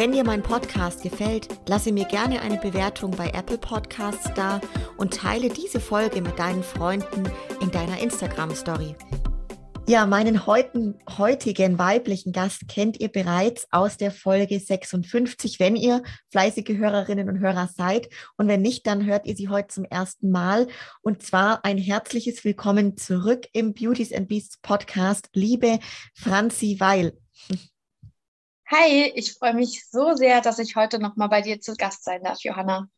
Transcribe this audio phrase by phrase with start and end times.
[0.00, 4.58] Wenn dir mein Podcast gefällt, lasse mir gerne eine Bewertung bei Apple Podcasts da
[4.96, 7.30] und teile diese Folge mit deinen Freunden
[7.60, 8.94] in deiner Instagram Story.
[9.86, 16.02] Ja, meinen heutigen, heutigen weiblichen Gast kennt ihr bereits aus der Folge 56, wenn ihr
[16.30, 18.08] fleißige Hörerinnen und Hörer seid.
[18.38, 20.66] Und wenn nicht, dann hört ihr sie heute zum ersten Mal.
[21.02, 25.78] Und zwar ein herzliches Willkommen zurück im Beauties and Beasts Podcast, liebe
[26.14, 27.18] Franzi Weil.
[28.72, 32.22] Hi, ich freue mich so sehr, dass ich heute nochmal bei dir zu Gast sein
[32.22, 32.88] darf, Johanna.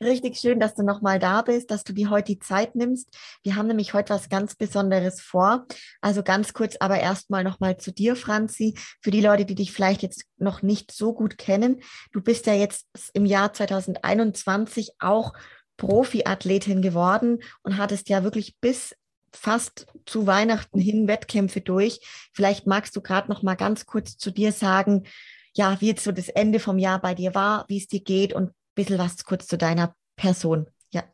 [0.00, 3.08] Richtig schön, dass du nochmal da bist, dass du dir heute die Zeit nimmst.
[3.42, 5.66] Wir haben nämlich heute was ganz Besonderes vor.
[6.00, 8.74] Also ganz kurz, aber erstmal nochmal zu dir, Franzi.
[9.02, 11.82] Für die Leute, die dich vielleicht jetzt noch nicht so gut kennen.
[12.12, 15.32] Du bist ja jetzt im Jahr 2021 auch
[15.78, 18.94] Profiathletin geworden und hattest ja wirklich bis
[19.32, 22.00] fast zu Weihnachten hin Wettkämpfe durch.
[22.32, 25.04] Vielleicht magst du gerade noch mal ganz kurz zu dir sagen,
[25.54, 28.32] ja, wie jetzt so das Ende vom Jahr bei dir war, wie es dir geht
[28.32, 30.68] und ein bisschen was kurz zu deiner Person.
[30.90, 31.04] Ja.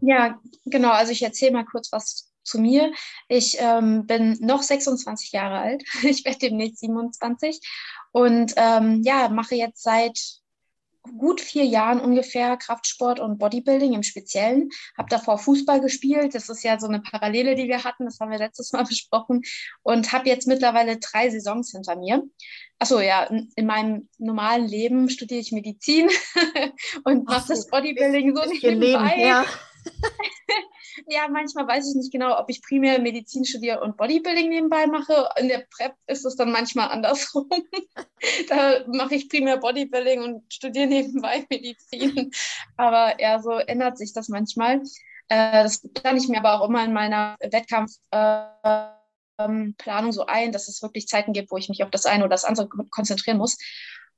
[0.00, 0.90] Ja, genau.
[0.90, 2.92] Also ich erzähle mal kurz was zu mir.
[3.28, 5.84] Ich ähm, bin noch 26 Jahre alt.
[6.02, 7.60] Ich werde demnächst 27
[8.12, 10.18] und ähm, ja, mache jetzt seit
[11.18, 14.70] gut vier Jahren ungefähr Kraftsport und Bodybuilding im Speziellen.
[14.96, 16.34] Habe davor Fußball gespielt.
[16.34, 18.04] Das ist ja so eine Parallele, die wir hatten.
[18.04, 19.42] Das haben wir letztes Mal besprochen.
[19.82, 22.22] Und habe jetzt mittlerweile drei Saisons hinter mir.
[22.78, 26.08] Achso, ja, in meinem normalen Leben studiere ich Medizin
[27.04, 29.16] und mache das Bodybuilding so nebenbei.
[29.16, 29.44] Leben, ja,
[31.30, 35.28] manchmal weiß ich nicht genau, ob ich primär Medizin studiere und Bodybuilding nebenbei mache.
[35.38, 37.48] In der Prep ist es dann manchmal andersrum.
[38.48, 42.30] da mache ich primär Bodybuilding und studiere nebenbei Medizin.
[42.76, 44.82] Aber ja, so ändert sich das manchmal.
[45.28, 49.00] Äh, das plane ich mir aber auch immer in meiner Wettkampfplanung
[49.38, 52.30] äh, so ein, dass es wirklich Zeiten gibt, wo ich mich auf das eine oder
[52.30, 53.58] das andere konzentrieren muss.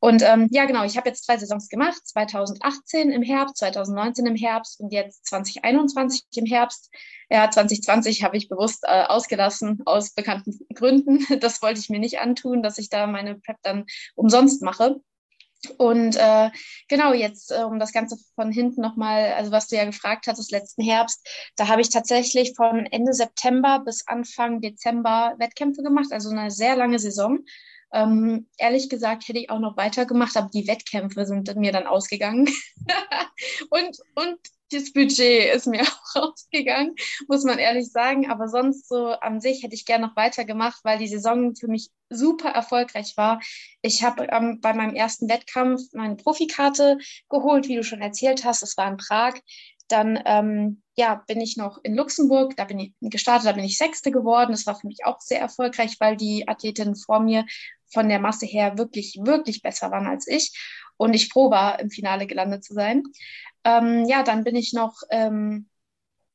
[0.01, 4.37] Und ähm, ja, genau, ich habe jetzt zwei Saisons gemacht, 2018 im Herbst, 2019 im
[4.37, 6.91] Herbst und jetzt 2021 im Herbst.
[7.31, 11.27] Ja, 2020 habe ich bewusst äh, ausgelassen aus bekannten Gründen.
[11.41, 15.01] Das wollte ich mir nicht antun, dass ich da meine Prep dann umsonst mache.
[15.77, 16.51] Und äh,
[16.89, 20.53] genau, jetzt, äh, um das Ganze von hinten nochmal, also was du ja gefragt hattest,
[20.53, 21.27] letzten Herbst,
[21.57, 26.77] da habe ich tatsächlich von Ende September bis Anfang Dezember Wettkämpfe gemacht, also eine sehr
[26.77, 27.41] lange Saison.
[27.93, 32.47] Ähm, ehrlich gesagt hätte ich auch noch weitergemacht, aber die Wettkämpfe sind mir dann ausgegangen.
[33.71, 34.39] und, und
[34.71, 35.83] das Budget ist mir
[36.15, 36.95] auch ausgegangen,
[37.29, 38.31] muss man ehrlich sagen.
[38.31, 41.91] Aber sonst so an sich hätte ich gerne noch weitergemacht, weil die Saison für mich
[42.11, 43.41] super erfolgreich war.
[43.83, 48.63] Ich habe ähm, bei meinem ersten Wettkampf meine Profikarte geholt, wie du schon erzählt hast.
[48.63, 49.35] Es war in Prag.
[49.89, 53.79] Dann ähm, ja, bin ich noch in Luxemburg, da bin ich gestartet, da bin ich
[53.79, 54.51] Sechste geworden.
[54.51, 57.47] Das war für mich auch sehr erfolgreich, weil die Athletinnen vor mir
[57.93, 60.53] von der Masse her wirklich, wirklich besser waren als ich
[60.97, 63.03] und ich froh war, im Finale gelandet zu sein.
[63.65, 65.69] Ähm, ja, dann bin ich noch, ähm,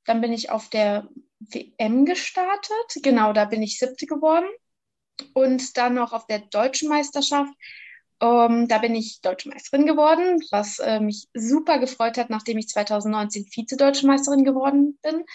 [0.05, 1.07] dann bin ich auf der
[1.39, 3.03] WM gestartet.
[3.03, 4.47] Genau, da bin ich siebte geworden.
[5.33, 7.53] Und dann noch auf der deutschen Meisterschaft.
[8.19, 12.69] Ähm, da bin ich Deutsche Meisterin geworden, was äh, mich super gefreut hat, nachdem ich
[12.69, 15.25] 2019 Vize-Deutsche Meisterin geworden bin.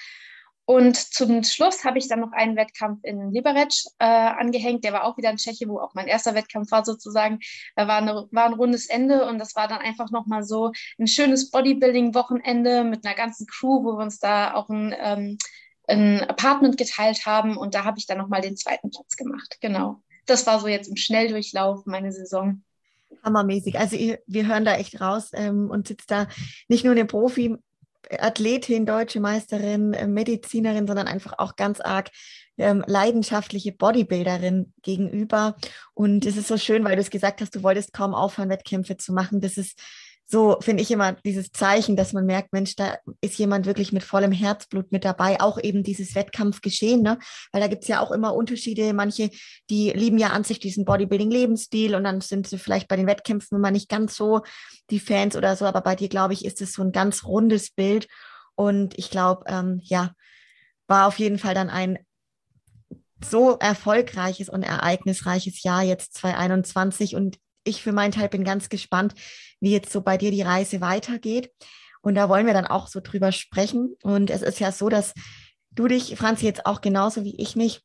[0.71, 4.85] Und zum Schluss habe ich dann noch einen Wettkampf in Liberec äh, angehängt.
[4.85, 7.39] Der war auch wieder in Tschechien, wo auch mein erster Wettkampf war sozusagen.
[7.75, 11.07] Da war, eine, war ein rundes Ende und das war dann einfach nochmal so ein
[11.07, 15.39] schönes Bodybuilding-Wochenende mit einer ganzen Crew, wo wir uns da auch ein, ähm,
[15.87, 17.57] ein Apartment geteilt haben.
[17.57, 19.57] Und da habe ich dann nochmal den zweiten Platz gemacht.
[19.63, 20.03] Genau.
[20.27, 22.63] Das war so jetzt im Schnelldurchlauf meine Saison.
[23.25, 23.79] Hammermäßig.
[23.79, 26.29] Also wir hören da echt raus ähm, und sitzt da
[26.69, 27.57] nicht nur eine Profi
[28.19, 32.11] Athletin, deutsche Meisterin, äh, Medizinerin, sondern einfach auch ganz arg
[32.59, 35.57] ähm, leidenschaftliche Bodybuilderin gegenüber.
[35.95, 38.97] Und es ist so schön, weil du es gesagt hast, du wolltest kaum aufhören, Wettkämpfe
[38.97, 39.41] zu machen.
[39.41, 39.81] Das ist
[40.31, 44.05] so finde ich immer dieses Zeichen, dass man merkt, Mensch, da ist jemand wirklich mit
[44.05, 47.19] vollem Herzblut mit dabei, auch eben dieses Wettkampfgeschehen, ne?
[47.51, 48.93] Weil da gibt's ja auch immer Unterschiede.
[48.93, 49.31] Manche,
[49.71, 53.57] die lieben ja an sich diesen Bodybuilding-Lebensstil und dann sind sie vielleicht bei den Wettkämpfen
[53.57, 54.43] immer nicht ganz so
[54.91, 57.71] die Fans oder so, aber bei dir, glaube ich, ist es so ein ganz rundes
[57.71, 58.07] Bild.
[58.55, 60.13] Und ich glaube, ähm, ja,
[60.89, 61.99] war auf jeden Fall dann ein
[63.25, 69.15] so erfolgreiches und ereignisreiches Jahr jetzt 2021 und ich für meinen Teil bin ganz gespannt,
[69.61, 71.53] wie jetzt so bei dir die Reise weitergeht.
[72.01, 73.95] Und da wollen wir dann auch so drüber sprechen.
[74.03, 75.15] Und es ist ja so, dass
[75.71, 77.83] du dich, Franzi, jetzt auch genauso wie ich mich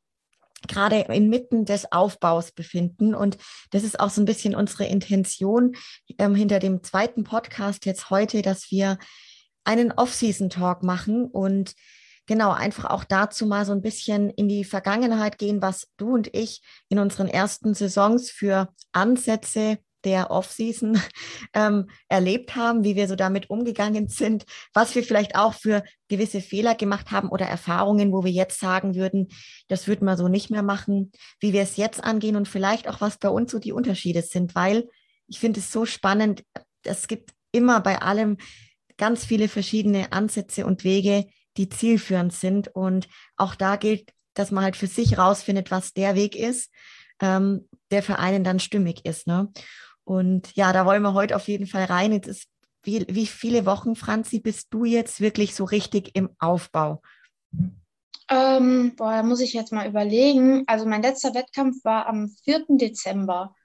[0.67, 3.15] gerade inmitten des Aufbaus befinden.
[3.15, 3.37] Und
[3.71, 5.75] das ist auch so ein bisschen unsere Intention
[6.17, 8.97] ähm, hinter dem zweiten Podcast jetzt heute, dass wir
[9.65, 11.73] einen Off-Season-Talk machen und
[12.25, 16.35] genau einfach auch dazu mal so ein bisschen in die Vergangenheit gehen, was du und
[16.35, 20.99] ich in unseren ersten Saisons für Ansätze der Off-Season
[21.53, 26.41] ähm, erlebt haben, wie wir so damit umgegangen sind, was wir vielleicht auch für gewisse
[26.41, 29.29] Fehler gemacht haben oder Erfahrungen, wo wir jetzt sagen würden,
[29.67, 33.01] das würden wir so nicht mehr machen, wie wir es jetzt angehen und vielleicht auch,
[33.01, 34.89] was bei uns so die Unterschiede sind, weil
[35.27, 36.43] ich finde es so spannend,
[36.83, 38.37] es gibt immer bei allem
[38.97, 41.25] ganz viele verschiedene Ansätze und Wege,
[41.57, 43.07] die zielführend sind und
[43.37, 46.71] auch da gilt, dass man halt für sich rausfindet, was der Weg ist,
[47.21, 49.27] ähm, der für einen dann stimmig ist.
[49.27, 49.51] Ne?
[50.03, 52.11] Und ja, da wollen wir heute auf jeden Fall rein.
[52.11, 52.47] Jetzt ist
[52.83, 57.01] wie, wie viele Wochen, Franzi, bist du jetzt wirklich so richtig im Aufbau?
[58.29, 60.63] Ähm, boah, da muss ich jetzt mal überlegen.
[60.67, 62.65] Also mein letzter Wettkampf war am 4.
[62.69, 63.55] Dezember.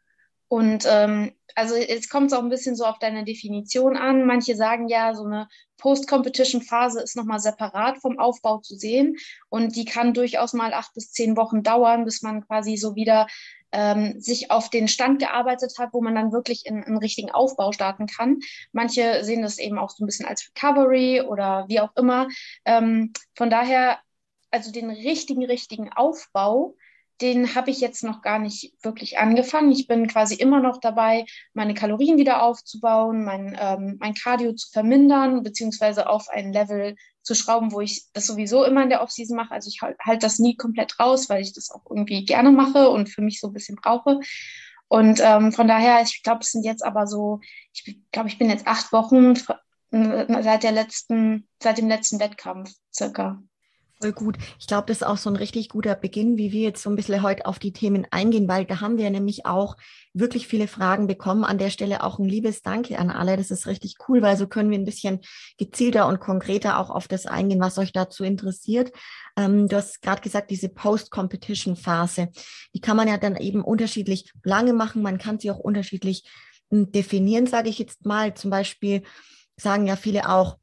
[0.49, 4.27] Und ähm, also jetzt kommt es auch ein bisschen so auf deine Definition an.
[4.27, 5.49] Manche sagen ja, so eine
[5.79, 9.17] Post-Competition-Phase ist nochmal separat vom Aufbau zu sehen.
[9.49, 13.27] Und die kann durchaus mal acht bis zehn Wochen dauern, bis man quasi so wieder
[13.73, 17.73] ähm, sich auf den Stand gearbeitet hat, wo man dann wirklich in einen richtigen Aufbau
[17.73, 18.39] starten kann.
[18.73, 22.29] Manche sehen das eben auch so ein bisschen als Recovery oder wie auch immer.
[22.65, 23.99] Ähm, von daher,
[24.51, 26.77] also den richtigen, richtigen Aufbau,
[27.21, 29.73] den habe ich jetzt noch gar nicht wirklich angefangen.
[29.73, 34.71] Ich bin quasi immer noch dabei, meine Kalorien wieder aufzubauen, mein, ähm, mein Cardio zu
[34.71, 39.37] vermindern, beziehungsweise auf ein Level zu schrauben, wo ich das sowieso immer in der Offseason
[39.37, 39.53] mache.
[39.53, 42.89] Also ich halte halt das nie komplett raus, weil ich das auch irgendwie gerne mache
[42.89, 44.21] und für mich so ein bisschen brauche.
[44.89, 47.41] Und ähm, von daher, ich glaube, es sind jetzt aber so,
[47.75, 49.35] ich glaube, ich bin jetzt acht Wochen
[49.91, 53.43] seit der letzten, seit dem letzten Wettkampf circa.
[54.01, 54.39] Voll gut.
[54.61, 56.95] Ich glaube, das ist auch so ein richtig guter Beginn, wie wir jetzt so ein
[56.95, 59.77] bisschen heute auf die Themen eingehen, weil da haben wir nämlich auch
[60.15, 61.43] wirklich viele Fragen bekommen.
[61.43, 63.37] An der Stelle auch ein liebes Danke an alle.
[63.37, 65.19] Das ist richtig cool, weil so können wir ein bisschen
[65.59, 68.93] gezielter und konkreter auch auf das eingehen, was euch dazu interessiert.
[69.37, 72.29] Ähm, du hast gerade gesagt, diese Post-Competition-Phase,
[72.75, 75.03] die kann man ja dann eben unterschiedlich lange machen.
[75.03, 76.23] Man kann sie auch unterschiedlich
[76.71, 78.33] hm, definieren, sage ich jetzt mal.
[78.35, 79.03] Zum Beispiel
[79.57, 80.57] sagen ja viele auch,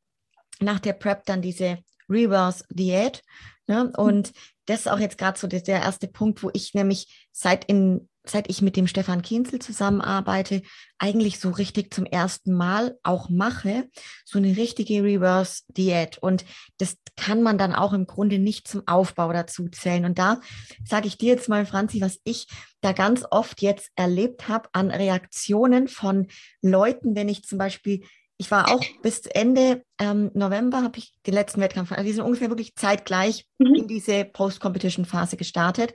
[0.62, 1.80] nach der Prep dann diese
[2.10, 3.22] Reverse-Diät.
[3.68, 3.92] Ne?
[3.98, 4.32] Und
[4.66, 8.08] das ist auch jetzt gerade so der, der erste Punkt, wo ich nämlich seit in
[8.30, 10.62] seit ich mit dem Stefan Kienzel zusammenarbeite,
[10.98, 13.90] eigentlich so richtig zum ersten Mal auch mache,
[14.26, 16.18] so eine richtige Reverse-Diät.
[16.18, 16.46] Und
[16.78, 20.06] das kann man dann auch im Grunde nicht zum Aufbau dazu zählen.
[20.06, 20.42] Und da
[20.84, 22.48] sage ich dir jetzt mal, Franzi, was ich
[22.82, 26.28] da ganz oft jetzt erlebt habe an Reaktionen von
[26.62, 28.04] Leuten, wenn ich zum Beispiel
[28.38, 32.24] ich war auch bis Ende ähm, November, habe ich den letzten Wettkampf, also wir sind
[32.24, 33.76] ungefähr wirklich zeitgleich mhm.
[33.76, 35.94] in diese Post-Competition-Phase gestartet.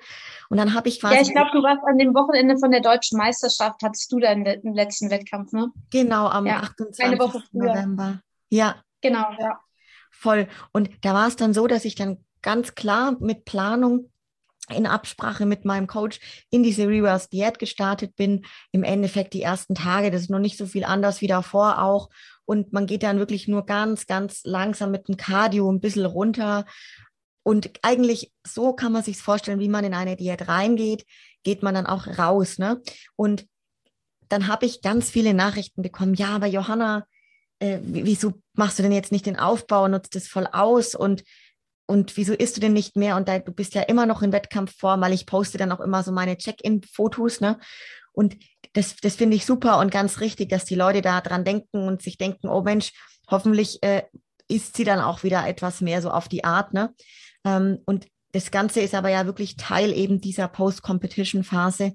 [0.49, 1.17] Und dann habe ich quasi.
[1.17, 4.45] Ja, ich glaube, du warst an dem Wochenende von der deutschen Meisterschaft, hattest du deinen
[4.75, 5.71] letzten Wettkampf, ne?
[5.91, 7.53] Genau, am ja, 28.
[7.53, 8.21] November.
[8.49, 8.77] Ja.
[9.03, 9.61] Genau, ja.
[10.11, 10.49] Voll.
[10.73, 14.11] Und da war es dann so, dass ich dann ganz klar mit Planung
[14.73, 16.21] in Absprache mit meinem Coach
[16.51, 18.45] in diese Reverse Diät gestartet bin.
[18.73, 22.11] Im Endeffekt die ersten Tage, das ist noch nicht so viel anders wie davor auch.
[22.45, 26.65] Und man geht dann wirklich nur ganz, ganz langsam mit dem Cardio ein bisschen runter.
[27.43, 31.07] Und eigentlich so kann man sich vorstellen, wie man in eine Diät reingeht,
[31.43, 32.59] geht man dann auch raus.
[32.59, 32.83] Ne?
[33.17, 33.47] Und
[34.29, 36.15] dann habe ich ganz viele Nachrichten bekommen.
[36.15, 37.07] Ja, aber Johanna,
[37.61, 41.25] äh, wieso machst du denn jetzt nicht den Aufbau, nutzt das voll aus und
[41.90, 43.16] und wieso isst du denn nicht mehr?
[43.16, 46.04] Und da, du bist ja immer noch in Wettkampfform, weil ich poste dann auch immer
[46.04, 47.59] so meine Check-in-Fotos, ne?
[48.12, 48.37] Und
[48.75, 52.00] das, das finde ich super und ganz richtig, dass die Leute da dran denken und
[52.00, 52.92] sich denken, oh Mensch,
[53.28, 54.04] hoffentlich äh,
[54.47, 56.94] isst sie dann auch wieder etwas mehr so auf die Art, ne?
[57.44, 61.94] Ähm, und das Ganze ist aber ja wirklich Teil eben dieser Post-Competition-Phase,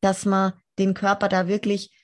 [0.00, 1.96] dass man den Körper da wirklich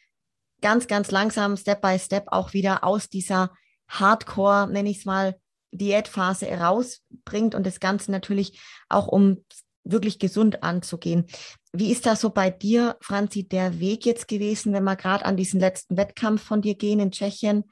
[0.61, 3.51] ganz, ganz langsam, Step by Step auch wieder aus dieser
[3.89, 5.35] Hardcore, nenne ich es mal,
[5.73, 9.45] Diätphase herausbringt und das Ganze natürlich auch um
[9.85, 11.27] wirklich gesund anzugehen.
[11.73, 15.37] Wie ist das so bei dir, Franzi, der Weg jetzt gewesen, wenn wir gerade an
[15.37, 17.65] diesen letzten Wettkampf von dir gehen in Tschechien?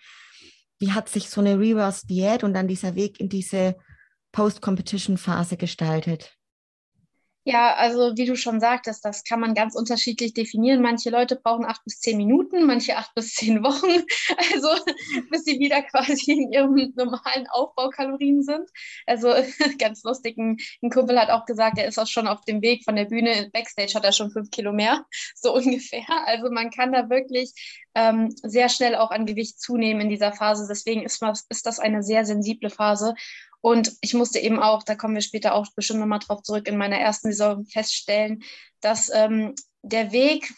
[0.79, 3.77] Wie hat sich so eine Reverse-Diät und dann dieser Weg in diese
[4.33, 6.33] Post-Competition-Phase gestaltet?
[7.45, 10.83] Ja, also wie du schon sagtest, das kann man ganz unterschiedlich definieren.
[10.83, 14.05] Manche Leute brauchen acht bis zehn Minuten, manche acht bis zehn Wochen,
[14.53, 14.69] also
[15.31, 18.69] bis sie wieder quasi in ihrem normalen Aufbaukalorien sind.
[19.07, 19.33] Also
[19.79, 22.85] ganz lustig, ein, ein, Kumpel hat auch gesagt, er ist auch schon auf dem Weg
[22.85, 26.05] von der Bühne Backstage, hat er schon fünf Kilo mehr, so ungefähr.
[26.27, 27.55] Also man kann da wirklich
[27.95, 30.67] ähm, sehr schnell auch an Gewicht zunehmen in dieser Phase.
[30.69, 33.15] Deswegen ist, ist das eine sehr sensible Phase.
[33.61, 36.77] Und ich musste eben auch, da kommen wir später auch bestimmt nochmal drauf zurück, in
[36.77, 38.43] meiner ersten Saison feststellen,
[38.81, 40.53] dass ähm, der Weg,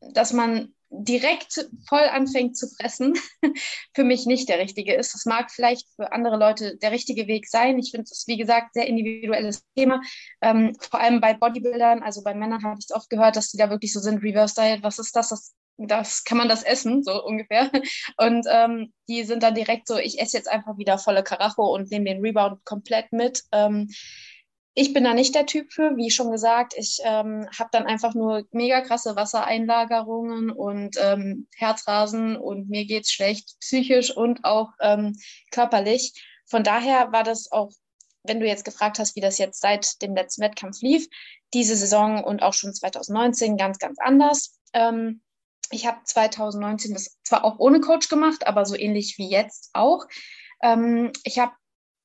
[0.00, 3.14] dass man direkt voll anfängt zu fressen,
[3.94, 5.14] für mich nicht der richtige ist.
[5.14, 7.78] Das mag vielleicht für andere Leute der richtige Weg sein.
[7.78, 10.02] Ich finde es, wie gesagt, sehr individuelles Thema.
[10.40, 13.56] Ähm, vor allem bei Bodybuildern, also bei Männern habe ich es oft gehört, dass die
[13.56, 15.28] da wirklich so sind, Reverse Diet, was ist das?
[15.28, 15.54] Das,
[15.88, 17.70] das kann man das essen, so ungefähr.
[18.16, 21.90] Und ähm, die sind dann direkt so, ich esse jetzt einfach wieder volle Karacho und
[21.90, 23.44] nehme den Rebound komplett mit.
[23.52, 23.88] Ähm,
[24.74, 26.74] ich bin da nicht der Typ für, wie schon gesagt.
[26.76, 33.12] Ich ähm, habe dann einfach nur mega krasse Wassereinlagerungen und ähm, Herzrasen und mir geht's
[33.12, 35.16] schlecht, psychisch und auch ähm,
[35.50, 36.12] körperlich.
[36.46, 37.72] Von daher war das auch,
[38.22, 41.08] wenn du jetzt gefragt hast, wie das jetzt seit dem letzten Wettkampf lief,
[41.52, 44.58] diese Saison und auch schon 2019 ganz, ganz anders.
[44.72, 45.20] Ähm,
[45.70, 50.06] ich habe 2019 das zwar auch ohne Coach gemacht, aber so ähnlich wie jetzt auch.
[50.62, 51.52] Ähm, ich habe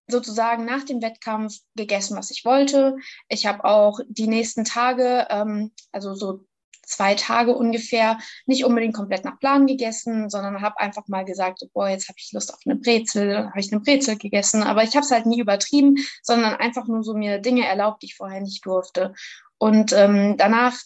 [0.07, 2.97] sozusagen nach dem Wettkampf gegessen, was ich wollte.
[3.27, 6.45] Ich habe auch die nächsten Tage, ähm, also so
[6.85, 11.89] zwei Tage ungefähr, nicht unbedingt komplett nach Plan gegessen, sondern habe einfach mal gesagt, boah,
[11.89, 14.61] jetzt habe ich Lust auf eine Brezel, habe ich eine Brezel gegessen.
[14.61, 18.07] Aber ich habe es halt nie übertrieben, sondern einfach nur so mir Dinge erlaubt, die
[18.07, 19.15] ich vorher nicht durfte.
[19.57, 20.77] Und ähm, danach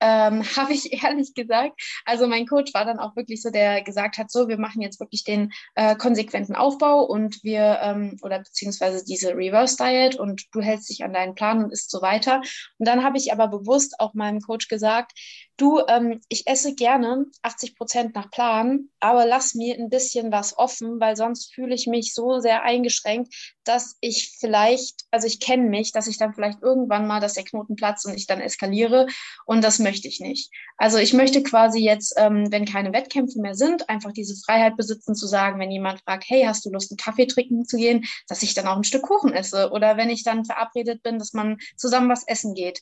[0.00, 1.80] ähm, habe ich ehrlich gesagt.
[2.04, 5.00] Also mein Coach war dann auch wirklich so, der gesagt hat, so, wir machen jetzt
[5.00, 10.60] wirklich den äh, konsequenten Aufbau und wir, ähm, oder beziehungsweise diese Reverse Diet und du
[10.60, 12.40] hältst dich an deinen Plan und isst so weiter.
[12.78, 15.12] Und dann habe ich aber bewusst auch meinem Coach gesagt,
[15.60, 20.56] du, ähm, ich esse gerne 80 Prozent nach Plan, aber lass mir ein bisschen was
[20.56, 25.68] offen, weil sonst fühle ich mich so sehr eingeschränkt, dass ich vielleicht, also ich kenne
[25.68, 29.06] mich, dass ich dann vielleicht irgendwann mal, dass der Knoten platzt und ich dann eskaliere
[29.44, 30.50] und das möchte ich nicht.
[30.76, 35.14] Also ich möchte quasi jetzt, ähm, wenn keine Wettkämpfe mehr sind, einfach diese Freiheit besitzen
[35.14, 38.42] zu sagen, wenn jemand fragt, hey, hast du Lust, einen Kaffee trinken zu gehen, dass
[38.42, 41.58] ich dann auch ein Stück Kuchen esse oder wenn ich dann verabredet bin, dass man
[41.76, 42.80] zusammen was essen geht.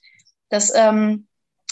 [0.49, 1.27] Das ähm,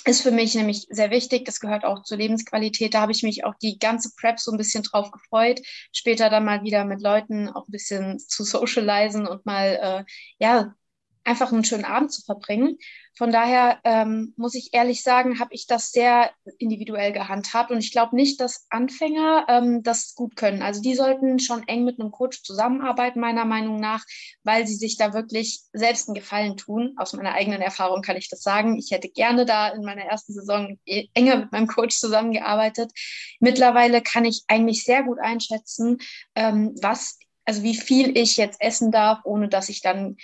[0.07, 1.45] ist für mich nämlich sehr wichtig.
[1.45, 2.95] Das gehört auch zur Lebensqualität.
[2.95, 5.61] Da habe ich mich auch die ganze Prep so ein bisschen drauf gefreut,
[5.93, 10.05] später dann mal wieder mit Leuten auch ein bisschen zu socialisen und mal äh,
[10.39, 10.75] ja
[11.27, 12.79] einfach einen schönen Abend zu verbringen.
[13.17, 17.91] Von daher ähm, muss ich ehrlich sagen, habe ich das sehr individuell gehandhabt und ich
[17.91, 20.61] glaube nicht, dass Anfänger ähm, das gut können.
[20.61, 24.05] Also die sollten schon eng mit einem Coach zusammenarbeiten, meiner Meinung nach,
[24.45, 26.95] weil sie sich da wirklich selbst einen Gefallen tun.
[26.99, 28.77] Aus meiner eigenen Erfahrung kann ich das sagen.
[28.79, 32.93] Ich hätte gerne da in meiner ersten Saison e-, enger mit meinem Coach zusammengearbeitet.
[33.41, 35.99] Mittlerweile kann ich eigentlich sehr gut einschätzen,
[36.35, 40.17] ähm, was also wie viel ich jetzt essen darf, ohne dass ich dann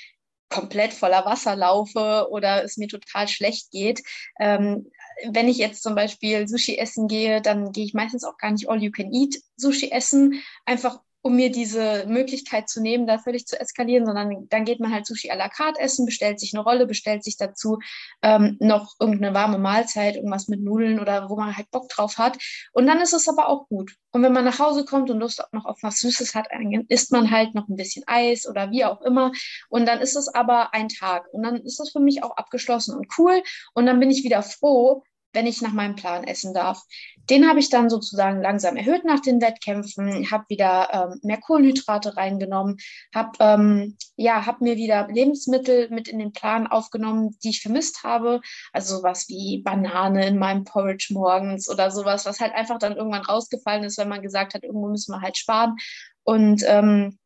[0.53, 4.03] komplett voller Wasser laufe oder es mir total schlecht geht.
[4.39, 4.91] Ähm,
[5.31, 8.69] wenn ich jetzt zum Beispiel Sushi essen gehe, dann gehe ich meistens auch gar nicht
[8.69, 13.47] all you can eat Sushi essen, einfach um mir diese Möglichkeit zu nehmen, da völlig
[13.47, 16.65] zu eskalieren, sondern dann geht man halt Sushi à la carte essen, bestellt sich eine
[16.65, 17.79] Rolle, bestellt sich dazu
[18.23, 22.39] ähm, noch irgendeine warme Mahlzeit, irgendwas mit Nudeln oder wo man halt Bock drauf hat.
[22.73, 23.97] Und dann ist es aber auch gut.
[24.11, 26.49] Und wenn man nach Hause kommt und Lust noch auf was Süßes hat,
[26.89, 29.33] isst man halt noch ein bisschen Eis oder wie auch immer.
[29.69, 31.33] Und dann ist es aber ein Tag.
[31.33, 33.43] Und dann ist das für mich auch abgeschlossen und cool.
[33.75, 35.03] Und dann bin ich wieder froh,
[35.33, 36.83] wenn ich nach meinem Plan essen darf.
[37.31, 42.17] Den habe ich dann sozusagen langsam erhöht nach den Wettkämpfen, habe wieder ähm, mehr Kohlenhydrate
[42.17, 42.79] reingenommen,
[43.15, 48.03] habe ähm, ja, hab mir wieder Lebensmittel mit in den Plan aufgenommen, die ich vermisst
[48.03, 48.41] habe.
[48.73, 53.23] Also sowas wie Banane in meinem Porridge morgens oder sowas, was halt einfach dann irgendwann
[53.23, 55.77] rausgefallen ist, wenn man gesagt hat, irgendwo müssen wir halt sparen.
[56.25, 57.19] Und ähm,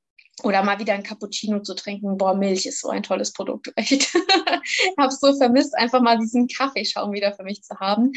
[0.42, 2.18] oder mal wieder ein Cappuccino zu trinken.
[2.18, 3.72] Boah, Milch ist so ein tolles Produkt.
[3.76, 4.14] Echt.
[4.98, 8.12] habe so vermisst, einfach mal diesen Kaffeeschaum wieder für mich zu haben.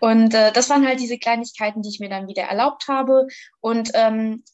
[0.00, 3.26] Und äh, das waren halt diese Kleinigkeiten, die ich mir dann wieder erlaubt habe.
[3.60, 4.44] Und ähm,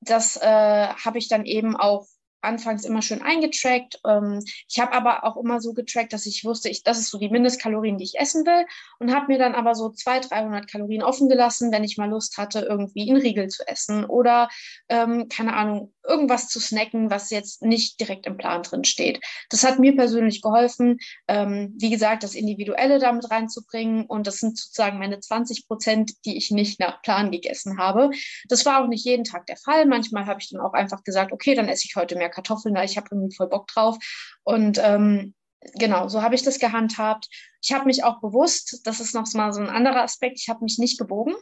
[0.00, 2.06] das äh, habe ich dann eben auch
[2.40, 4.00] anfangs immer schön eingetrackt.
[4.06, 7.18] Ähm, ich habe aber auch immer so getrackt, dass ich wusste, ich, das ist so
[7.18, 8.64] die Mindestkalorien, die ich essen will
[8.98, 12.38] und habe mir dann aber so 200, 300 Kalorien offen gelassen, wenn ich mal Lust
[12.38, 14.48] hatte, irgendwie einen Riegel zu essen oder,
[14.88, 19.20] ähm, keine Ahnung, irgendwas zu snacken, was jetzt nicht direkt im Plan drin steht.
[19.50, 20.98] Das hat mir persönlich geholfen,
[21.28, 26.36] ähm, wie gesagt, das Individuelle damit reinzubringen und das sind sozusagen meine 20 Prozent, die
[26.36, 28.10] ich nicht nach Plan gegessen habe.
[28.48, 29.86] Das war auch nicht jeden Tag der Fall.
[29.86, 32.86] Manchmal habe ich dann auch einfach gesagt, okay, dann esse ich heute mehr Kartoffeln, weil
[32.86, 33.98] ich habe irgendwie voll Bock drauf.
[34.44, 35.34] Und ähm,
[35.74, 37.28] genau, so habe ich das gehandhabt.
[37.62, 40.64] Ich habe mich auch bewusst, das ist noch mal so ein anderer Aspekt, ich habe
[40.64, 41.34] mich nicht gebogen.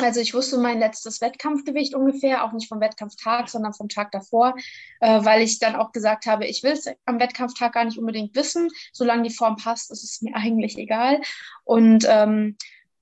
[0.00, 4.54] Also ich wusste mein letztes Wettkampfgewicht ungefähr, auch nicht vom Wettkampftag, sondern vom Tag davor,
[5.00, 8.34] äh, weil ich dann auch gesagt habe, ich will es am Wettkampftag gar nicht unbedingt
[8.34, 8.68] wissen.
[8.92, 11.20] Solange die Form passt, ist es mir eigentlich egal.
[11.64, 12.56] Und ähm,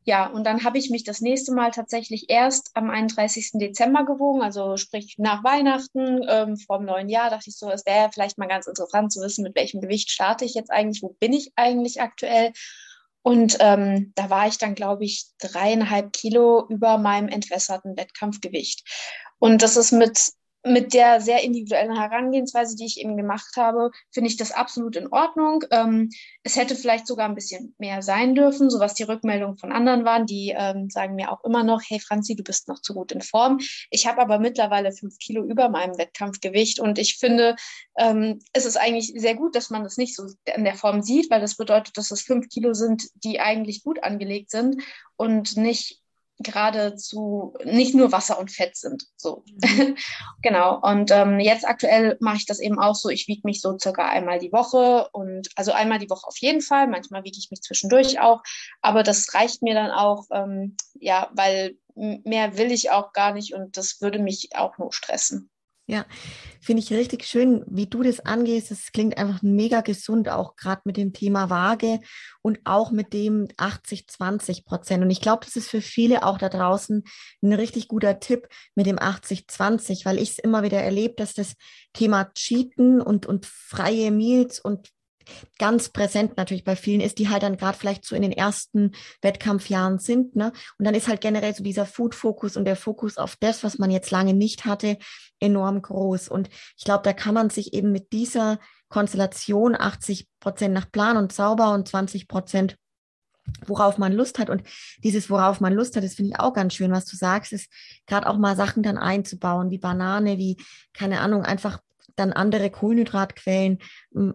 [0.05, 3.53] ja, und dann habe ich mich das nächste Mal tatsächlich erst am 31.
[3.55, 7.87] Dezember gewogen, also sprich nach Weihnachten, ähm, vor dem neuen Jahr, dachte ich so, es
[7.87, 11.11] wäre vielleicht mal ganz interessant zu wissen, mit welchem Gewicht starte ich jetzt eigentlich, wo
[11.21, 12.53] bin ich eigentlich aktuell.
[13.23, 18.85] Und ähm, da war ich dann, glaube ich, dreieinhalb Kilo über meinem entwässerten Wettkampfgewicht.
[19.39, 20.33] Und das ist mit
[20.65, 25.09] mit der sehr individuellen Herangehensweise, die ich eben gemacht habe, finde ich das absolut in
[25.09, 25.65] Ordnung.
[25.71, 26.11] Ähm,
[26.45, 30.05] es hätte vielleicht sogar ein bisschen mehr sein dürfen, so was die Rückmeldungen von anderen
[30.05, 30.27] waren.
[30.27, 33.23] Die ähm, sagen mir auch immer noch, hey Franzi, du bist noch zu gut in
[33.23, 33.59] Form.
[33.91, 37.57] Ich habe aber mittlerweile fünf Kilo über meinem Wettkampfgewicht und ich finde,
[37.99, 41.31] ähm, es ist eigentlich sehr gut, dass man das nicht so in der Form sieht,
[41.31, 44.83] weil das bedeutet, dass es fünf Kilo sind, die eigentlich gut angelegt sind
[45.17, 46.02] und nicht
[46.39, 49.05] geradezu nicht nur Wasser und Fett sind.
[49.17, 49.45] So.
[49.63, 49.97] Mhm.
[50.43, 50.81] genau.
[50.81, 53.09] Und ähm, jetzt aktuell mache ich das eben auch so.
[53.09, 56.61] Ich wiege mich so circa einmal die Woche und also einmal die Woche auf jeden
[56.61, 56.89] Fall.
[56.89, 58.43] Manchmal wiege ich mich zwischendurch auch.
[58.81, 63.55] Aber das reicht mir dann auch, ähm, ja, weil mehr will ich auch gar nicht
[63.55, 65.52] und das würde mich auch nur stressen.
[65.87, 66.07] Ja,
[66.61, 68.71] finde ich richtig schön, wie du das angehst.
[68.71, 71.99] Das klingt einfach mega gesund, auch gerade mit dem Thema Waage
[72.41, 75.03] und auch mit dem 80-20 Prozent.
[75.03, 77.03] Und ich glaube, das ist für viele auch da draußen
[77.43, 81.55] ein richtig guter Tipp mit dem 80-20, weil ich es immer wieder erlebe, dass das
[81.93, 84.89] Thema Cheaten und, und freie Meals und
[85.59, 88.93] ganz präsent natürlich bei vielen ist, die halt dann gerade vielleicht so in den ersten
[89.21, 90.37] Wettkampfjahren sind.
[90.37, 90.53] Ne?
[90.79, 93.91] Und dann ist halt generell so dieser Food-Fokus und der Fokus auf das, was man
[93.91, 94.99] jetzt lange nicht hatte,
[95.41, 96.29] enorm groß.
[96.29, 101.17] Und ich glaube, da kann man sich eben mit dieser Konstellation 80 Prozent nach Plan
[101.17, 102.77] und sauber und 20 Prozent
[103.67, 104.51] worauf man Lust hat.
[104.51, 104.63] Und
[105.03, 107.71] dieses, worauf man Lust hat, das finde ich auch ganz schön, was du sagst, ist
[108.07, 110.57] gerade auch mal Sachen dann einzubauen, wie Banane, wie,
[110.93, 111.81] keine Ahnung, einfach
[112.17, 113.79] dann andere Kohlenhydratquellen,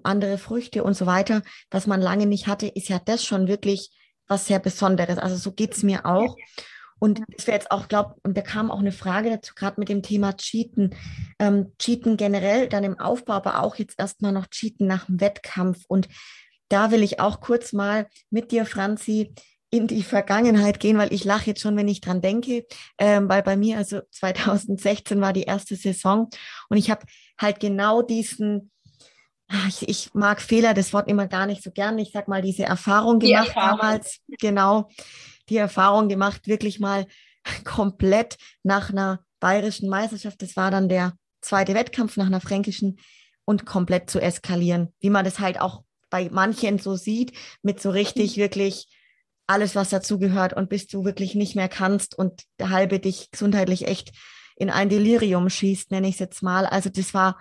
[0.04, 3.92] andere Früchte und so weiter, was man lange nicht hatte, ist ja das schon wirklich
[4.28, 5.18] was sehr Besonderes.
[5.18, 6.36] Also so geht es mir auch.
[7.00, 9.90] Und es wäre jetzt auch, glaube und da kam auch eine Frage dazu, gerade mit
[9.90, 10.96] dem Thema Cheaten.
[11.40, 15.84] Ähm, Cheaten generell, dann im Aufbau, aber auch jetzt erstmal noch Cheaten nach dem Wettkampf.
[15.88, 16.08] Und
[16.70, 19.34] da will ich auch kurz mal mit dir, Franzi,
[19.70, 22.66] in die Vergangenheit gehen, weil ich lache jetzt schon, wenn ich dran denke,
[22.98, 26.30] ähm, weil bei mir, also 2016 war die erste Saison
[26.70, 27.06] und ich habe
[27.40, 28.72] halt genau diesen,
[29.50, 32.42] ah, ich, ich, mag Fehler, das Wort immer gar nicht so gern, ich sag mal,
[32.42, 33.80] diese Erfahrung gemacht Erfahrung.
[33.80, 34.90] damals, genau,
[35.50, 37.06] die Erfahrung gemacht, wirklich mal
[37.66, 43.00] komplett nach einer bayerischen Meisterschaft, das war dann der zweite Wettkampf nach einer fränkischen
[43.46, 47.90] und komplett zu eskalieren, wie man das halt auch bei manchen so sieht, mit so
[47.90, 48.42] richtig, mhm.
[48.42, 48.88] wirklich
[49.48, 53.88] alles, was dazugehört und bis du wirklich nicht mehr kannst und der halbe dich gesundheitlich
[53.88, 54.12] echt
[54.58, 56.66] in ein Delirium schießt, nenne ich es jetzt mal.
[56.66, 57.40] Also das war,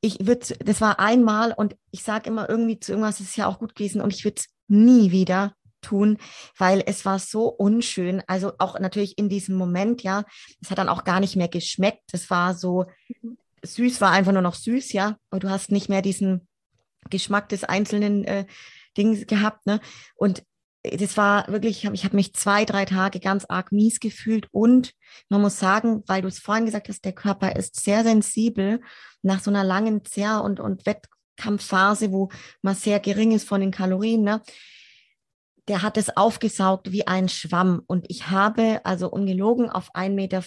[0.00, 3.58] ich würde, das war einmal und ich sage immer irgendwie zu irgendwas, ist ja auch
[3.58, 6.18] gut gewesen und ich würde es nie wieder tun,
[6.58, 8.22] weil es war so unschön.
[8.26, 10.24] Also auch natürlich in diesem Moment, ja,
[10.60, 12.02] es hat dann auch gar nicht mehr geschmeckt.
[12.12, 12.86] Es war so
[13.22, 13.38] mhm.
[13.62, 16.48] süß, war einfach nur noch süß, ja, aber du hast nicht mehr diesen
[17.10, 18.46] Geschmack des einzelnen äh,
[18.96, 19.80] Dings gehabt, ne?
[20.16, 20.42] Und
[20.84, 24.92] das war wirklich, ich habe hab mich zwei, drei Tage ganz arg mies gefühlt und
[25.30, 28.80] man muss sagen, weil du es vorhin gesagt hast, der Körper ist sehr sensibel
[29.22, 32.28] nach so einer langen Zehr- und, und Wettkampfphase, wo
[32.60, 34.42] man sehr gering ist von den Kalorien, ne?
[35.68, 40.42] der hat es aufgesaugt wie ein Schwamm und ich habe also ungelogen auf 1,59 Meter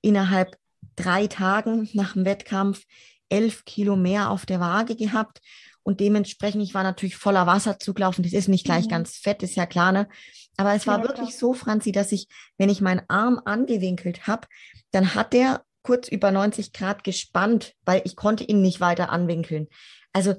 [0.00, 0.56] innerhalb
[0.96, 2.84] drei Tagen nach dem Wettkampf
[3.28, 5.40] elf Kilo mehr auf der Waage gehabt
[5.84, 8.24] und dementsprechend, ich war natürlich voller Wasser zugelaufen.
[8.24, 8.90] Das ist nicht gleich mhm.
[8.90, 10.08] ganz fett, ist ja klar, ne?
[10.56, 11.38] Aber es war ja, wirklich klar.
[11.38, 12.26] so, Franzi, dass ich,
[12.58, 14.48] wenn ich meinen Arm angewinkelt habe,
[14.92, 19.68] dann hat der kurz über 90 Grad gespannt, weil ich konnte ihn nicht weiter anwinkeln.
[20.12, 20.34] Also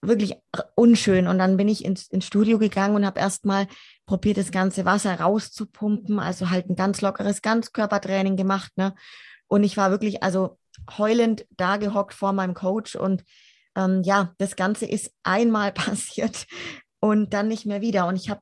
[0.00, 0.34] wirklich
[0.74, 1.28] unschön.
[1.28, 3.68] Und dann bin ich ins, ins Studio gegangen und habe erstmal
[4.04, 8.72] probiert, das ganze Wasser rauszupumpen, also halt ein ganz lockeres Ganzkörpertraining gemacht.
[8.76, 8.94] Ne?
[9.46, 10.58] Und ich war wirklich also
[10.98, 13.22] heulend da gehockt vor meinem Coach und
[13.76, 16.46] ähm, ja, das Ganze ist einmal passiert
[17.00, 18.06] und dann nicht mehr wieder.
[18.06, 18.40] Und ich habe,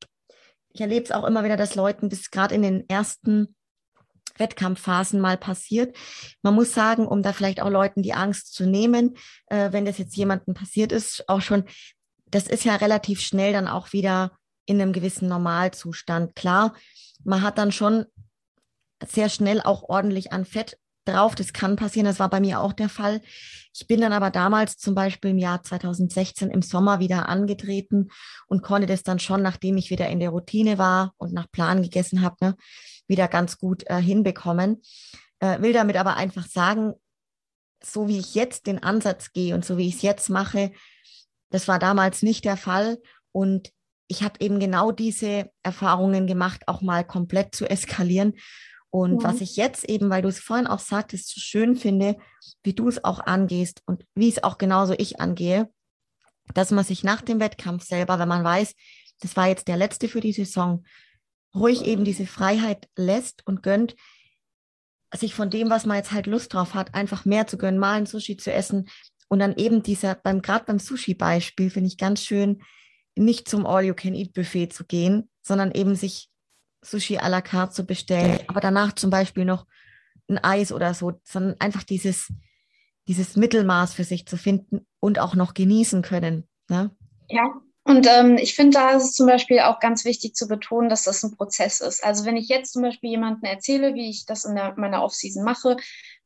[0.73, 3.55] ich erlebe es auch immer wieder, dass Leuten das gerade in den ersten
[4.37, 5.97] Wettkampfphasen mal passiert.
[6.43, 9.17] Man muss sagen, um da vielleicht auch Leuten die Angst zu nehmen,
[9.47, 11.65] äh, wenn das jetzt jemandem passiert ist, auch schon,
[12.27, 14.33] das ist ja relativ schnell dann auch wieder
[14.67, 16.35] in einem gewissen Normalzustand.
[16.35, 16.75] Klar,
[17.25, 18.07] man hat dann schon
[19.07, 20.79] sehr schnell auch ordentlich an Fett
[21.13, 21.35] drauf.
[21.35, 23.21] Das kann passieren, das war bei mir auch der Fall.
[23.73, 28.09] Ich bin dann aber damals zum Beispiel im Jahr 2016 im Sommer wieder angetreten
[28.47, 31.83] und konnte das dann schon, nachdem ich wieder in der Routine war und nach Plan
[31.83, 32.57] gegessen habe, ne,
[33.07, 34.83] wieder ganz gut äh, hinbekommen.
[35.39, 36.95] Äh, will damit aber einfach sagen,
[37.83, 40.73] so wie ich jetzt den Ansatz gehe und so wie ich es jetzt mache,
[41.51, 42.99] das war damals nicht der Fall.
[43.33, 43.71] Und
[44.09, 48.35] ich habe eben genau diese Erfahrungen gemacht, auch mal komplett zu eskalieren.
[48.91, 49.29] Und ja.
[49.29, 52.17] was ich jetzt eben, weil du es vorhin auch sagtest, so schön finde,
[52.63, 55.71] wie du es auch angehst und wie es auch genauso ich angehe,
[56.55, 58.75] dass man sich nach dem Wettkampf selber, wenn man weiß,
[59.21, 60.85] das war jetzt der letzte für die Saison,
[61.55, 63.95] ruhig eben diese Freiheit lässt und gönnt,
[65.15, 67.95] sich von dem, was man jetzt halt Lust drauf hat, einfach mehr zu gönnen, mal
[67.95, 68.89] ein Sushi zu essen
[69.29, 72.63] und dann eben dieser, beim gerade beim Sushi-Beispiel finde ich ganz schön,
[73.17, 76.30] nicht zum All-You-Can-Eat-Buffet zu gehen, sondern eben sich
[76.83, 79.67] Sushi à la carte zu bestellen, aber danach zum Beispiel noch
[80.29, 82.33] ein Eis oder so, sondern einfach dieses,
[83.09, 86.49] dieses Mittelmaß für sich zu finden und auch noch genießen können.
[86.69, 86.91] Ne?
[87.29, 87.45] Ja,
[87.85, 91.05] und ähm, ich finde, da ist es zum Beispiel auch ganz wichtig zu betonen, dass
[91.05, 92.05] das ein Prozess ist.
[92.05, 95.43] Also wenn ich jetzt zum Beispiel jemandem erzähle, wie ich das in der, meiner Offseason
[95.43, 95.77] mache,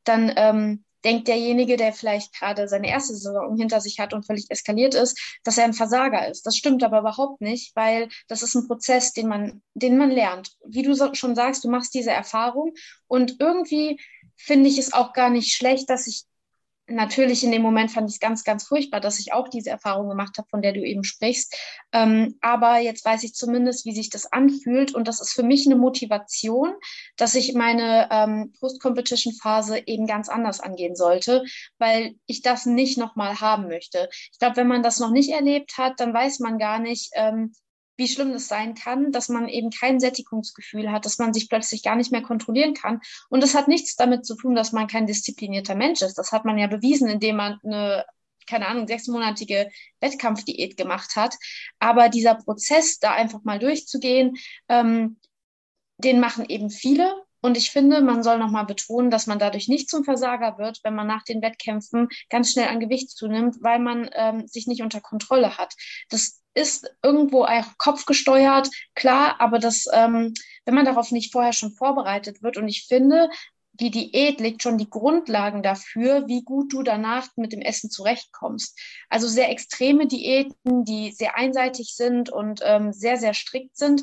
[0.03, 4.49] dann ähm, denkt derjenige, der vielleicht gerade seine erste Saison hinter sich hat und völlig
[4.49, 6.45] eskaliert ist, dass er ein Versager ist.
[6.45, 10.51] Das stimmt aber überhaupt nicht, weil das ist ein Prozess, den man, den man lernt.
[10.65, 12.73] Wie du so, schon sagst, du machst diese Erfahrung
[13.07, 13.99] und irgendwie
[14.35, 16.23] finde ich es auch gar nicht schlecht, dass ich
[16.87, 20.09] natürlich in dem Moment fand ich es ganz, ganz furchtbar, dass ich auch diese Erfahrung
[20.09, 21.55] gemacht habe, von der du eben sprichst.
[21.91, 24.93] Ähm, aber jetzt weiß ich zumindest, wie sich das anfühlt.
[24.93, 26.73] Und das ist für mich eine Motivation,
[27.17, 31.43] dass ich meine ähm, Post-Competition-Phase eben ganz anders angehen sollte,
[31.77, 34.09] weil ich das nicht nochmal haben möchte.
[34.31, 37.53] Ich glaube, wenn man das noch nicht erlebt hat, dann weiß man gar nicht, ähm,
[37.97, 41.83] wie schlimm das sein kann, dass man eben kein Sättigungsgefühl hat, dass man sich plötzlich
[41.83, 43.01] gar nicht mehr kontrollieren kann.
[43.29, 46.17] Und das hat nichts damit zu tun, dass man kein disziplinierter Mensch ist.
[46.17, 48.05] Das hat man ja bewiesen, indem man eine,
[48.47, 49.69] keine Ahnung, sechsmonatige
[50.01, 51.35] Wettkampfdiät gemacht hat.
[51.79, 54.35] Aber dieser Prozess, da einfach mal durchzugehen,
[54.69, 55.17] ähm,
[55.97, 57.23] den machen eben viele.
[57.41, 60.95] Und ich finde, man soll nochmal betonen, dass man dadurch nicht zum Versager wird, wenn
[60.95, 64.99] man nach den Wettkämpfen ganz schnell an Gewicht zunimmt, weil man ähm, sich nicht unter
[64.99, 65.75] Kontrolle hat.
[66.09, 70.33] Das ist irgendwo auch kopfgesteuert, klar, aber das, ähm,
[70.65, 73.29] wenn man darauf nicht vorher schon vorbereitet wird, und ich finde,
[73.79, 78.79] die Diät legt schon die Grundlagen dafür, wie gut du danach mit dem Essen zurechtkommst.
[79.09, 84.01] Also sehr extreme Diäten, die sehr einseitig sind und ähm, sehr, sehr strikt sind,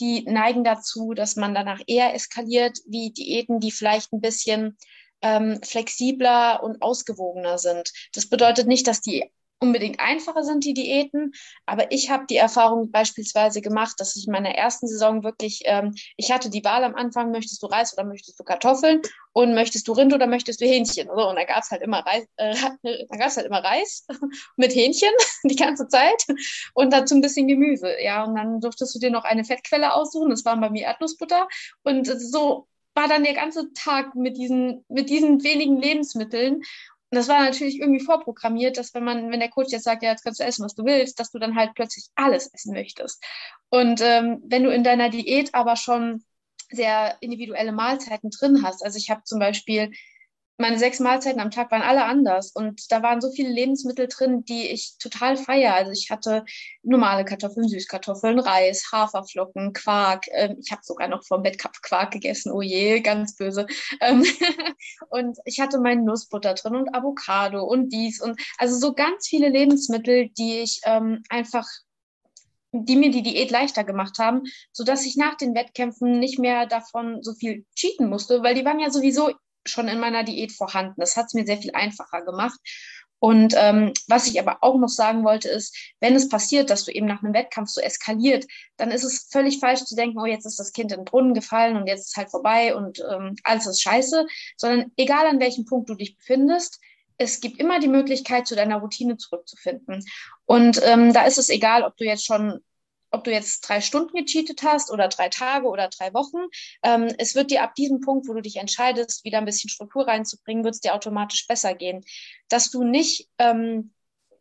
[0.00, 4.78] die neigen dazu, dass man danach eher eskaliert, wie Diäten, die vielleicht ein bisschen
[5.20, 7.92] ähm, flexibler und ausgewogener sind.
[8.14, 9.30] Das bedeutet nicht, dass die
[9.60, 11.32] unbedingt einfacher sind, die Diäten.
[11.66, 15.94] Aber ich habe die Erfahrung beispielsweise gemacht, dass ich in meiner ersten Saison wirklich, ähm,
[16.16, 19.86] ich hatte die Wahl am Anfang, möchtest du Reis oder möchtest du Kartoffeln und möchtest
[19.86, 21.08] du Rind oder möchtest du Hähnchen?
[21.10, 24.06] Also, und da gab es halt immer Reis, äh, da gab's halt immer Reis
[24.56, 25.10] mit Hähnchen
[25.44, 26.24] die ganze Zeit
[26.74, 27.94] und dazu ein bisschen Gemüse.
[28.02, 30.30] Ja, und dann durftest du dir noch eine Fettquelle aussuchen.
[30.30, 31.48] Das war bei mir Erdnussbutter.
[31.82, 36.62] Und so war dann der ganze Tag mit diesen, mit diesen wenigen Lebensmitteln.
[37.10, 40.10] Und das war natürlich irgendwie vorprogrammiert, dass wenn man, wenn der Coach jetzt sagt, ja,
[40.10, 43.22] jetzt kannst du essen, was du willst, dass du dann halt plötzlich alles essen möchtest.
[43.68, 46.24] Und ähm, wenn du in deiner Diät aber schon
[46.70, 49.90] sehr individuelle Mahlzeiten drin hast, also ich habe zum Beispiel
[50.60, 54.44] meine sechs Mahlzeiten am Tag waren alle anders und da waren so viele Lebensmittel drin,
[54.44, 55.74] die ich total feiere.
[55.74, 56.44] Also ich hatte
[56.82, 60.26] normale Kartoffeln, Süßkartoffeln, Reis, Haferflocken, Quark.
[60.32, 62.52] Ähm, ich habe sogar noch vom Wettkampf Quark gegessen.
[62.52, 63.66] Oh je, ganz böse.
[64.00, 64.24] Ähm,
[65.08, 69.48] und ich hatte meinen Nussbutter drin und Avocado und dies und also so ganz viele
[69.48, 71.66] Lebensmittel, die ich ähm, einfach
[72.72, 76.66] die mir die Diät leichter gemacht haben, so dass ich nach den Wettkämpfen nicht mehr
[76.66, 79.32] davon so viel cheaten musste, weil die waren ja sowieso
[79.66, 81.00] schon in meiner Diät vorhanden.
[81.00, 82.58] Das hat es mir sehr viel einfacher gemacht.
[83.20, 86.90] Und ähm, was ich aber auch noch sagen wollte, ist, wenn es passiert, dass du
[86.90, 88.46] eben nach einem Wettkampf so eskaliert,
[88.78, 91.34] dann ist es völlig falsch zu denken, oh, jetzt ist das Kind in den Brunnen
[91.34, 95.66] gefallen und jetzt ist halt vorbei und ähm, alles ist scheiße, sondern egal an welchem
[95.66, 96.80] Punkt du dich befindest,
[97.18, 100.02] es gibt immer die Möglichkeit, zu deiner Routine zurückzufinden.
[100.46, 102.60] Und ähm, da ist es egal, ob du jetzt schon
[103.10, 106.48] ob du jetzt drei Stunden gecheatet hast oder drei Tage oder drei Wochen.
[106.82, 110.06] Ähm, es wird dir ab diesem Punkt, wo du dich entscheidest, wieder ein bisschen Struktur
[110.06, 112.04] reinzubringen, wird es dir automatisch besser gehen.
[112.48, 113.92] Dass du nicht ähm,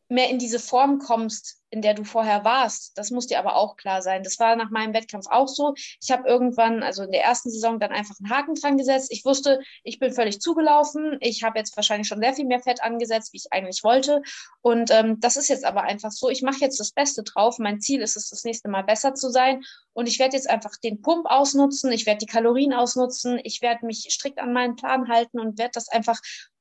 [0.07, 2.97] mehr in diese Form kommst, in der du vorher warst.
[2.97, 4.23] Das muss dir aber auch klar sein.
[4.23, 5.73] Das war nach meinem Wettkampf auch so.
[6.01, 9.11] Ich habe irgendwann, also in der ersten Saison, dann einfach einen Haken dran gesetzt.
[9.11, 11.17] Ich wusste, ich bin völlig zugelaufen.
[11.21, 14.21] Ich habe jetzt wahrscheinlich schon sehr viel mehr Fett angesetzt, wie ich eigentlich wollte.
[14.61, 16.29] Und ähm, das ist jetzt aber einfach so.
[16.29, 17.59] Ich mache jetzt das Beste drauf.
[17.59, 19.63] Mein Ziel ist es, das nächste Mal besser zu sein.
[19.93, 21.91] Und ich werde jetzt einfach den Pump ausnutzen.
[21.91, 23.39] Ich werde die Kalorien ausnutzen.
[23.43, 26.19] Ich werde mich strikt an meinen Plan halten und werde das einfach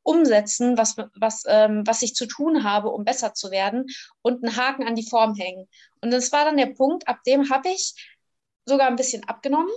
[0.09, 3.85] umsetzen, was, was, ähm, was ich zu tun habe, um besser zu werden
[4.23, 5.69] und einen Haken an die Form hängen.
[6.01, 7.95] Und das war dann der Punkt, ab dem habe ich
[8.67, 9.73] sogar ein bisschen abgenommen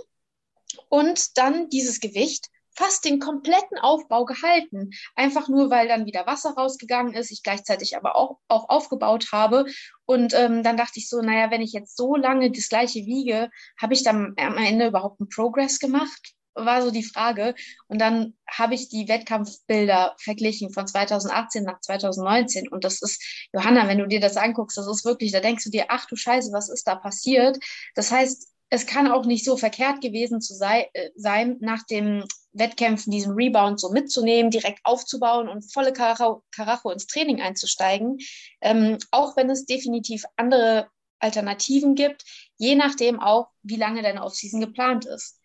[0.88, 4.90] und dann dieses Gewicht fast den kompletten Aufbau gehalten.
[5.14, 9.66] Einfach nur, weil dann wieder Wasser rausgegangen ist, ich gleichzeitig aber auch, auch aufgebaut habe.
[10.06, 13.50] Und ähm, dann dachte ich so, naja, wenn ich jetzt so lange das gleiche wiege,
[13.80, 16.32] habe ich dann am Ende überhaupt einen Progress gemacht?
[16.54, 17.54] War so die Frage.
[17.88, 22.68] Und dann habe ich die Wettkampfbilder verglichen von 2018 nach 2019.
[22.68, 25.70] Und das ist, Johanna, wenn du dir das anguckst, das ist wirklich, da denkst du
[25.70, 27.58] dir, ach du Scheiße, was ist da passiert?
[27.94, 32.24] Das heißt, es kann auch nicht so verkehrt gewesen zu sei, äh, sein, nach den
[32.52, 38.16] Wettkämpfen diesen Rebound so mitzunehmen, direkt aufzubauen und volle Karacho, ins Training einzusteigen.
[38.62, 40.88] Ähm, auch wenn es definitiv andere
[41.18, 42.24] Alternativen gibt,
[42.56, 45.38] je nachdem auch, wie lange deine Offseason geplant ist,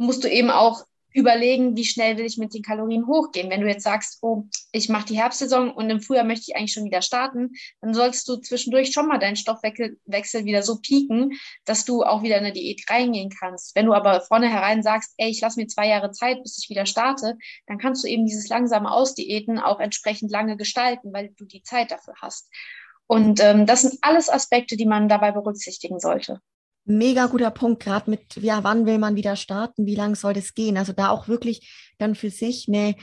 [0.00, 3.50] musst du eben auch überlegen, wie schnell will ich mit den Kalorien hochgehen.
[3.50, 6.72] Wenn du jetzt sagst, oh, ich mache die Herbstsaison und im Frühjahr möchte ich eigentlich
[6.72, 11.32] schon wieder starten, dann sollst du zwischendurch schon mal deinen Stoffwechsel wieder so pieken,
[11.64, 13.74] dass du auch wieder in eine Diät reingehen kannst.
[13.74, 16.86] Wenn du aber vornherein sagst, ey, ich lasse mir zwei Jahre Zeit, bis ich wieder
[16.86, 17.36] starte,
[17.66, 21.90] dann kannst du eben dieses langsame Ausdiäten auch entsprechend lange gestalten, weil du die Zeit
[21.90, 22.48] dafür hast.
[23.06, 26.40] Und ähm, das sind alles Aspekte, die man dabei berücksichtigen sollte.
[26.90, 30.54] Mega guter Punkt, gerade mit, ja, wann will man wieder starten, wie lang soll das
[30.54, 30.76] gehen?
[30.76, 32.96] Also da auch wirklich dann für sich eine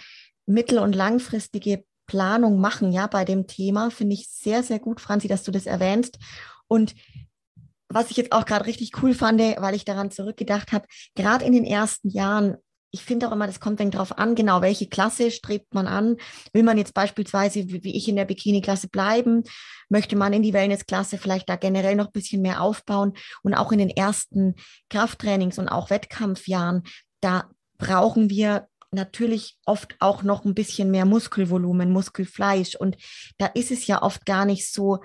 [0.46, 3.90] mittel- und langfristige Planung machen, ja, bei dem Thema.
[3.90, 6.18] Finde ich sehr, sehr gut, Franzi, dass du das erwähnst.
[6.68, 6.96] Und
[7.90, 11.54] was ich jetzt auch gerade richtig cool fand, weil ich daran zurückgedacht habe, gerade in
[11.54, 12.58] den ersten Jahren
[12.98, 16.18] ich finde auch immer, das kommt dann darauf an, genau, welche Klasse strebt man an.
[16.52, 19.44] Will man jetzt beispielsweise, wie ich in der Bikini-Klasse bleiben?
[19.88, 23.14] Möchte man in die Wellness-Klasse vielleicht da generell noch ein bisschen mehr aufbauen?
[23.44, 24.56] Und auch in den ersten
[24.90, 26.84] Krafttrainings und auch Wettkampfjahren,
[27.22, 32.76] da brauchen wir natürlich oft auch noch ein bisschen mehr Muskelvolumen, Muskelfleisch.
[32.76, 32.98] Und
[33.38, 35.00] da ist es ja oft gar nicht so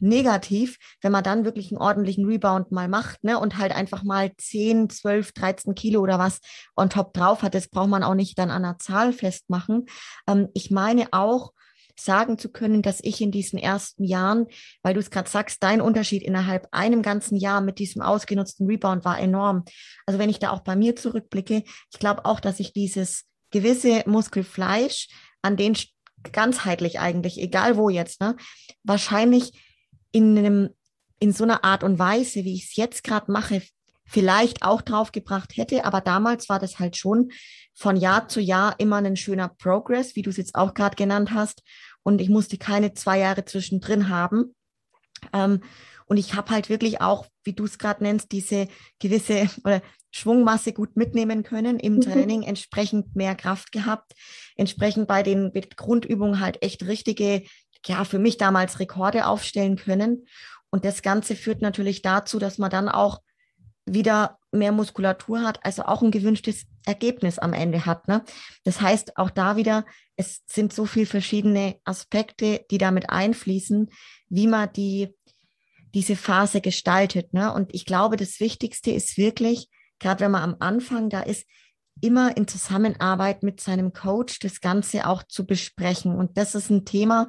[0.00, 4.32] negativ, wenn man dann wirklich einen ordentlichen Rebound mal macht ne, und halt einfach mal
[4.36, 6.40] 10, 12, 13 Kilo oder was
[6.76, 7.54] on top drauf hat.
[7.54, 9.86] Das braucht man auch nicht dann an einer Zahl festmachen.
[10.26, 11.52] Ähm, ich meine auch,
[12.00, 14.46] sagen zu können, dass ich in diesen ersten Jahren,
[14.82, 19.04] weil du es gerade sagst, dein Unterschied innerhalb einem ganzen Jahr mit diesem ausgenutzten Rebound
[19.04, 19.64] war enorm.
[20.06, 24.04] Also wenn ich da auch bei mir zurückblicke, ich glaube auch, dass ich dieses gewisse
[24.06, 25.08] Muskelfleisch
[25.42, 25.76] an den
[26.32, 28.36] ganzheitlich eigentlich, egal wo jetzt, ne,
[28.82, 29.52] wahrscheinlich
[30.12, 30.70] in, einem,
[31.18, 33.62] in so einer Art und Weise, wie ich es jetzt gerade mache,
[34.06, 35.84] vielleicht auch draufgebracht hätte.
[35.84, 37.30] Aber damals war das halt schon
[37.74, 41.32] von Jahr zu Jahr immer ein schöner Progress, wie du es jetzt auch gerade genannt
[41.32, 41.62] hast.
[42.02, 44.54] Und ich musste keine zwei Jahre zwischendrin haben.
[45.32, 45.60] Ähm,
[46.06, 48.68] und ich habe halt wirklich auch, wie du es gerade nennst, diese
[48.98, 52.00] gewisse oder Schwungmasse gut mitnehmen können im mhm.
[52.00, 54.12] Training, entsprechend mehr Kraft gehabt,
[54.56, 57.42] entsprechend bei den Grundübungen halt echt richtige
[57.86, 60.26] ja, für mich damals Rekorde aufstellen können.
[60.70, 63.20] Und das Ganze führt natürlich dazu, dass man dann auch
[63.86, 68.08] wieder mehr Muskulatur hat, also auch ein gewünschtes Ergebnis am Ende hat.
[68.08, 68.24] Ne?
[68.64, 69.84] Das heißt, auch da wieder,
[70.16, 73.90] es sind so viele verschiedene Aspekte, die damit einfließen,
[74.28, 75.14] wie man die,
[75.94, 77.32] diese Phase gestaltet.
[77.34, 77.52] Ne?
[77.52, 81.46] Und ich glaube, das Wichtigste ist wirklich, gerade wenn man am Anfang da ist,
[82.00, 86.14] immer in Zusammenarbeit mit seinem Coach das Ganze auch zu besprechen.
[86.14, 87.28] Und das ist ein Thema,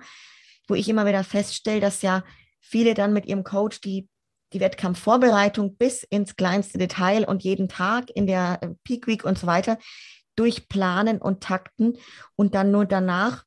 [0.69, 2.23] wo ich immer wieder feststelle, dass ja
[2.59, 4.07] viele dann mit ihrem Coach die,
[4.53, 9.47] die Wettkampfvorbereitung bis ins kleinste Detail und jeden Tag in der Peak Week und so
[9.47, 9.77] weiter
[10.35, 11.97] durchplanen und takten
[12.35, 13.43] und dann nur danach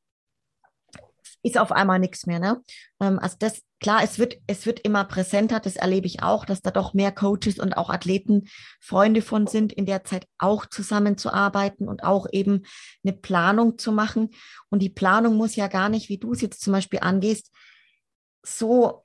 [1.43, 2.39] ist auf einmal nichts mehr.
[2.39, 2.63] Ne?
[3.01, 6.63] Ähm, also das, klar, es wird, es wird immer präsenter, das erlebe ich auch, dass
[6.63, 8.45] da doch mehr Coaches und auch Athleten
[8.81, 12.63] Freunde von sind, in der Zeit auch zusammenzuarbeiten und auch eben
[13.05, 14.31] eine Planung zu machen.
[14.71, 17.51] Und die Planung muss ja gar nicht, wie du es jetzt zum Beispiel angehst,
[18.45, 19.05] so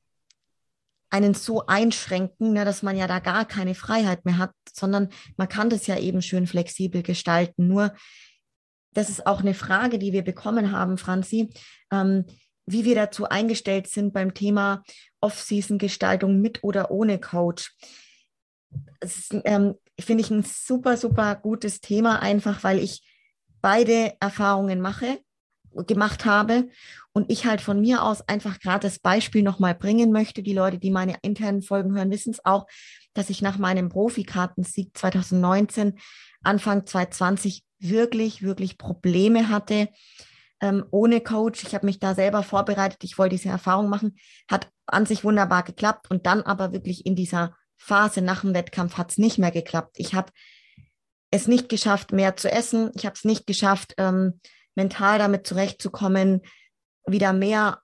[1.09, 5.47] einen so einschränken, ne, dass man ja da gar keine Freiheit mehr hat, sondern man
[5.47, 7.67] kann das ja eben schön flexibel gestalten.
[7.67, 7.93] Nur
[8.97, 11.49] das ist auch eine Frage, die wir bekommen haben, Franzi,
[11.91, 12.25] ähm,
[12.65, 14.81] wie wir dazu eingestellt sind beim Thema
[15.21, 17.77] Off-Season-Gestaltung mit oder ohne Coach.
[18.99, 23.07] Das ähm, finde ich ein super, super gutes Thema, einfach weil ich
[23.61, 25.19] beide Erfahrungen mache,
[25.85, 26.67] gemacht habe
[27.13, 30.41] und ich halt von mir aus einfach gerade das Beispiel nochmal bringen möchte.
[30.41, 32.65] Die Leute, die meine internen Folgen hören, wissen es auch,
[33.13, 35.99] dass ich nach meinem Profikartensieg 2019,
[36.41, 39.89] Anfang 2020 wirklich, wirklich Probleme hatte
[40.61, 41.63] ähm, ohne Coach.
[41.63, 43.03] Ich habe mich da selber vorbereitet.
[43.03, 44.17] Ich wollte diese Erfahrung machen.
[44.49, 46.09] Hat an sich wunderbar geklappt.
[46.09, 49.95] Und dann aber wirklich in dieser Phase nach dem Wettkampf hat es nicht mehr geklappt.
[49.97, 50.31] Ich habe
[51.29, 52.91] es nicht geschafft, mehr zu essen.
[52.95, 54.39] Ich habe es nicht geschafft, ähm,
[54.75, 56.41] mental damit zurechtzukommen,
[57.05, 57.81] wieder mehr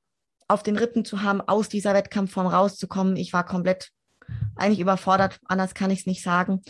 [0.47, 3.15] auf den Rippen zu haben, aus dieser Wettkampfform rauszukommen.
[3.15, 3.91] Ich war komplett
[4.55, 6.61] eigentlich überfordert, anders kann ich es nicht sagen.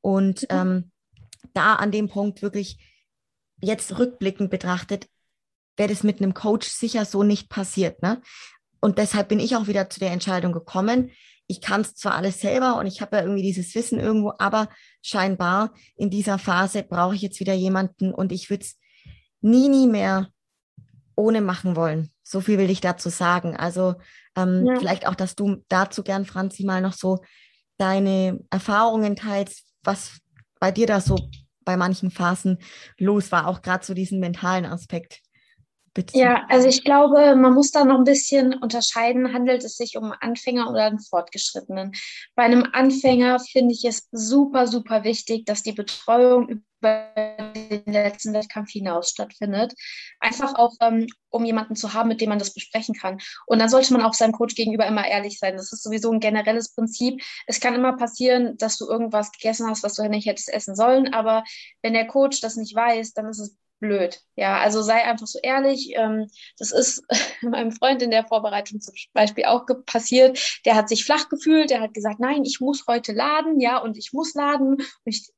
[0.00, 0.46] Und mhm.
[0.50, 0.89] ähm,
[1.54, 2.78] da an dem Punkt wirklich
[3.60, 5.08] jetzt rückblickend betrachtet,
[5.76, 8.02] wäre das mit einem Coach sicher so nicht passiert.
[8.02, 8.20] Ne?
[8.80, 11.10] Und deshalb bin ich auch wieder zu der Entscheidung gekommen.
[11.46, 14.68] Ich kann es zwar alles selber und ich habe ja irgendwie dieses Wissen irgendwo, aber
[15.02, 18.78] scheinbar in dieser Phase brauche ich jetzt wieder jemanden und ich würde es
[19.40, 20.28] nie, nie mehr
[21.16, 22.10] ohne machen wollen.
[22.22, 23.56] So viel will ich dazu sagen.
[23.56, 23.96] Also
[24.36, 24.78] ähm, ja.
[24.78, 27.18] vielleicht auch, dass du dazu gern, Franzi, mal noch so
[27.78, 30.20] deine Erfahrungen teilst, was
[30.60, 31.18] bei dir da so
[31.64, 32.58] bei manchen Phasen
[32.98, 35.20] los war, auch gerade so diesen mentalen Aspekt.
[35.92, 36.16] Bitte.
[36.16, 40.14] Ja, also ich glaube, man muss da noch ein bisschen unterscheiden, handelt es sich um
[40.20, 41.92] Anfänger oder einen Fortgeschrittenen.
[42.36, 47.08] Bei einem Anfänger finde ich es super, super wichtig, dass die Betreuung über
[47.54, 49.74] den letzten Wettkampf hinaus stattfindet.
[50.20, 53.18] Einfach auch, ähm, um jemanden zu haben, mit dem man das besprechen kann.
[53.46, 55.56] Und dann sollte man auch seinem Coach gegenüber immer ehrlich sein.
[55.56, 57.20] Das ist sowieso ein generelles Prinzip.
[57.48, 61.12] Es kann immer passieren, dass du irgendwas gegessen hast, was du nicht hättest essen sollen.
[61.12, 61.42] Aber
[61.82, 64.20] wenn der Coach das nicht weiß, dann ist es blöd.
[64.36, 65.92] Ja, also sei einfach so ehrlich.
[65.96, 67.02] Ähm, das ist
[67.42, 70.60] meinem Freund in der Vorbereitung zum Beispiel auch passiert.
[70.64, 71.70] Der hat sich flach gefühlt.
[71.70, 74.74] Der hat gesagt, nein, ich muss heute laden, ja, und ich muss laden.
[74.74, 75.30] Und ich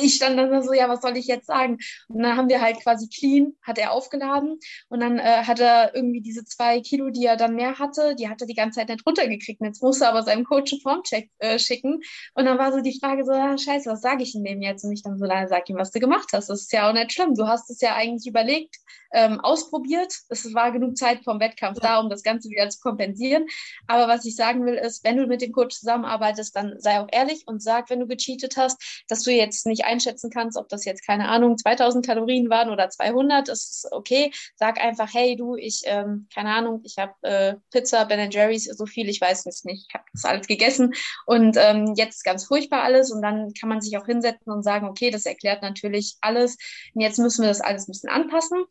[0.00, 1.78] ich stand dann so, ja, was soll ich jetzt sagen?
[2.08, 4.58] Und dann haben wir halt quasi clean, hat er aufgeladen
[4.88, 8.28] und dann äh, hat er irgendwie diese zwei Kilo, die er dann mehr hatte, die
[8.28, 9.60] hat er die ganze Zeit nicht runtergekriegt.
[9.60, 12.00] Und jetzt musste er aber seinem Coach einen Formcheck äh, schicken.
[12.34, 14.84] Und dann war so die Frage so, ah, scheiße, was sage ich ihm dem jetzt?
[14.84, 16.48] Und ich dann so, na, sag ihm, was du gemacht hast.
[16.48, 17.34] Das ist ja auch nicht schlimm.
[17.34, 18.76] Du hast es ja eigentlich überlegt,
[19.12, 20.12] ähm, ausprobiert.
[20.28, 23.46] Es war genug Zeit vom Wettkampf da, um das Ganze wieder zu kompensieren.
[23.86, 27.08] Aber was ich sagen will, ist, wenn du mit dem Coach zusammenarbeitest, dann sei auch
[27.10, 30.84] ehrlich und sag, wenn du gecheatet hast, dass du jetzt nicht einschätzen kannst, ob das
[30.84, 34.32] jetzt, keine Ahnung, 2000 Kalorien waren oder 200, das ist okay.
[34.56, 38.86] Sag einfach, hey, du, ich, ähm, keine Ahnung, ich habe äh, Pizza, Ben Jerry's, so
[38.86, 40.94] viel, ich weiß es nicht, ich habe das alles gegessen
[41.26, 44.88] und ähm, jetzt ganz furchtbar alles und dann kann man sich auch hinsetzen und sagen,
[44.88, 46.56] okay, das erklärt natürlich alles
[46.94, 48.64] und jetzt müssen wir das alles ein bisschen anpassen.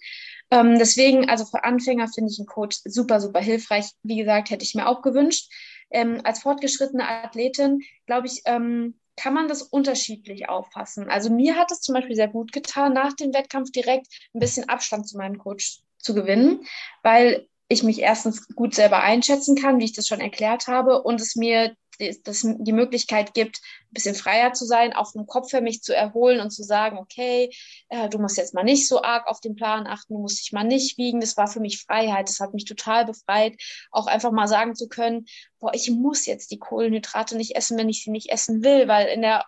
[0.52, 3.90] Ähm, deswegen, also für Anfänger finde ich einen Coach super, super hilfreich.
[4.04, 5.52] Wie gesagt, hätte ich mir auch gewünscht.
[5.90, 11.10] Ähm, als fortgeschrittene Athletin, glaube ich, ähm, kann man das unterschiedlich auffassen.
[11.10, 14.68] Also mir hat es zum Beispiel sehr gut getan, nach dem Wettkampf direkt ein bisschen
[14.68, 16.66] Abstand zu meinem Coach zu gewinnen,
[17.02, 21.20] weil ich mich erstens gut selber einschätzen kann, wie ich das schon erklärt habe, und
[21.20, 21.76] es mir
[22.24, 25.96] das die Möglichkeit gibt, ein bisschen freier zu sein, auch vom Kopf für mich zu
[25.96, 27.50] erholen und zu sagen, okay,
[27.90, 30.52] äh, du musst jetzt mal nicht so arg auf den Plan achten, du musst dich
[30.52, 31.22] mal nicht wiegen.
[31.22, 32.28] Das war für mich Freiheit.
[32.28, 33.56] Das hat mich total befreit,
[33.92, 35.26] auch einfach mal sagen zu können,
[35.60, 39.08] boah, ich muss jetzt die Kohlenhydrate nicht essen, wenn ich sie nicht essen will, weil
[39.08, 39.46] in der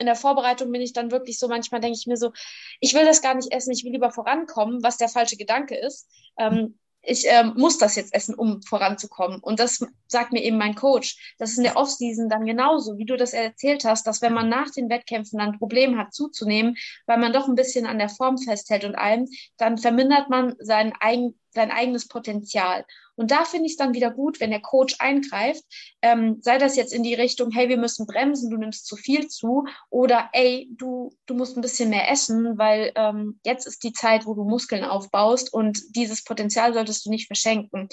[0.00, 2.30] in der Vorbereitung bin ich dann wirklich so, manchmal denke ich mir so,
[2.78, 6.08] ich will das gar nicht essen, ich will lieber vorankommen, was der falsche Gedanke ist.
[6.38, 6.78] Ähm,
[7.08, 9.40] ich ähm, muss das jetzt essen, um voranzukommen.
[9.40, 11.34] Und das sagt mir eben mein Coach.
[11.38, 14.48] Das ist in der Offseason dann genauso, wie du das erzählt hast, dass wenn man
[14.48, 18.10] nach den Wettkämpfen dann ein Problem hat zuzunehmen, weil man doch ein bisschen an der
[18.10, 22.84] Form festhält und allem, dann vermindert man sein, eigen, sein eigenes Potenzial.
[23.16, 25.64] Und da finde ich es dann wieder gut, wenn der Coach eingreift,
[26.02, 29.26] ähm, sei das jetzt in die Richtung, hey, wir müssen bremsen, du nimmst zu viel
[29.26, 33.92] zu, oder ey, du, du musst ein bisschen mehr essen, weil ähm, jetzt ist die
[33.92, 37.88] Zeit, wo du Muskeln aufbaust und dieses Potenzial solltest du nicht verschenken.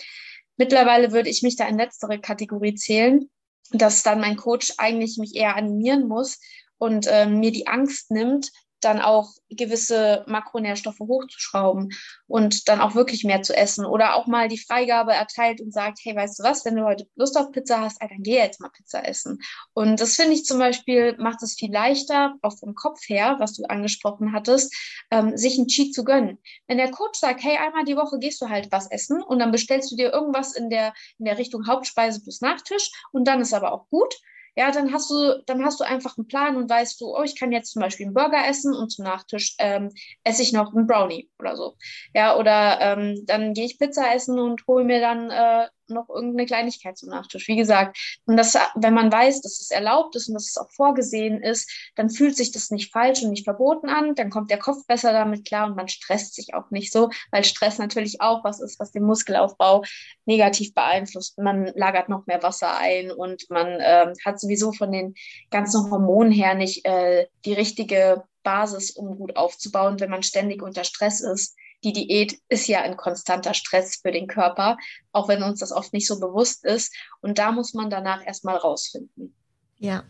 [0.58, 3.28] Mittlerweile würde ich mich da in letztere Kategorie zählen,
[3.72, 6.40] dass dann mein Coach eigentlich mich eher animieren muss
[6.78, 8.52] und ähm, mir die Angst nimmt,
[8.86, 11.90] dann auch gewisse Makronährstoffe hochzuschrauben
[12.28, 16.00] und dann auch wirklich mehr zu essen oder auch mal die Freigabe erteilt und sagt,
[16.04, 18.70] hey, weißt du was, wenn du heute Lust auf Pizza hast, dann geh jetzt mal
[18.70, 19.40] Pizza essen.
[19.74, 23.54] Und das finde ich zum Beispiel, macht es viel leichter, auch vom Kopf her, was
[23.54, 24.74] du angesprochen hattest,
[25.12, 26.38] ähm, sich einen Cheat zu gönnen.
[26.68, 29.52] Wenn der Coach sagt, hey, einmal die Woche gehst du halt was essen und dann
[29.52, 33.54] bestellst du dir irgendwas in der, in der Richtung Hauptspeise plus Nachtisch und dann ist
[33.54, 34.14] aber auch gut,
[34.56, 37.38] ja, dann hast du, dann hast du einfach einen Plan und weißt du, oh, ich
[37.38, 39.92] kann jetzt zum Beispiel einen Burger essen und zum Nachtisch ähm,
[40.24, 41.76] esse ich noch einen Brownie oder so.
[42.14, 46.46] Ja, oder ähm, dann gehe ich Pizza essen und hole mir dann äh, noch irgendeine
[46.46, 47.48] Kleinigkeit zum Nachtisch.
[47.48, 50.72] Wie gesagt, und das, wenn man weiß, dass es erlaubt ist und dass es auch
[50.72, 54.60] vorgesehen ist, dann fühlt sich das nicht falsch und nicht verboten an, dann kommt der
[54.60, 58.44] Kopf besser damit klar und man stresst sich auch nicht so, weil Stress natürlich auch
[58.44, 59.84] was ist, was den Muskelaufbau
[60.26, 61.38] negativ beeinflusst.
[61.38, 65.16] Man lagert noch mehr Wasser ein und man ähm, hat sowieso von den
[65.52, 70.84] ganzen Hormonen her nicht äh, die richtige Basis, um gut aufzubauen, wenn man ständig unter
[70.84, 74.78] Stress ist die Diät ist ja ein konstanter Stress für den Körper,
[75.12, 76.94] auch wenn uns das oft nicht so bewusst ist.
[77.22, 79.36] Und da muss man danach erstmal rausfinden.
[79.78, 80.04] Ja,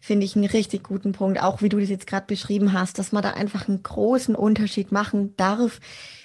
[0.00, 3.12] finde ich einen richtig guten Punkt, auch wie du das jetzt gerade beschrieben hast, dass
[3.12, 5.80] man da einfach einen großen Unterschied machen darf.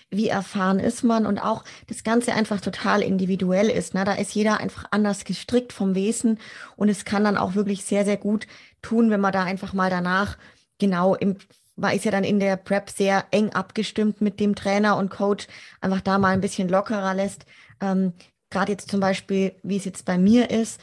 [0.09, 3.93] Wie erfahren ist man und auch das Ganze einfach total individuell ist.
[3.93, 4.05] Ne?
[4.05, 6.39] Da ist jeder einfach anders gestrickt vom Wesen
[6.77, 8.47] und es kann dann auch wirklich sehr, sehr gut
[8.81, 10.37] tun, wenn man da einfach mal danach
[10.79, 11.35] genau im
[11.77, 15.47] man ist ja dann in der Prep sehr eng abgestimmt mit dem Trainer und Coach,
[15.79, 17.45] einfach da mal ein bisschen lockerer lässt.
[17.79, 18.13] Ähm,
[18.49, 20.79] Gerade jetzt zum Beispiel, wie es jetzt bei mir ist,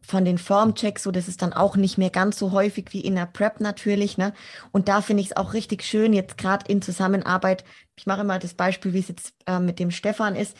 [0.00, 3.16] von den Formchecks, so das ist dann auch nicht mehr ganz so häufig wie in
[3.16, 4.18] der Prep natürlich.
[4.18, 4.32] Ne?
[4.70, 7.64] Und da finde ich es auch richtig schön, jetzt gerade in Zusammenarbeit,
[7.96, 10.56] ich mache immer das Beispiel, wie es jetzt äh, mit dem Stefan ist,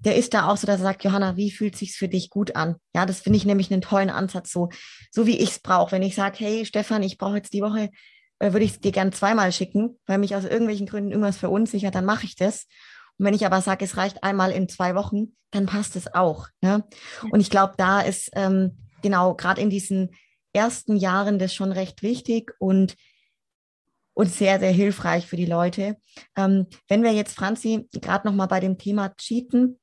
[0.00, 2.54] der ist da auch so, dass er sagt, Johanna, wie fühlt sich's für dich gut
[2.54, 2.76] an?
[2.94, 4.68] Ja, das finde ich nämlich einen tollen Ansatz, so,
[5.10, 5.92] so wie ich es brauche.
[5.92, 7.88] Wenn ich sage, hey Stefan, ich brauche jetzt die Woche
[8.38, 11.94] äh, würde ich es dir gern zweimal schicken, weil mich aus irgendwelchen Gründen irgendwas verunsichert,
[11.94, 12.66] dann mache ich das.
[13.18, 16.48] Und wenn ich aber sage, es reicht einmal in zwei Wochen, dann passt es auch.
[16.60, 16.84] Ne?
[17.30, 20.10] Und ich glaube, da ist ähm, genau gerade in diesen
[20.52, 22.96] ersten Jahren das schon recht wichtig und,
[24.14, 25.96] und sehr, sehr hilfreich für die Leute.
[26.36, 29.78] Ähm, wenn wir jetzt, Franzi, gerade nochmal bei dem Thema Cheaten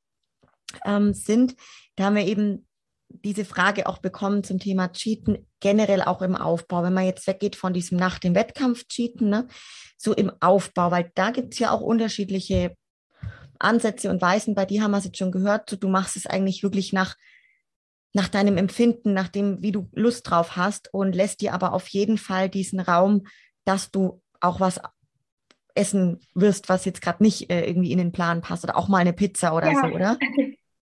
[0.86, 1.56] ähm, sind,
[1.96, 2.68] da haben wir eben
[3.14, 6.84] diese Frage auch bekommen zum Thema Cheaten, generell auch im Aufbau.
[6.84, 9.48] Wenn man jetzt weggeht von diesem nach dem Wettkampf Cheaten, ne,
[9.98, 12.76] so im Aufbau, weil da gibt es ja auch unterschiedliche
[13.60, 14.56] Ansätze und Weisen.
[14.56, 17.16] Bei dir haben wir es jetzt schon gehört, so, du machst es eigentlich wirklich nach,
[18.14, 21.88] nach deinem Empfinden, nach dem, wie du Lust drauf hast und lässt dir aber auf
[21.88, 23.26] jeden Fall diesen Raum,
[23.64, 24.82] dass du auch was
[25.76, 29.00] essen wirst, was jetzt gerade nicht äh, irgendwie in den Plan passt oder auch mal
[29.00, 29.82] eine Pizza oder ja.
[29.82, 30.18] so, oder?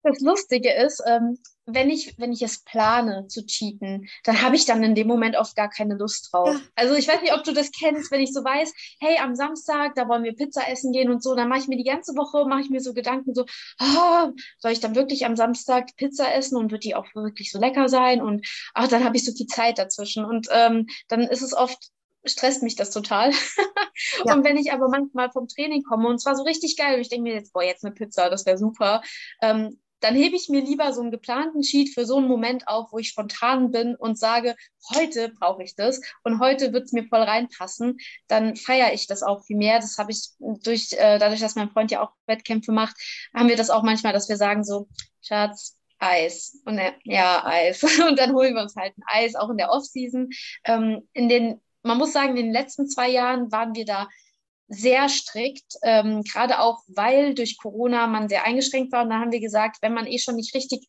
[0.04, 4.66] Das Lustige ist, ähm, wenn ich, wenn ich es plane zu cheaten, dann habe ich
[4.66, 6.50] dann in dem Moment oft gar keine Lust drauf.
[6.50, 6.60] Ja.
[6.76, 9.96] Also ich weiß nicht, ob du das kennst, wenn ich so weiß, hey, am Samstag,
[9.96, 12.48] da wollen wir Pizza essen gehen und so, dann mache ich mir die ganze Woche,
[12.48, 13.46] mache ich mir so Gedanken so,
[13.80, 17.60] oh, soll ich dann wirklich am Samstag Pizza essen und wird die auch wirklich so
[17.60, 18.22] lecker sein?
[18.22, 20.26] Und ach, dann habe ich so viel Zeit dazwischen.
[20.26, 21.92] Und ähm, dann ist es oft
[22.24, 23.32] stresst mich das total.
[24.26, 24.34] Ja.
[24.34, 27.10] Und wenn ich aber manchmal vom Training komme und zwar so richtig geil, und ich
[27.10, 29.02] denke mir jetzt, boah, jetzt eine Pizza, das wäre super,
[29.42, 32.92] ähm, dann hebe ich mir lieber so einen geplanten Sheet für so einen Moment auf,
[32.92, 34.56] wo ich spontan bin und sage,
[34.94, 37.98] heute brauche ich das und heute wird es mir voll reinpassen,
[38.28, 39.80] dann feiere ich das auch viel mehr.
[39.80, 42.96] Das habe ich durch, äh, dadurch, dass mein Freund ja auch Wettkämpfe macht,
[43.34, 44.88] haben wir das auch manchmal, dass wir sagen so,
[45.22, 46.60] Schatz, Eis.
[46.66, 47.84] Und er, ja, Eis.
[48.08, 50.30] Und dann holen wir uns halt ein Eis, auch in der Offseason.
[50.66, 54.10] Ähm, in den, man muss sagen, in den letzten zwei Jahren waren wir da
[54.72, 59.04] sehr strikt, ähm, gerade auch weil durch Corona man sehr eingeschränkt war.
[59.04, 60.88] Und da haben wir gesagt, wenn man eh schon nicht richtig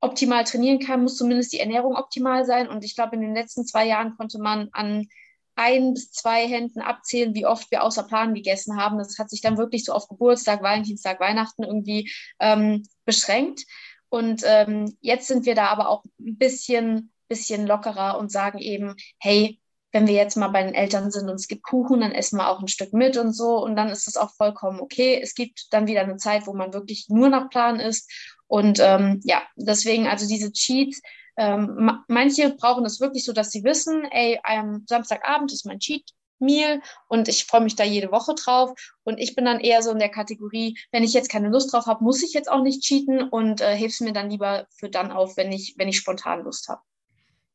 [0.00, 2.68] optimal trainieren kann, muss zumindest die Ernährung optimal sein.
[2.68, 5.08] Und ich glaube, in den letzten zwei Jahren konnte man an
[5.54, 8.98] ein bis zwei Händen abzählen, wie oft wir außer Plan gegessen haben.
[8.98, 13.64] Das hat sich dann wirklich so auf Geburtstag, Valentinstag, Weihnachten irgendwie ähm, beschränkt.
[14.10, 18.94] Und ähm, jetzt sind wir da aber auch ein bisschen, bisschen lockerer und sagen eben,
[19.18, 19.58] hey,
[19.92, 22.48] wenn wir jetzt mal bei den Eltern sind und es gibt Kuchen, dann essen wir
[22.48, 23.62] auch ein Stück mit und so.
[23.62, 25.20] Und dann ist es auch vollkommen okay.
[25.22, 28.10] Es gibt dann wieder eine Zeit, wo man wirklich nur nach Plan ist.
[28.46, 31.00] Und ähm, ja, deswegen also diese Cheats.
[31.36, 36.10] Ähm, manche brauchen es wirklich so, dass sie wissen, ey, am Samstagabend ist mein Cheat
[36.42, 38.72] Meal und ich freue mich da jede Woche drauf.
[39.04, 41.86] Und ich bin dann eher so in der Kategorie, wenn ich jetzt keine Lust drauf
[41.86, 45.12] habe, muss ich jetzt auch nicht cheaten und äh, heb's mir dann lieber für dann
[45.12, 46.82] auf, wenn ich, wenn ich spontan Lust habe.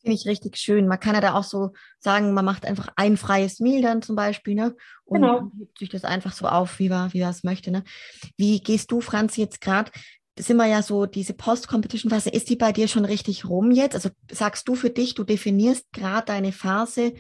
[0.08, 0.88] Finde ich richtig schön.
[0.88, 4.16] Man kann ja da auch so sagen, man macht einfach ein freies Meal dann zum
[4.16, 4.74] Beispiel, ne?
[5.04, 5.52] Und genau.
[5.60, 7.84] hebt sich das einfach so auf, wie man, wie man es möchte, ne?
[8.38, 9.92] Wie gehst du, Franz, jetzt gerade?
[10.40, 13.96] Sind wir ja so, diese Post-Competition-Phase, ist die bei dir schon richtig rum jetzt?
[13.96, 17.14] Also sagst du für dich, du definierst gerade deine Phase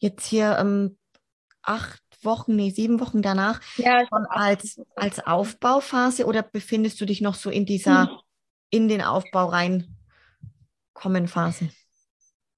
[0.00, 0.98] jetzt hier ähm,
[1.62, 7.20] acht Wochen, nee, sieben Wochen danach ja, schon als, als Aufbauphase oder befindest du dich
[7.20, 8.18] noch so in dieser, hm.
[8.70, 11.70] in den Aufbau reinkommen Phase?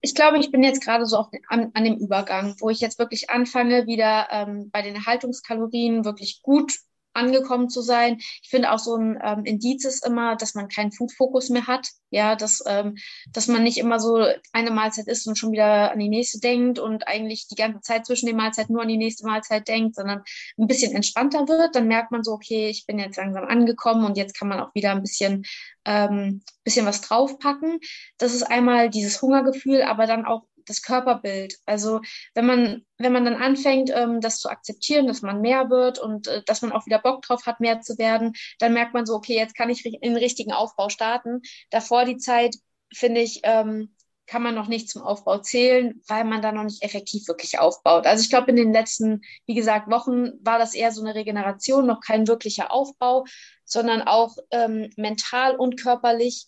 [0.04, 2.98] Ich glaube, ich bin jetzt gerade so den, an, an, dem Übergang, wo ich jetzt
[2.98, 6.74] wirklich anfange, wieder ähm, bei den Erhaltungskalorien wirklich gut
[7.14, 8.16] angekommen zu sein.
[8.18, 11.88] Ich finde auch so ein ähm, Indiz ist immer, dass man keinen Food-Fokus mehr hat.
[12.10, 12.96] Ja, dass, ähm,
[13.32, 16.78] dass man nicht immer so eine Mahlzeit isst und schon wieder an die nächste denkt
[16.78, 20.22] und eigentlich die ganze Zeit zwischen den Mahlzeiten nur an die nächste Mahlzeit denkt, sondern
[20.56, 21.74] ein bisschen entspannter wird.
[21.74, 24.74] Dann merkt man so, okay, ich bin jetzt langsam angekommen und jetzt kann man auch
[24.74, 25.44] wieder ein bisschen,
[25.84, 27.80] ähm, bisschen was draufpacken.
[28.18, 31.56] Das ist einmal dieses Hungergefühl, aber dann auch das Körperbild.
[31.66, 32.00] Also
[32.34, 36.26] wenn man, wenn man dann anfängt, ähm, das zu akzeptieren, dass man mehr wird und
[36.28, 39.14] äh, dass man auch wieder Bock drauf hat, mehr zu werden, dann merkt man so,
[39.14, 41.42] okay, jetzt kann ich in den richtigen Aufbau starten.
[41.70, 42.56] Davor die Zeit,
[42.92, 43.94] finde ich, ähm,
[44.26, 48.06] kann man noch nicht zum Aufbau zählen, weil man da noch nicht effektiv wirklich aufbaut.
[48.06, 51.86] Also ich glaube, in den letzten, wie gesagt, Wochen war das eher so eine Regeneration,
[51.86, 53.24] noch kein wirklicher Aufbau,
[53.64, 56.46] sondern auch ähm, mental und körperlich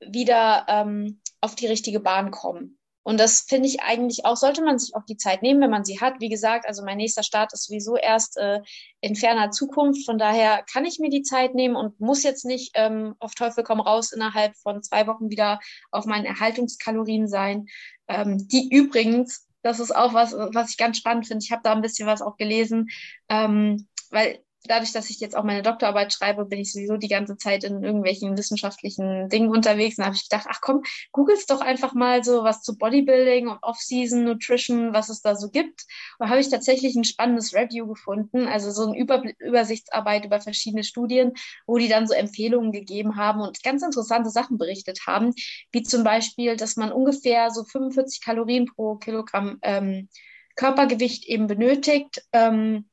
[0.00, 2.79] wieder ähm, auf die richtige Bahn kommen.
[3.02, 5.84] Und das finde ich eigentlich auch, sollte man sich auch die Zeit nehmen, wenn man
[5.84, 6.20] sie hat.
[6.20, 8.60] Wie gesagt, also mein nächster Start ist sowieso erst äh,
[9.00, 10.04] in ferner Zukunft.
[10.04, 13.64] Von daher kann ich mir die Zeit nehmen und muss jetzt nicht ähm, auf Teufel
[13.64, 17.66] komm raus innerhalb von zwei Wochen wieder auf meinen Erhaltungskalorien sein,
[18.08, 21.44] ähm, die übrigens das ist auch was, was ich ganz spannend finde.
[21.44, 22.88] Ich habe da ein bisschen was auch gelesen,
[23.28, 27.36] ähm, weil dadurch, dass ich jetzt auch meine Doktorarbeit schreibe, bin ich sowieso die ganze
[27.36, 29.96] Zeit in irgendwelchen wissenschaftlichen Dingen unterwegs.
[29.96, 30.82] Und da habe ich gedacht, ach komm,
[31.12, 35.50] googelst doch einfach mal so was zu Bodybuilding und Off-Season Nutrition, was es da so
[35.50, 35.86] gibt.
[36.18, 40.40] Und da habe ich tatsächlich ein spannendes Review gefunden, also so eine Über Übersichtsarbeit über
[40.40, 41.32] verschiedene Studien,
[41.66, 45.34] wo die dann so Empfehlungen gegeben haben und ganz interessante Sachen berichtet haben,
[45.72, 50.08] wie zum Beispiel, dass man ungefähr so 45 Kalorien pro Kilogramm ähm,
[50.56, 52.22] Körpergewicht eben benötigt.
[52.32, 52.84] Ähm,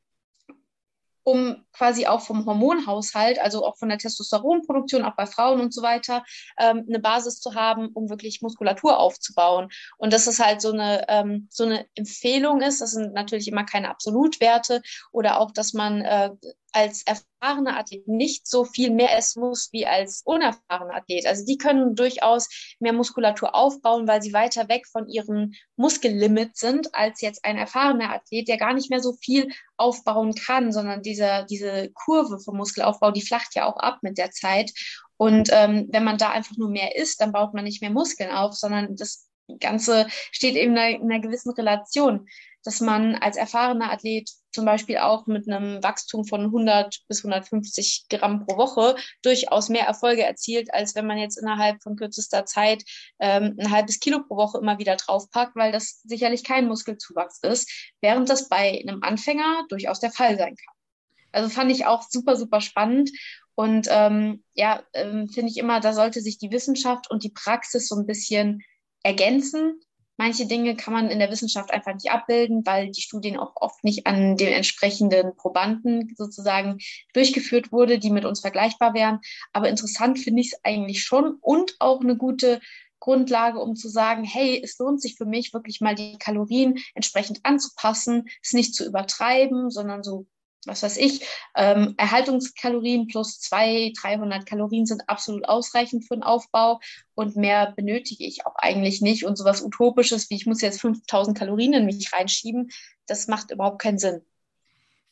[1.27, 5.81] um quasi auch vom Hormonhaushalt, also auch von der Testosteronproduktion, auch bei Frauen und so
[5.81, 6.23] weiter,
[6.57, 9.67] ähm, eine Basis zu haben, um wirklich Muskulatur aufzubauen.
[9.97, 13.65] Und dass es halt so eine, ähm, so eine Empfehlung ist, das sind natürlich immer
[13.65, 16.29] keine Absolutwerte oder auch, dass man äh,
[16.77, 21.25] als erfahrener Athlet nicht so viel mehr essen muss wie als unerfahrener Athlet.
[21.25, 26.93] Also die können durchaus mehr Muskulatur aufbauen, weil sie weiter weg von ihrem Muskellimit sind,
[26.93, 31.47] als jetzt ein erfahrener Athlet, der gar nicht mehr so viel aufbauen kann, sondern diese,
[31.49, 34.71] diese Kurve vom Muskelaufbau, die flacht ja auch ab mit der Zeit.
[35.17, 38.29] Und ähm, wenn man da einfach nur mehr isst, dann baut man nicht mehr Muskeln
[38.29, 39.26] auf, sondern das
[39.59, 42.27] Ganze steht eben in einer, in einer gewissen Relation
[42.67, 48.07] dass man als erfahrener Athlet zum Beispiel auch mit einem Wachstum von 100 bis 150
[48.09, 52.83] Gramm pro Woche durchaus mehr Erfolge erzielt, als wenn man jetzt innerhalb von kürzester Zeit
[53.19, 57.71] ähm, ein halbes Kilo pro Woche immer wieder draufpackt, weil das sicherlich kein Muskelzuwachs ist,
[58.01, 60.75] während das bei einem Anfänger durchaus der Fall sein kann.
[61.31, 63.11] Also fand ich auch super, super spannend.
[63.55, 67.87] Und ähm, ja, ähm, finde ich immer, da sollte sich die Wissenschaft und die Praxis
[67.87, 68.61] so ein bisschen
[69.03, 69.79] ergänzen
[70.19, 73.83] Manche Dinge kann man in der Wissenschaft einfach nicht abbilden, weil die Studien auch oft
[73.83, 76.79] nicht an den entsprechenden Probanden sozusagen
[77.13, 79.19] durchgeführt wurde, die mit uns vergleichbar wären.
[79.53, 82.59] Aber interessant finde ich es eigentlich schon und auch eine gute
[82.99, 87.41] Grundlage, um zu sagen, hey, es lohnt sich für mich wirklich mal die Kalorien entsprechend
[87.43, 90.25] anzupassen, es nicht zu übertreiben, sondern so
[90.65, 96.79] was weiß ich, ähm, Erhaltungskalorien plus 200, 300 Kalorien sind absolut ausreichend für den Aufbau
[97.15, 99.25] und mehr benötige ich auch eigentlich nicht.
[99.25, 102.69] Und sowas Utopisches, wie ich muss jetzt 5000 Kalorien in mich reinschieben,
[103.05, 104.21] das macht überhaupt keinen Sinn.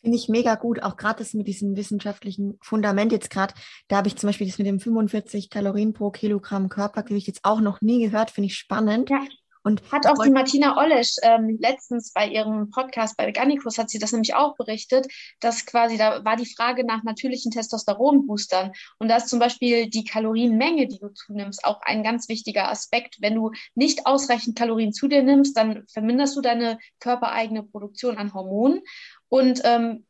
[0.02, 3.56] Finde ich mega gut, auch gerade das mit diesem wissenschaftlichen Fundament jetzt gerade.
[3.88, 7.60] Da habe ich zum Beispiel das mit dem 45 Kalorien pro Kilogramm Körpergewicht jetzt auch
[7.60, 9.10] noch nie gehört, finde ich spannend.
[9.10, 9.26] Ja.
[9.66, 13.98] Und hat auch die Martina Ollesch ähm, letztens bei ihrem Podcast bei Veganicus hat sie
[13.98, 15.08] das nämlich auch berichtet,
[15.40, 18.74] dass quasi da war die Frage nach natürlichen Testosteronboostern.
[19.00, 23.18] Und da ist zum Beispiel die Kalorienmenge, die du zunimmst, auch ein ganz wichtiger Aspekt.
[23.22, 28.36] Wenn du nicht ausreichend Kalorien zu dir nimmst, dann verminderst du deine körpereigene Produktion an
[28.36, 28.82] Hormonen
[29.30, 30.06] und ähm,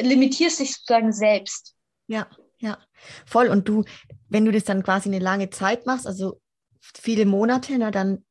[0.00, 1.74] limitierst dich sozusagen selbst.
[2.06, 2.28] Ja,
[2.60, 2.78] ja,
[3.26, 3.48] voll.
[3.48, 3.82] Und du,
[4.28, 6.40] wenn du das dann quasi eine lange Zeit machst, also
[6.80, 8.24] viele Monate, na, dann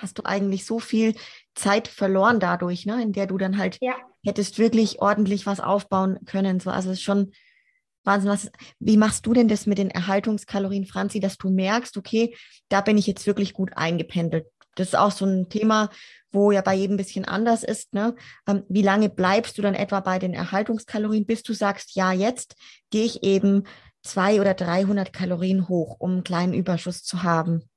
[0.00, 1.14] hast du eigentlich so viel
[1.54, 3.94] Zeit verloren dadurch, ne, in der du dann halt ja.
[4.24, 6.60] hättest wirklich ordentlich was aufbauen können.
[6.60, 7.32] So, also es ist schon
[8.04, 8.30] Wahnsinn.
[8.30, 12.34] Was, wie machst du denn das mit den Erhaltungskalorien, Franzi, dass du merkst, okay,
[12.68, 14.46] da bin ich jetzt wirklich gut eingependelt?
[14.74, 15.90] Das ist auch so ein Thema,
[16.30, 17.92] wo ja bei jedem ein bisschen anders ist.
[17.92, 18.14] Ne?
[18.46, 22.56] Ähm, wie lange bleibst du dann etwa bei den Erhaltungskalorien, bis du sagst, ja, jetzt
[22.90, 23.64] gehe ich eben
[24.02, 27.68] zwei oder 300 Kalorien hoch, um einen kleinen Überschuss zu haben?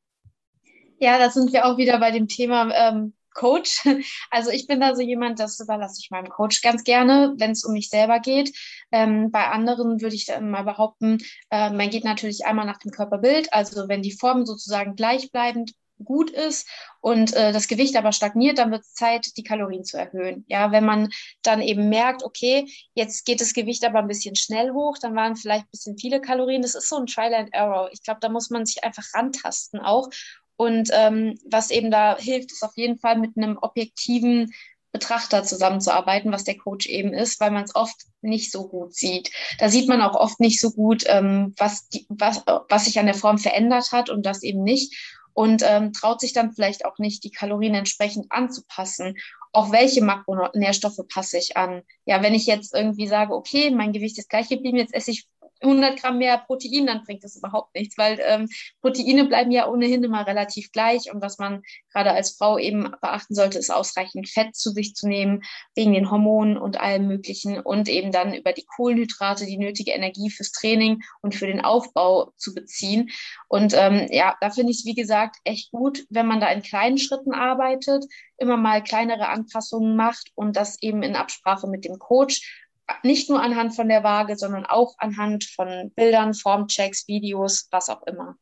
[1.00, 3.84] Ja, da sind wir auch wieder bei dem Thema ähm, Coach.
[4.32, 7.64] Also ich bin da so jemand, das überlasse ich meinem Coach ganz gerne, wenn es
[7.64, 8.52] um mich selber geht.
[8.92, 11.20] Ähm, bei anderen würde ich dann mal behaupten,
[11.52, 13.54] äh, man geht natürlich einmal nach dem Körperbild.
[13.54, 15.74] Also wenn die Form sozusagen gleichbleibend
[16.04, 16.68] gut ist
[17.00, 20.44] und äh, das Gewicht aber stagniert, dann wird es Zeit, die Kalorien zu erhöhen.
[20.50, 21.10] Ja, wenn man
[21.42, 25.38] dann eben merkt, okay, jetzt geht das Gewicht aber ein bisschen schnell hoch, dann waren
[25.38, 26.62] vielleicht ein bisschen viele Kalorien.
[26.62, 27.90] Das ist so ein Trial and Error.
[27.94, 30.10] Ich glaube, da muss man sich einfach rantasten auch
[30.58, 34.54] und ähm, was eben da hilft, ist auf jeden Fall mit einem objektiven
[34.96, 39.30] Betrachter zusammenzuarbeiten, was der Coach eben ist, weil man es oft nicht so gut sieht.
[39.60, 43.06] Da sieht man auch oft nicht so gut, ähm, was, die, was, was sich an
[43.06, 44.96] der Form verändert hat und das eben nicht.
[45.34, 49.18] Und ähm, traut sich dann vielleicht auch nicht, die Kalorien entsprechend anzupassen.
[49.52, 51.82] Auch welche Makronährstoffe passe ich an?
[52.06, 55.28] Ja, wenn ich jetzt irgendwie sage, okay, mein Gewicht ist gleich geblieben, jetzt esse ich
[55.62, 58.48] 100 Gramm mehr Protein, dann bringt das überhaupt nichts, weil ähm,
[58.82, 61.12] Proteine bleiben ja ohnehin immer relativ gleich.
[61.14, 61.62] Und was man
[61.94, 65.44] gerade als Frau eben beachten sollte, ist ausreichend Fett zu sich zu nehmen,
[65.76, 70.30] wegen den Hormonen und allem Möglichen und eben dann über die Kohlenhydrate die nötige Energie
[70.30, 73.10] fürs Training und für den Aufbau zu beziehen.
[73.48, 76.62] Und ähm, ja, da finde ich es, wie gesagt, echt gut, wenn man da in
[76.62, 78.06] kleinen Schritten arbeitet,
[78.38, 82.65] immer mal kleinere Anpassungen macht und das eben in Absprache mit dem Coach
[83.04, 88.04] nicht nur anhand von der Waage, sondern auch anhand von Bildern, Formchecks, Videos, was auch
[88.04, 88.36] immer.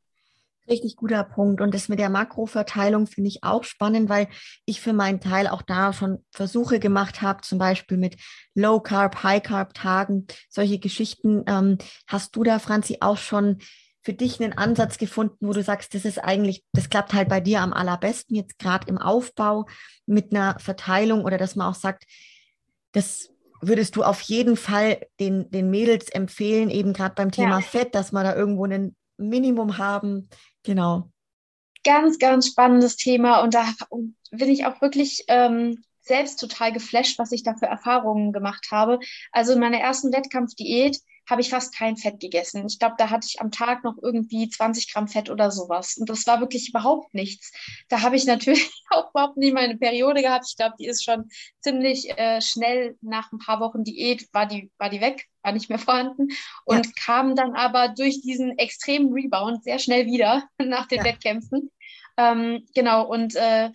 [0.69, 1.59] Richtig guter Punkt.
[1.59, 4.29] Und das mit der Makroverteilung finde ich auch spannend, weil
[4.65, 8.15] ich für meinen Teil auch da schon Versuche gemacht habe, zum Beispiel mit
[8.55, 11.43] Low Carb, High Carb Tagen, solche Geschichten.
[11.47, 13.57] Ähm, hast du da, Franzi, auch schon
[14.03, 17.41] für dich einen Ansatz gefunden, wo du sagst, das ist eigentlich, das klappt halt bei
[17.41, 19.65] dir am allerbesten, jetzt gerade im Aufbau
[20.05, 22.05] mit einer Verteilung oder dass man auch sagt,
[22.93, 23.32] das
[23.67, 27.61] würdest du auf jeden Fall den, den Mädels empfehlen, eben gerade beim Thema ja.
[27.61, 30.29] Fett, dass man da irgendwo ein Minimum haben.
[30.63, 31.09] Genau.
[31.83, 33.65] Ganz, ganz spannendes Thema und da
[34.31, 38.99] bin ich auch wirklich ähm, selbst total geflasht, was ich da für Erfahrungen gemacht habe.
[39.31, 40.99] Also in meiner ersten Wettkampfdiät
[41.29, 42.65] habe ich fast kein Fett gegessen.
[42.67, 45.97] Ich glaube, da hatte ich am Tag noch irgendwie 20 Gramm Fett oder sowas.
[45.97, 47.51] Und das war wirklich überhaupt nichts.
[47.89, 50.45] Da habe ich natürlich auch überhaupt nie meine Periode gehabt.
[50.49, 51.29] Ich glaube, die ist schon
[51.61, 55.69] ziemlich äh, schnell nach ein paar Wochen Diät, war die, war die weg, war nicht
[55.69, 56.27] mehr vorhanden.
[56.65, 56.91] Und ja.
[57.05, 61.05] kam dann aber durch diesen extremen Rebound sehr schnell wieder nach den ja.
[61.05, 61.71] Wettkämpfen.
[62.17, 63.71] Ähm, genau, und äh,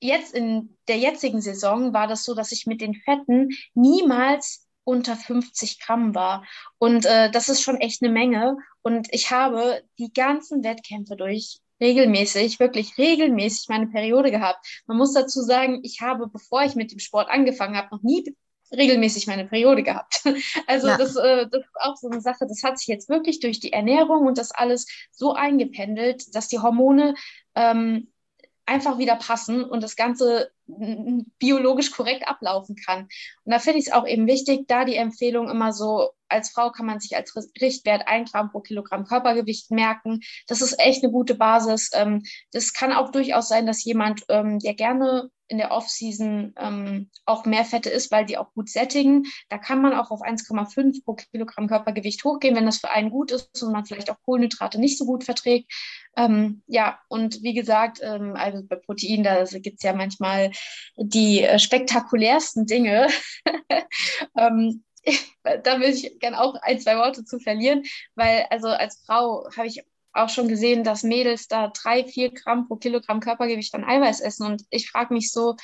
[0.00, 5.16] jetzt in der jetzigen Saison war das so, dass ich mit den Fetten niemals unter
[5.16, 6.46] 50 Gramm war.
[6.78, 8.56] Und äh, das ist schon echt eine Menge.
[8.80, 14.82] Und ich habe die ganzen Wettkämpfe durch regelmäßig, wirklich regelmäßig meine Periode gehabt.
[14.86, 18.34] Man muss dazu sagen, ich habe, bevor ich mit dem Sport angefangen habe, noch nie
[18.72, 20.22] regelmäßig meine Periode gehabt.
[20.66, 20.96] Also ja.
[20.96, 23.72] das, äh, das ist auch so eine Sache, das hat sich jetzt wirklich durch die
[23.72, 27.14] Ernährung und das alles so eingependelt, dass die Hormone
[27.54, 28.10] ähm,
[28.64, 30.50] einfach wieder passen und das Ganze
[31.38, 33.08] biologisch korrekt ablaufen kann.
[33.44, 36.70] Und da finde ich es auch eben wichtig, da die Empfehlung immer so, als Frau
[36.70, 40.20] kann man sich als Richtwert ein Gramm pro Kilogramm Körpergewicht merken.
[40.46, 41.90] Das ist echt eine gute Basis.
[41.94, 47.10] Ähm, das kann auch durchaus sein, dass jemand, ähm, der gerne in der Off-Season ähm,
[47.24, 49.24] auch mehr Fette isst, weil die auch gut sättigen.
[49.48, 53.32] Da kann man auch auf 1,5 pro Kilogramm Körpergewicht hochgehen, wenn das für einen gut
[53.32, 55.72] ist und man vielleicht auch Kohlenhydrate nicht so gut verträgt.
[56.16, 60.50] Ähm, ja, und wie gesagt, ähm, also bei Protein, da gibt es ja manchmal
[60.96, 63.08] die äh, spektakulärsten Dinge.
[64.36, 64.84] ähm,
[65.64, 67.84] da will ich gerne auch ein, zwei Worte zu verlieren,
[68.14, 69.82] weil also als Frau habe ich
[70.12, 74.46] auch schon gesehen, dass Mädels da drei, vier Gramm pro Kilogramm Körpergewicht an Eiweiß essen.
[74.46, 75.56] Und ich frage mich so,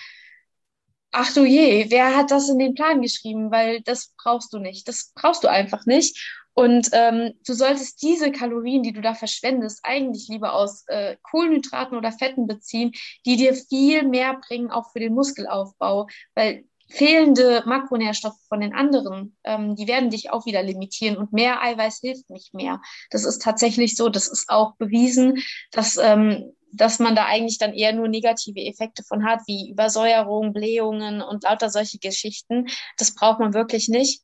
[1.14, 3.50] ach du je, wer hat das in den Plan geschrieben?
[3.50, 4.88] Weil das brauchst du nicht.
[4.88, 6.18] Das brauchst du einfach nicht.
[6.54, 11.98] Und ähm, du solltest diese Kalorien, die du da verschwendest, eigentlich lieber aus äh, Kohlenhydraten
[11.98, 12.92] oder Fetten beziehen,
[13.26, 16.06] die dir viel mehr bringen, auch für den Muskelaufbau.
[16.34, 21.60] Weil fehlende Makronährstoffe von den anderen, ähm, die werden dich auch wieder limitieren und mehr
[21.60, 22.80] Eiweiß hilft nicht mehr.
[23.10, 25.42] Das ist tatsächlich so, das ist auch bewiesen,
[25.72, 30.52] dass, ähm, dass man da eigentlich dann eher nur negative Effekte von hat, wie Übersäuerung,
[30.52, 32.66] Blähungen und lauter solche Geschichten.
[32.98, 34.22] Das braucht man wirklich nicht.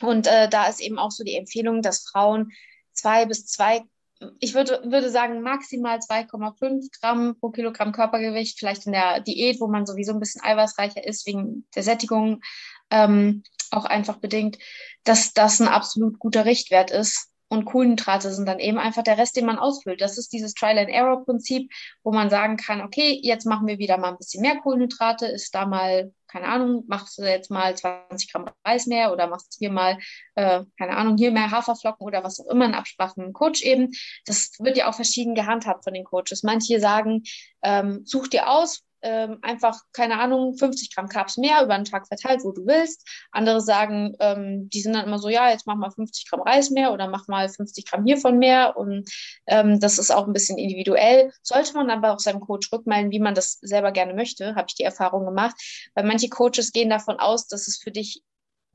[0.00, 2.52] Und äh, da ist eben auch so die Empfehlung, dass Frauen
[2.92, 3.82] zwei bis zwei,
[4.40, 9.68] ich würde, würde sagen maximal 2,5 Gramm pro Kilogramm Körpergewicht, vielleicht in der Diät, wo
[9.68, 12.40] man sowieso ein bisschen eiweißreicher ist, wegen der Sättigung
[12.90, 14.58] ähm, auch einfach bedingt,
[15.04, 19.36] dass das ein absolut guter Richtwert ist, und Kohlenhydrate sind dann eben einfach der Rest,
[19.36, 20.00] den man ausfüllt.
[20.00, 21.70] Das ist dieses Trial-and-Error-Prinzip,
[22.02, 25.54] wo man sagen kann, okay, jetzt machen wir wieder mal ein bisschen mehr Kohlenhydrate, ist
[25.54, 29.58] da mal, keine Ahnung, machst du jetzt mal 20 Gramm Reis mehr oder machst du
[29.58, 29.98] hier mal,
[30.34, 33.60] äh, keine Ahnung, hier mehr Haferflocken oder was auch immer in Absprache mit dem Coach
[33.60, 33.90] eben.
[34.24, 36.42] Das wird ja auch verschieden gehandhabt von den Coaches.
[36.42, 37.22] Manche sagen,
[37.62, 42.06] ähm, such dir aus, ähm, einfach, keine Ahnung, 50 Gramm Carbs mehr über den Tag
[42.06, 43.06] verteilt, wo du willst.
[43.30, 46.70] Andere sagen, ähm, die sind dann immer so, ja, jetzt mach mal 50 Gramm Reis
[46.70, 48.76] mehr oder mach mal 50 Gramm hiervon mehr.
[48.76, 49.10] Und
[49.46, 51.32] ähm, das ist auch ein bisschen individuell.
[51.42, 54.74] Sollte man aber auch seinem Coach rückmelden, wie man das selber gerne möchte, habe ich
[54.74, 55.56] die Erfahrung gemacht.
[55.94, 58.22] Weil manche Coaches gehen davon aus, dass es für dich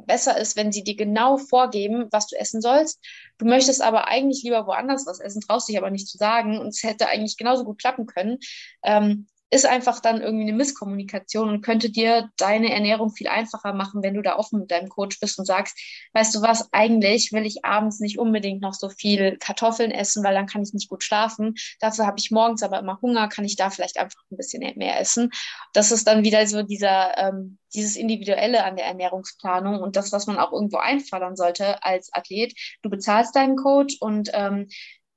[0.05, 2.99] besser ist, wenn sie dir genau vorgeben, was du essen sollst.
[3.37, 6.67] Du möchtest aber eigentlich lieber woanders was essen, traust dich aber nicht zu sagen und
[6.67, 8.37] es hätte eigentlich genauso gut klappen können.
[8.83, 14.03] Ähm, ist einfach dann irgendwie eine Misskommunikation und könnte dir deine Ernährung viel einfacher machen,
[14.03, 15.79] wenn du da offen mit deinem Coach bist und sagst,
[16.13, 20.33] weißt du was, eigentlich will ich abends nicht unbedingt noch so viel Kartoffeln essen, weil
[20.33, 21.55] dann kann ich nicht gut schlafen.
[21.79, 24.99] Dafür habe ich morgens aber immer Hunger, kann ich da vielleicht einfach ein bisschen mehr
[24.99, 25.29] essen.
[25.73, 30.27] Das ist dann wieder so dieser, ähm, dieses Individuelle an der Ernährungsplanung und das, was
[30.27, 32.53] man auch irgendwo einfordern sollte als Athlet.
[32.81, 34.67] Du bezahlst deinen Coach und ähm,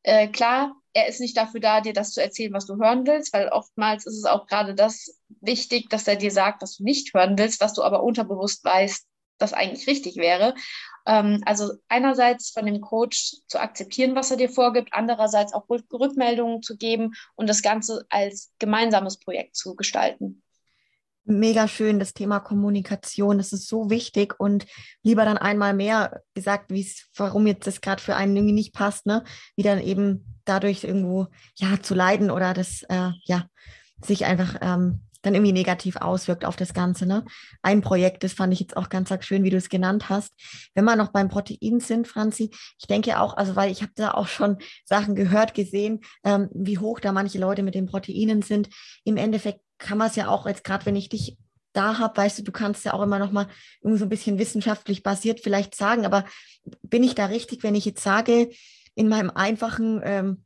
[0.03, 3.33] äh, klar, er ist nicht dafür da, dir das zu erzählen, was du hören willst,
[3.33, 7.15] weil oftmals ist es auch gerade das wichtig, dass er dir sagt, was du nicht
[7.15, 9.07] hören willst, was du aber unterbewusst weißt,
[9.39, 10.55] das eigentlich richtig wäre.
[11.07, 16.63] Ähm, also einerseits von dem Coach zu akzeptieren, was er dir vorgibt, andererseits auch Rückmeldungen
[16.63, 20.43] zu geben und das Ganze als gemeinsames Projekt zu gestalten.
[21.31, 23.39] Mega schön, das Thema Kommunikation.
[23.39, 24.67] Das ist so wichtig und
[25.03, 28.75] lieber dann einmal mehr gesagt, wie es, warum jetzt das gerade für einen irgendwie nicht
[28.75, 29.25] passt, ne?
[29.57, 33.47] Wie dann eben dadurch irgendwo ja zu leiden oder das äh, ja
[34.03, 37.07] sich einfach ähm, dann irgendwie negativ auswirkt auf das Ganze.
[37.07, 37.25] Ne?
[37.63, 40.33] Ein Projekt, das fand ich jetzt auch ganz schön, wie du es genannt hast.
[40.75, 44.13] Wenn wir noch beim Protein sind, Franzi, ich denke auch, also weil ich habe da
[44.13, 48.69] auch schon Sachen gehört, gesehen, ähm, wie hoch da manche Leute mit den Proteinen sind.
[49.05, 51.37] Im Endeffekt kann man es ja auch jetzt gerade, wenn ich dich
[51.73, 53.49] da habe, weißt du, du kannst ja auch immer noch mal
[53.81, 56.25] irgendwie so ein bisschen wissenschaftlich basiert vielleicht sagen, aber
[56.83, 58.51] bin ich da richtig, wenn ich jetzt sage,
[58.95, 60.45] in meinem einfachen, ähm,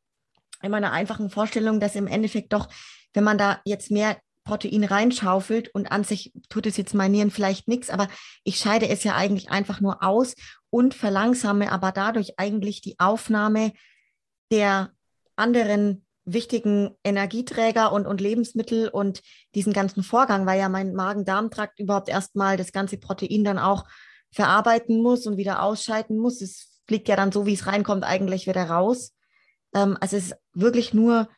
[0.63, 2.69] in meiner einfachen Vorstellung, dass im Endeffekt doch,
[3.15, 7.31] wenn man da jetzt mehr Protein reinschaufelt und an sich tut es jetzt meinen Nieren
[7.31, 8.09] vielleicht nichts, aber
[8.45, 10.35] ich scheide es ja eigentlich einfach nur aus
[10.69, 13.73] und verlangsame aber dadurch eigentlich die Aufnahme
[14.51, 14.93] der
[15.37, 19.23] anderen wichtigen Energieträger und, und Lebensmittel und
[19.55, 23.85] diesen ganzen Vorgang, weil ja mein Magen-Darm-Trakt überhaupt erstmal das ganze Protein dann auch
[24.33, 26.41] verarbeiten muss und wieder ausscheiden muss.
[26.41, 29.15] Es fliegt ja dann so, wie es reinkommt, eigentlich wieder raus.
[29.75, 31.29] Ähm, also es ist wirklich nur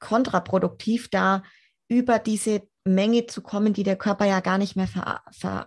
[0.00, 1.42] kontraproduktiv, da
[1.88, 4.88] über diese Menge zu kommen, die der Körper ja gar nicht mehr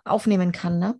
[0.05, 0.99] aufnehmen kann, ne?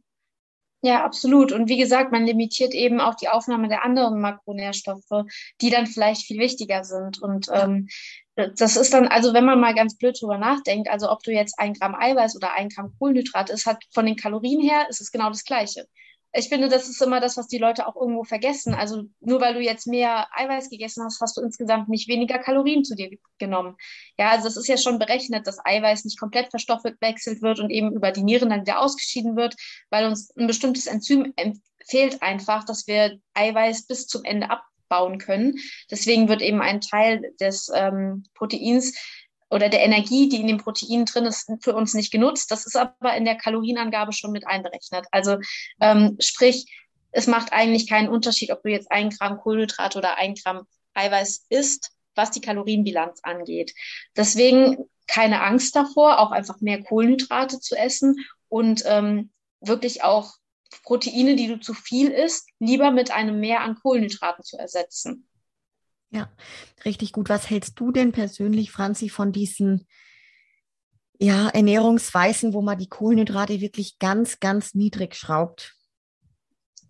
[0.82, 1.51] Ja, absolut.
[1.51, 5.25] Und wie gesagt, man limitiert eben auch die Aufnahme der anderen Makronährstoffe,
[5.59, 7.19] die dann vielleicht viel wichtiger sind.
[7.21, 7.88] Und ähm,
[8.36, 11.57] das ist dann, also wenn man mal ganz blöd drüber nachdenkt, also ob du jetzt
[11.57, 15.11] ein Gramm Eiweiß oder ein Gramm Kohlenhydrat ist, hat von den Kalorien her ist es
[15.11, 15.88] genau das Gleiche
[16.38, 18.75] ich finde, das ist immer das, was die Leute auch irgendwo vergessen.
[18.75, 22.83] Also nur weil du jetzt mehr Eiweiß gegessen hast, hast du insgesamt nicht weniger Kalorien
[22.83, 23.09] zu dir
[23.39, 23.75] genommen.
[24.17, 27.91] Ja, also es ist ja schon berechnet, dass Eiweiß nicht komplett verstoffwechselt wird und eben
[27.91, 29.55] über die Nieren dann wieder ausgeschieden wird,
[29.89, 31.33] weil uns ein bestimmtes Enzym
[31.88, 35.55] fehlt einfach, dass wir Eiweiß bis zum Ende abbauen können.
[35.89, 38.95] Deswegen wird eben ein Teil des ähm, Proteins
[39.50, 42.52] oder der Energie, die in den Proteinen drin ist, für uns nicht genutzt.
[42.52, 45.06] Das ist aber in der Kalorienangabe schon mit einberechnet.
[45.12, 45.38] Also
[45.80, 46.66] ähm, sprich,
[47.12, 51.45] es macht eigentlich keinen Unterschied, ob du jetzt ein Gramm Kohlenhydrat oder ein Gramm Eiweiß
[51.50, 53.74] isst, was die Kalorienbilanz angeht.
[54.16, 58.18] Deswegen keine Angst davor, auch einfach mehr Kohlenhydrate zu essen
[58.50, 59.32] und ähm,
[59.62, 60.34] wirklich auch
[60.84, 65.28] Proteine, die du zu viel isst, lieber mit einem Mehr an Kohlenhydraten zu ersetzen.
[66.10, 66.32] Ja,
[66.86, 67.30] richtig gut.
[67.30, 69.88] Was hältst du denn persönlich, Franzi, von diesen
[71.20, 75.76] ja, Ernährungsweisen, wo man die Kohlenhydrate wirklich ganz, ganz niedrig schraubt?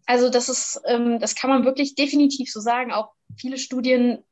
[0.05, 2.91] Also das ist, ähm, das kann man wirklich definitiv so sagen.
[2.91, 4.24] Auch viele Studien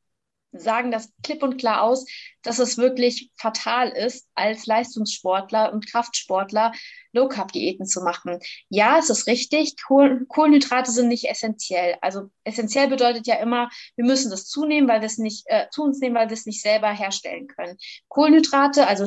[0.52, 2.06] sagen das klipp und klar aus,
[2.42, 6.72] dass es wirklich fatal ist, als Leistungssportler und Kraftsportler
[7.16, 8.38] Low Carb Diäten zu machen.
[8.68, 11.96] Ja, es ist richtig, Kohlenhydrate sind nicht essentiell.
[12.00, 15.82] Also essentiell bedeutet ja immer, wir müssen das zunehmen, weil wir es nicht äh, zu
[15.82, 17.76] uns nehmen, weil wir es nicht selber herstellen können.
[18.08, 19.04] Kohlenhydrate, also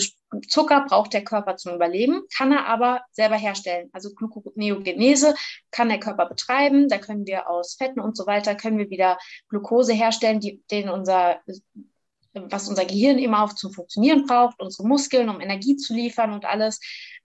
[0.47, 3.89] Zucker braucht der Körper zum Überleben, kann er aber selber herstellen.
[3.93, 5.35] Also Gluconeogenese
[5.71, 6.87] kann der Körper betreiben.
[6.87, 9.17] Da können wir aus Fetten und so weiter können wir wieder
[9.49, 11.39] Glucose herstellen, die, den unser
[12.33, 16.45] was unser Gehirn eben auch zum Funktionieren braucht, unsere Muskeln, um Energie zu liefern und
[16.45, 16.79] alles.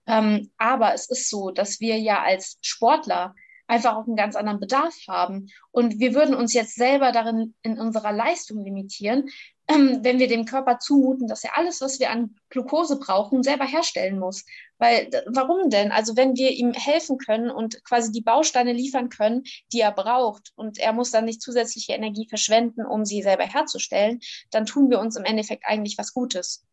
[0.07, 3.35] Ähm, aber es ist so, dass wir ja als Sportler
[3.67, 5.47] einfach auch einen ganz anderen Bedarf haben.
[5.71, 9.29] Und wir würden uns jetzt selber darin in unserer Leistung limitieren,
[9.67, 14.19] wenn wir dem Körper zumuten, dass er alles, was wir an Glucose brauchen, selber herstellen
[14.19, 14.45] muss.
[14.77, 15.91] Weil, warum denn?
[15.91, 20.51] Also, wenn wir ihm helfen können und quasi die Bausteine liefern können, die er braucht,
[20.55, 24.19] und er muss dann nicht zusätzliche Energie verschwenden, um sie selber herzustellen,
[24.51, 26.63] dann tun wir uns im Endeffekt eigentlich was Gutes.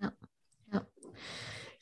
[0.00, 0.12] Ja,
[0.72, 0.86] ja.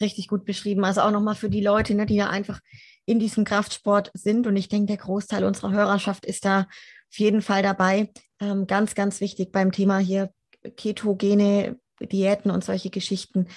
[0.01, 0.85] Richtig gut beschrieben.
[0.85, 2.61] Also auch nochmal für die Leute, ne, die da einfach
[3.07, 4.47] in diesem Kraftsport sind.
[4.47, 8.13] Und ich denke, der Großteil unserer Hörerschaft ist da auf jeden Fall dabei.
[8.41, 10.33] Ähm, ganz, ganz wichtig beim Thema hier
[10.77, 13.49] ketogene Diäten und solche Geschichten.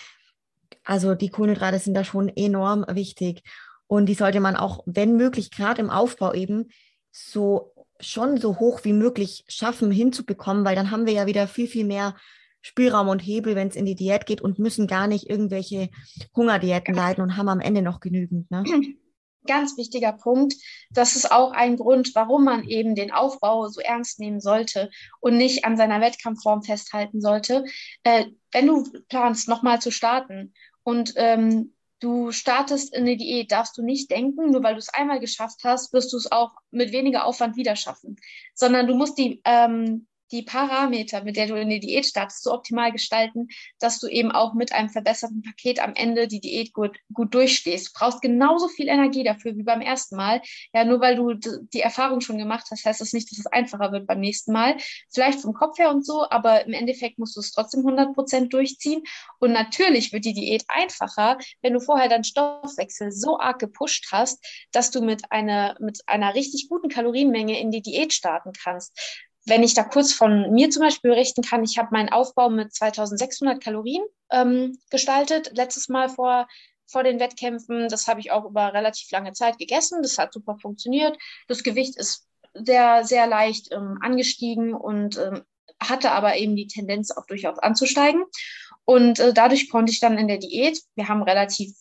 [0.83, 3.43] Also die Kohlenhydrate sind da schon enorm wichtig.
[3.87, 6.69] Und die sollte man auch, wenn möglich, gerade im Aufbau eben
[7.11, 11.67] so schon so hoch wie möglich schaffen, hinzubekommen, weil dann haben wir ja wieder viel,
[11.67, 12.15] viel mehr
[12.61, 15.89] Spielraum und Hebel, wenn es in die Diät geht und müssen gar nicht irgendwelche
[16.35, 18.49] Hungerdiäten leiden und haben am Ende noch genügend.
[18.51, 18.63] Ne?
[19.45, 20.55] ganz wichtiger Punkt.
[20.91, 24.89] Das ist auch ein Grund, warum man eben den Aufbau so ernst nehmen sollte
[25.19, 27.65] und nicht an seiner Wettkampfform festhalten sollte.
[28.03, 33.77] Äh, wenn du planst, nochmal zu starten und ähm, du startest in eine Diät, darfst
[33.77, 36.91] du nicht denken, nur weil du es einmal geschafft hast, wirst du es auch mit
[36.91, 38.17] weniger Aufwand wieder schaffen,
[38.53, 42.51] sondern du musst die, ähm, die Parameter, mit der du in die Diät startest, so
[42.51, 43.47] optimal gestalten,
[43.79, 47.87] dass du eben auch mit einem verbesserten Paket am Ende die Diät gut, gut durchstehst.
[47.87, 50.41] Du brauchst genauso viel Energie dafür wie beim ersten Mal.
[50.73, 53.91] Ja, nur weil du die Erfahrung schon gemacht hast, heißt das nicht, dass es einfacher
[53.91, 54.75] wird beim nächsten Mal.
[55.13, 58.53] Vielleicht vom Kopf her und so, aber im Endeffekt musst du es trotzdem 100 Prozent
[58.53, 59.03] durchziehen.
[59.39, 64.43] Und natürlich wird die Diät einfacher, wenn du vorher deinen Stoffwechsel so arg gepusht hast,
[64.71, 68.97] dass du mit einer, mit einer richtig guten Kalorienmenge in die Diät starten kannst
[69.45, 72.73] wenn ich da kurz von mir zum Beispiel berichten kann, ich habe meinen Aufbau mit
[72.73, 76.47] 2600 Kalorien ähm, gestaltet, letztes Mal vor,
[76.85, 77.89] vor den Wettkämpfen.
[77.89, 80.01] Das habe ich auch über relativ lange Zeit gegessen.
[80.01, 81.17] Das hat super funktioniert.
[81.47, 85.43] Das Gewicht ist sehr, sehr leicht ähm, angestiegen und ähm,
[85.81, 88.23] hatte aber eben die Tendenz auch durchaus anzusteigen.
[88.85, 91.73] Und äh, dadurch konnte ich dann in der Diät, wir haben relativ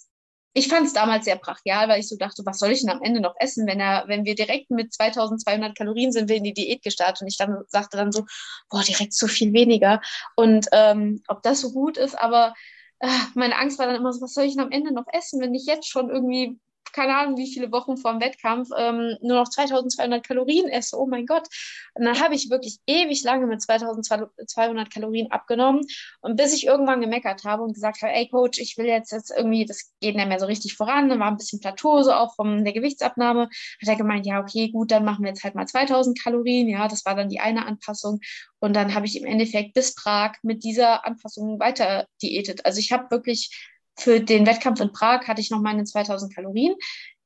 [0.54, 3.02] ich fand es damals sehr brachial, weil ich so dachte, was soll ich denn am
[3.02, 6.52] Ende noch essen, wenn er, wenn wir direkt mit 2200 Kalorien sind wir in die
[6.52, 8.26] Diät gestartet und ich dann sagte dann so,
[8.68, 10.00] boah, direkt so viel weniger.
[10.36, 12.54] Und ähm, ob das so gut ist, aber
[13.00, 15.40] äh, meine Angst war dann immer so, was soll ich denn am Ende noch essen,
[15.40, 16.58] wenn ich jetzt schon irgendwie
[16.92, 20.98] keine Ahnung, wie viele Wochen vor dem Wettkampf ähm, nur noch 2200 Kalorien esse.
[20.98, 21.48] Oh mein Gott.
[21.94, 25.82] Und dann habe ich wirklich ewig lange mit 2200 Kalorien abgenommen.
[26.20, 29.32] Und bis ich irgendwann gemeckert habe und gesagt habe, ey Coach, ich will jetzt, jetzt
[29.36, 31.08] irgendwie, das geht nicht mehr so richtig voran.
[31.08, 33.42] Dann war ein bisschen Plateau, so auch von der Gewichtsabnahme.
[33.42, 36.68] Hat er gemeint, ja, okay, gut, dann machen wir jetzt halt mal 2000 Kalorien.
[36.68, 38.20] Ja, das war dann die eine Anpassung.
[38.60, 42.64] Und dann habe ich im Endeffekt bis Prag mit dieser Anpassung weiter diätet.
[42.64, 46.74] Also ich habe wirklich für den Wettkampf in Prag hatte ich noch meine 2000 Kalorien.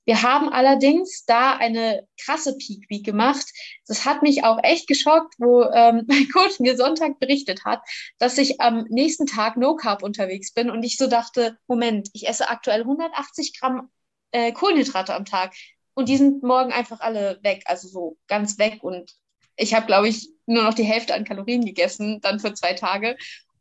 [0.07, 3.45] Wir haben allerdings da eine krasse Peak Week gemacht.
[3.89, 7.81] Das hat mich auch echt geschockt, wo ähm, mein Coach mir Sonntag berichtet hat,
[8.19, 12.29] dass ich am nächsten Tag No Carb unterwegs bin und ich so dachte, Moment, ich
[12.29, 13.91] esse aktuell 180 Gramm
[14.31, 15.55] äh, Kohlenhydrate am Tag
[15.95, 19.13] und die sind morgen einfach alle weg, also so ganz weg und
[19.57, 23.17] ich habe, glaube ich, nur noch die Hälfte an Kalorien gegessen, dann für zwei Tage.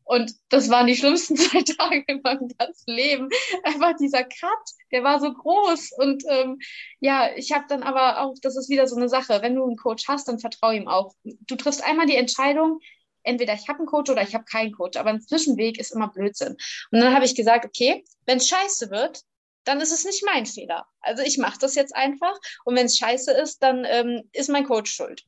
[0.05, 3.29] Und das waren die schlimmsten zwei Tage in meinem ganzen Leben.
[3.63, 5.91] Einfach dieser Cut, der war so groß.
[5.97, 6.59] Und ähm,
[6.99, 9.77] ja, ich habe dann aber auch, das ist wieder so eine Sache, wenn du einen
[9.77, 11.13] Coach hast, dann vertraue ihm auch.
[11.23, 12.79] Du triffst einmal die Entscheidung,
[13.23, 16.09] entweder ich habe einen Coach oder ich habe keinen Coach, aber ein Zwischenweg ist immer
[16.09, 16.55] Blödsinn.
[16.91, 19.21] Und dann habe ich gesagt, okay, wenn es scheiße wird,
[19.63, 20.85] dann ist es nicht mein Fehler.
[21.01, 24.65] Also ich mache das jetzt einfach und wenn es scheiße ist, dann ähm, ist mein
[24.65, 25.23] Coach schuld.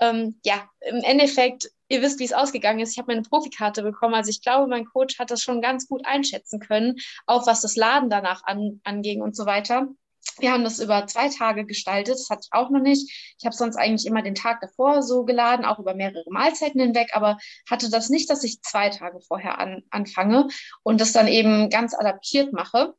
[0.00, 2.92] Ähm, ja, im Endeffekt ihr wisst, wie es ausgegangen ist.
[2.92, 4.14] Ich habe meine Profikarte bekommen.
[4.14, 7.76] Also ich glaube, mein Coach hat das schon ganz gut einschätzen können, auch was das
[7.76, 9.88] Laden danach an, anging und so weiter.
[10.38, 12.14] Wir haben das über zwei Tage gestaltet.
[12.14, 13.10] Das hatte ich auch noch nicht.
[13.38, 17.10] Ich habe sonst eigentlich immer den Tag davor so geladen, auch über mehrere Mahlzeiten hinweg,
[17.14, 17.38] aber
[17.70, 20.48] hatte das nicht, dass ich zwei Tage vorher an, anfange
[20.82, 22.94] und das dann eben ganz adaptiert mache.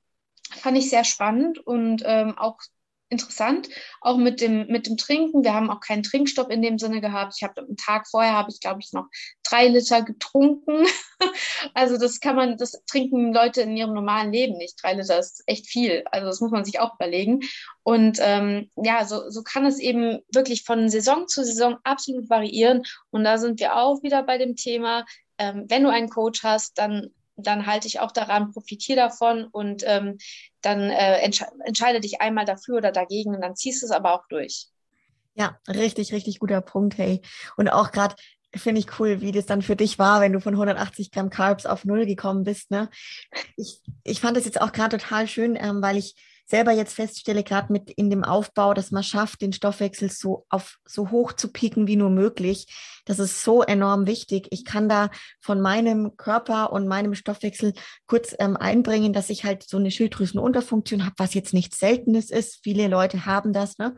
[0.49, 2.57] Fand ich sehr spannend und ähm, auch
[3.09, 3.69] interessant,
[4.01, 5.43] auch mit dem, mit dem Trinken.
[5.43, 7.33] Wir haben auch keinen Trinkstopp in dem Sinne gehabt.
[7.37, 9.05] Ich habe am Tag vorher, habe ich, glaube ich, noch
[9.43, 10.85] drei Liter getrunken.
[11.73, 14.81] also das kann man, das trinken Leute in ihrem normalen Leben nicht.
[14.81, 16.03] Drei Liter ist echt viel.
[16.11, 17.41] Also das muss man sich auch überlegen.
[17.83, 22.83] Und ähm, ja, so, so kann es eben wirklich von Saison zu Saison absolut variieren.
[23.11, 25.05] Und da sind wir auch wieder bei dem Thema,
[25.37, 27.11] ähm, wenn du einen Coach hast, dann
[27.45, 30.17] dann halte ich auch daran, profitiere davon und ähm,
[30.61, 34.13] dann äh, entsch entscheide dich einmal dafür oder dagegen und dann ziehst du es aber
[34.13, 34.67] auch durch.
[35.35, 37.21] Ja, richtig, richtig guter Punkt, hey.
[37.57, 38.15] Und auch gerade
[38.55, 41.65] finde ich cool, wie das dann für dich war, wenn du von 180 Gramm Carbs
[41.65, 42.71] auf null gekommen bist.
[42.71, 42.89] Ne?
[43.55, 46.15] Ich, ich fand das jetzt auch gerade total schön, ähm, weil ich
[46.49, 50.77] selber jetzt feststelle, gerade mit in dem Aufbau, dass man schafft, den Stoffwechsel so auf
[50.85, 52.67] so hoch zu pieken wie nur möglich.
[53.05, 54.47] Das ist so enorm wichtig.
[54.51, 55.09] Ich kann da
[55.41, 57.73] von meinem Körper und meinem Stoffwechsel
[58.07, 62.59] kurz ähm, einbringen, dass ich halt so eine Schilddrüsenunterfunktion habe, was jetzt nichts Seltenes ist.
[62.63, 63.77] Viele Leute haben das.
[63.77, 63.93] Ne?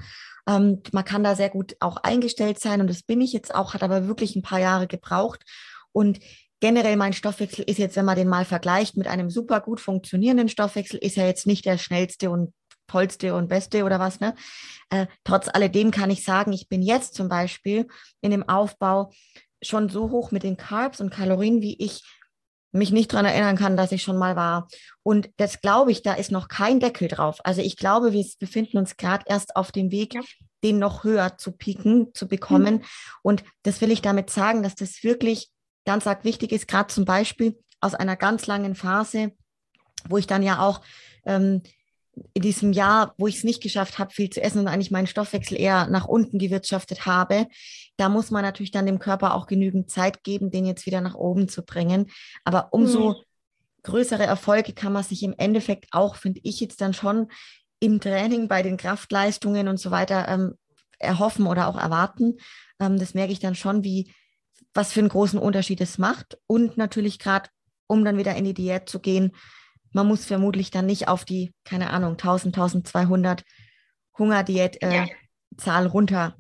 [0.48, 3.76] Ähm, man kann da sehr gut auch eingestellt sein und das bin ich jetzt auch,
[3.76, 5.44] hat aber wirklich ein paar Jahre gebraucht.
[5.92, 6.20] Und
[6.60, 10.50] generell mein Stoffwechsel ist jetzt, wenn man den mal vergleicht mit einem super gut funktionierenden
[10.50, 12.54] Stoffwechsel, ist er jetzt nicht der schnellste und
[12.88, 14.36] tollste und beste oder was, ne?
[14.90, 17.88] Äh, trotz alledem kann ich sagen, ich bin jetzt zum Beispiel
[18.22, 19.12] in dem Aufbau
[19.62, 22.02] schon so hoch mit den Carbs und Kalorien, wie ich
[22.72, 24.68] mich nicht daran erinnern kann, dass ich schon mal war.
[25.04, 27.40] Und das glaube ich, da ist noch kein Deckel drauf.
[27.44, 30.22] Also ich glaube, wir befinden uns gerade erst auf dem Weg, ja.
[30.64, 32.76] den noch höher zu pieken, zu bekommen.
[32.76, 32.84] Mhm.
[33.24, 35.50] Und das will ich damit sagen, dass das wirklich
[35.90, 39.32] ganz arg wichtig ist, gerade zum Beispiel aus einer ganz langen Phase,
[40.08, 40.82] wo ich dann ja auch
[41.26, 41.64] ähm,
[42.36, 45.08] in diesem Jahr, wo ich es nicht geschafft habe, viel zu essen und eigentlich meinen
[45.08, 47.48] Stoffwechsel eher nach unten gewirtschaftet habe,
[47.98, 51.16] da muss man natürlich dann dem Körper auch genügend Zeit geben, den jetzt wieder nach
[51.16, 52.12] oben zu bringen.
[52.44, 53.16] Aber umso mhm.
[53.82, 57.30] größere Erfolge kann man sich im Endeffekt auch, finde ich jetzt dann schon
[57.80, 60.54] im Training bei den Kraftleistungen und so weiter ähm,
[61.00, 62.38] erhoffen oder auch erwarten.
[62.80, 64.14] Ähm, das merke ich dann schon, wie
[64.74, 66.38] was für einen großen Unterschied es macht.
[66.48, 67.50] Und natürlich gerade,
[67.88, 69.32] um dann wieder in die Diät zu gehen,
[69.92, 73.44] man muss vermutlich dann nicht auf die, keine Ahnung, 1000, 1200
[74.18, 75.92] Hungerdiät-Zahl äh, ja.
[75.92, 76.36] runter.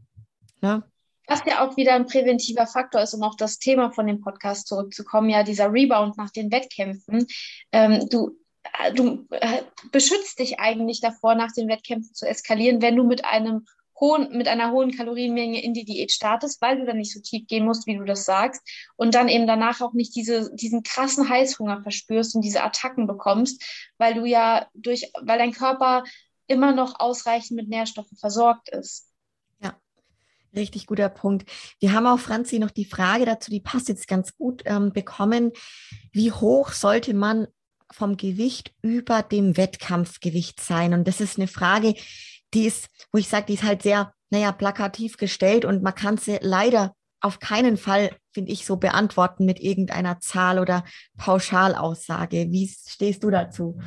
[0.62, 0.84] Ne?
[1.28, 4.68] Was ja auch wieder ein präventiver Faktor ist, um auf das Thema von dem Podcast
[4.68, 7.28] zurückzukommen, ja, dieser Rebound nach den Wettkämpfen.
[7.72, 8.36] Ähm, du
[8.80, 13.26] äh, du äh, beschützt dich eigentlich davor, nach den Wettkämpfen zu eskalieren, wenn du mit
[13.26, 13.66] einem
[14.00, 17.48] hohen, mit einer hohen Kalorienmenge in die Diät startest, weil du dann nicht so tief
[17.48, 18.62] gehen musst, wie du das sagst,
[18.96, 23.64] und dann eben danach auch nicht diese, diesen krassen Heißhunger verspürst und diese Attacken bekommst,
[23.98, 26.04] weil du ja durch, weil dein Körper
[26.48, 29.08] immer noch ausreichend mit Nährstoffen versorgt ist.
[29.62, 29.76] Ja,
[30.56, 31.50] Richtig guter Punkt.
[31.80, 35.52] Wir haben auch, Franzi, noch die Frage dazu, die passt jetzt ganz gut ähm, bekommen.
[36.12, 37.48] Wie hoch sollte man
[37.92, 40.94] vom Gewicht über dem Wettkampfgewicht sein?
[40.94, 41.94] Und das ist eine Frage,
[42.54, 46.18] die ist, wo ich sage, die ist halt sehr, naja, plakativ gestellt und man kann
[46.18, 50.84] sie leider auf keinen Fall, finde ich, so beantworten mit irgendeiner Zahl oder
[51.18, 52.48] Pauschalaussage.
[52.50, 53.80] Wie stehst du dazu?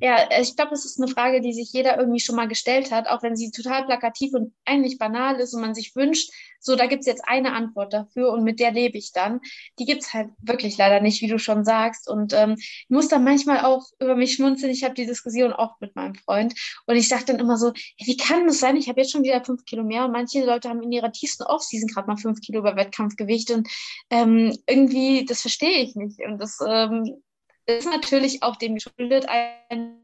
[0.00, 3.06] Ja, ich glaube, das ist eine Frage, die sich jeder irgendwie schon mal gestellt hat,
[3.08, 6.30] auch wenn sie total plakativ und eigentlich banal ist und man sich wünscht,
[6.64, 9.40] so, da gibt's jetzt eine Antwort dafür und mit der lebe ich dann.
[9.78, 12.08] Die gibt's halt wirklich leider nicht, wie du schon sagst.
[12.08, 14.72] Und ähm, ich muss dann manchmal auch über mich schmunzeln.
[14.72, 16.54] Ich habe die Diskussion oft mit meinem Freund
[16.86, 18.76] und ich sage dann immer so, hey, wie kann das sein?
[18.76, 21.44] Ich habe jetzt schon wieder fünf Kilo mehr und manche Leute haben in ihrer tiefsten
[21.44, 23.68] Offseason gerade mal fünf Kilo über Wettkampfgewicht und
[24.08, 26.18] ähm, irgendwie, das verstehe ich nicht.
[26.26, 27.22] Und das ähm,
[27.66, 30.00] ist natürlich auch dem geschuldet, einmal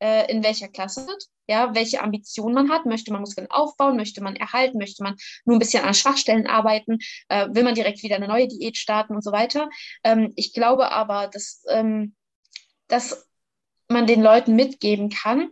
[0.00, 1.06] äh, in welcher Klasse
[1.48, 2.86] ja, welche Ambitionen man hat.
[2.86, 3.96] Möchte man Muskeln aufbauen?
[3.96, 4.78] Möchte man erhalten?
[4.78, 6.98] Möchte man nur ein bisschen an Schwachstellen arbeiten?
[7.28, 9.68] Äh, will man direkt wieder eine neue Diät starten und so weiter?
[10.04, 12.14] Ähm, ich glaube aber, dass, ähm,
[12.88, 13.28] dass
[13.88, 15.50] man den Leuten mitgeben kann,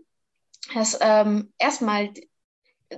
[0.75, 2.11] dass ähm, erstmal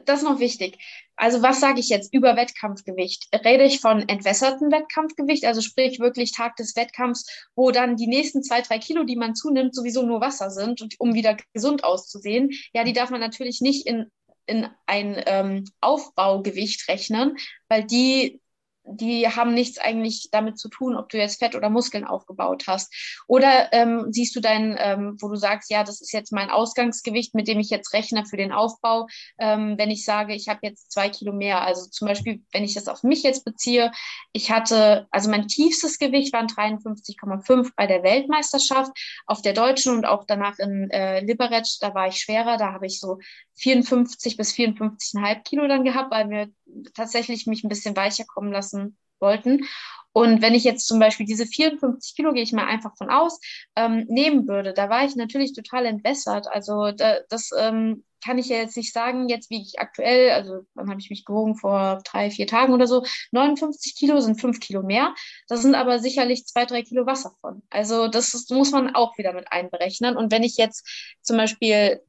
[0.04, 0.78] das ist noch wichtig.
[1.16, 3.28] Also was sage ich jetzt über Wettkampfgewicht?
[3.44, 8.42] Rede ich von entwässertem Wettkampfgewicht, also sprich wirklich Tag des Wettkampfs, wo dann die nächsten
[8.42, 12.50] zwei, drei Kilo, die man zunimmt, sowieso nur Wasser sind, um wieder gesund auszusehen.
[12.72, 14.10] Ja, die darf man natürlich nicht in,
[14.46, 17.36] in ein ähm, Aufbaugewicht rechnen,
[17.68, 18.41] weil die
[18.84, 22.92] die haben nichts eigentlich damit zu tun, ob du jetzt Fett oder Muskeln aufgebaut hast.
[23.26, 27.34] Oder ähm, siehst du dein, ähm, wo du sagst, ja, das ist jetzt mein Ausgangsgewicht,
[27.34, 29.06] mit dem ich jetzt rechne für den Aufbau,
[29.38, 31.62] ähm, wenn ich sage, ich habe jetzt zwei Kilo mehr.
[31.62, 33.92] Also zum Beispiel, wenn ich das auf mich jetzt beziehe,
[34.32, 38.92] ich hatte, also mein tiefstes Gewicht waren 53,5 bei der Weltmeisterschaft,
[39.26, 42.86] auf der deutschen und auch danach in äh, Liberec, da war ich schwerer, da habe
[42.86, 43.18] ich so
[43.54, 46.48] 54 bis 54,5 Kilo dann gehabt, weil wir
[46.94, 48.71] tatsächlich mich ein bisschen weicher kommen lassen
[49.20, 49.64] wollten.
[50.12, 53.40] Und wenn ich jetzt zum Beispiel diese 54 Kilo, gehe ich mal einfach von aus,
[53.76, 56.48] ähm, nehmen würde, da war ich natürlich total entwässert.
[56.48, 60.90] Also da, das ähm, kann ich jetzt nicht sagen, jetzt wie ich aktuell, also dann
[60.90, 64.82] habe ich mich gewogen vor drei, vier Tagen oder so, 59 Kilo sind fünf Kilo
[64.82, 65.14] mehr.
[65.48, 67.62] Das sind aber sicherlich zwei, drei Kilo Wasser von.
[67.70, 70.16] Also das ist, muss man auch wieder mit einberechnen.
[70.16, 70.86] Und wenn ich jetzt
[71.22, 72.00] zum Beispiel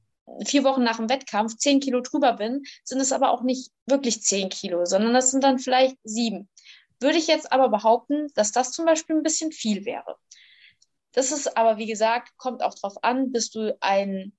[0.45, 4.21] vier Wochen nach dem Wettkampf zehn Kilo drüber bin, sind es aber auch nicht wirklich
[4.21, 6.49] zehn Kilo, sondern das sind dann vielleicht sieben.
[7.03, 10.17] Würde ich jetzt aber behaupten, dass das zum Beispiel ein bisschen viel wäre.
[11.11, 14.33] Das ist aber, wie gesagt, kommt auch drauf an, bist du ein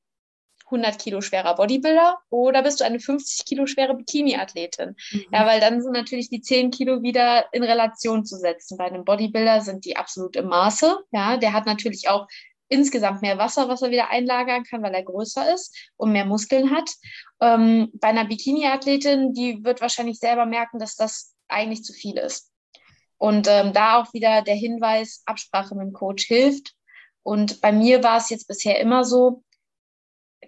[0.66, 4.96] 100 Kilo schwerer Bodybuilder oder bist du eine 50 Kilo schwere Bikini-Athletin?
[5.12, 5.24] Mhm.
[5.32, 8.78] Ja, weil dann sind natürlich die 10 Kilo wieder in Relation zu setzen.
[8.78, 10.98] Bei einem Bodybuilder sind die absolut im Maße.
[11.12, 12.26] Ja, der hat natürlich auch
[12.68, 16.70] insgesamt mehr Wasser, was er wieder einlagern kann, weil er größer ist und mehr Muskeln
[16.70, 16.90] hat.
[17.40, 22.53] Ähm, bei einer Bikini-Athletin, die wird wahrscheinlich selber merken, dass das eigentlich zu viel ist.
[23.18, 26.74] Und ähm, da auch wieder der Hinweis, Absprache mit dem Coach hilft.
[27.22, 29.42] Und bei mir war es jetzt bisher immer so,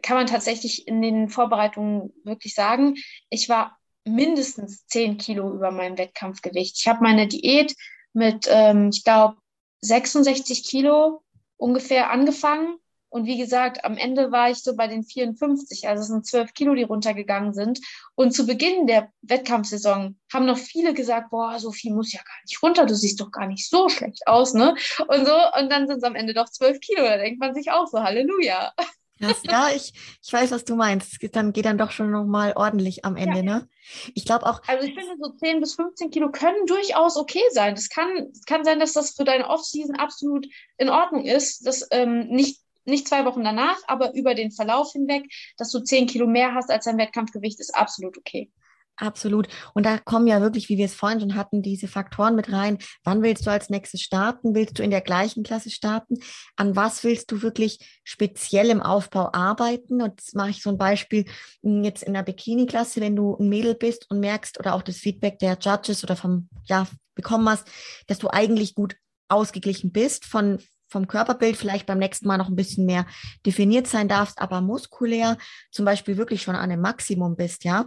[0.03, 2.97] kann man tatsächlich in den Vorbereitungen wirklich sagen,
[3.31, 6.77] ich war mindestens 10 Kilo über meinem Wettkampfgewicht.
[6.79, 7.75] Ich habe meine Diät
[8.12, 9.37] mit, ähm, ich glaube,
[9.81, 11.23] 66 Kilo
[11.57, 12.79] ungefähr angefangen.
[13.17, 16.53] Und wie gesagt, am Ende war ich so bei den 54, also es sind 12
[16.53, 17.81] Kilo, die runtergegangen sind.
[18.14, 22.37] Und zu Beginn der Wettkampfsaison haben noch viele gesagt, boah, so viel muss ja gar
[22.45, 24.75] nicht runter, du siehst doch gar nicht so schlecht aus, ne?
[25.09, 27.71] Und so, und dann sind es am Ende doch 12 Kilo, da denkt man sich
[27.71, 28.75] auch so, Halleluja.
[29.19, 31.14] Krass, ja, ich, ich weiß, was du meinst.
[31.14, 33.43] Es geht dann, geht dann doch schon nochmal ordentlich am Ende, ja.
[33.43, 33.69] ne?
[34.14, 34.61] Ich glaube auch.
[34.67, 37.75] Also ich finde, so 10 bis 15 Kilo können durchaus okay sein.
[37.75, 40.47] Das kann, kann sein, dass das für deine Off-Season absolut
[40.77, 41.67] in Ordnung ist.
[41.67, 45.24] Das ähm, nicht, nicht zwei Wochen danach, aber über den Verlauf hinweg,
[45.57, 48.51] dass du 10 Kilo mehr hast als dein Wettkampfgewicht, ist absolut okay.
[48.99, 49.49] Absolut.
[49.74, 52.78] Und da kommen ja wirklich, wie wir es vorhin schon hatten, diese Faktoren mit rein.
[53.05, 54.55] Wann willst du als nächstes starten?
[54.55, 56.16] Willst du in der gleichen Klasse starten?
[56.57, 60.01] An was willst du wirklich speziell im Aufbau arbeiten?
[60.01, 61.26] Und jetzt mache ich so ein Beispiel
[61.62, 64.97] hm, jetzt in der Bikini-Klasse, wenn du ein Mädel bist und merkst oder auch das
[64.97, 67.68] Feedback der Judges oder vom, ja, bekommen hast,
[68.07, 68.97] dass du eigentlich gut
[69.28, 70.59] ausgeglichen bist von,
[70.97, 73.05] vom Körperbild vielleicht beim nächsten Mal noch ein bisschen mehr
[73.44, 75.36] definiert sein darfst, aber muskulär
[75.70, 77.86] zum Beispiel wirklich schon an einem Maximum bist, ja,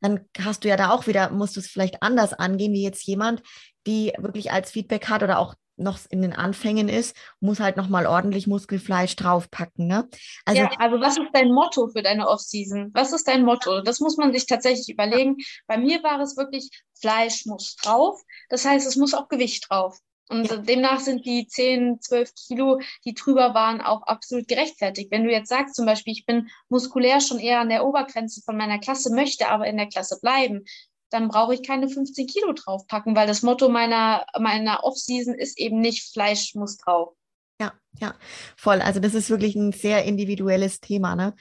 [0.00, 3.04] dann hast du ja da auch wieder, musst du es vielleicht anders angehen, wie jetzt
[3.04, 3.42] jemand,
[3.86, 8.06] die wirklich als Feedback hat oder auch noch in den Anfängen ist, muss halt nochmal
[8.06, 9.86] ordentlich Muskelfleisch draufpacken.
[9.86, 10.08] Ne?
[10.46, 12.90] Also, ja, also was ist dein Motto für deine Offseason?
[12.94, 13.82] Was ist dein Motto?
[13.82, 15.36] Das muss man sich tatsächlich überlegen.
[15.66, 18.22] Bei mir war es wirklich, Fleisch muss drauf.
[18.48, 19.98] Das heißt, es muss auch Gewicht drauf.
[20.28, 20.56] Und ja.
[20.56, 25.10] demnach sind die 10, 12 Kilo, die drüber waren, auch absolut gerechtfertigt.
[25.10, 28.56] Wenn du jetzt sagst, zum Beispiel, ich bin muskulär schon eher an der Obergrenze von
[28.56, 30.64] meiner Klasse, möchte aber in der Klasse bleiben,
[31.10, 35.80] dann brauche ich keine 15 Kilo draufpacken, weil das Motto meiner, meiner Off-Season ist eben
[35.80, 37.14] nicht Fleisch muss drauf.
[37.60, 38.14] Ja, ja,
[38.56, 38.80] voll.
[38.80, 41.34] Also das ist wirklich ein sehr individuelles Thema, ne?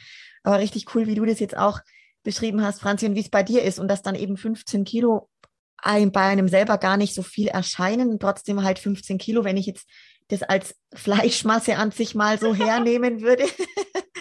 [0.44, 1.80] Aber richtig cool, wie du das jetzt auch
[2.22, 5.30] beschrieben hast, Franzi, und wie es bei dir ist und dass dann eben 15 Kilo
[5.84, 9.66] ein, bei einem selber gar nicht so viel erscheinen, trotzdem halt 15 Kilo, wenn ich
[9.66, 9.88] jetzt
[10.30, 13.46] das als Fleischmasse an sich mal so hernehmen würde,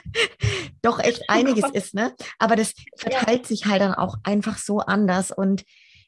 [0.82, 2.12] doch echt einiges ist, ne?
[2.38, 3.48] Aber das verteilt ja.
[3.48, 5.64] sich halt dann auch einfach so anders und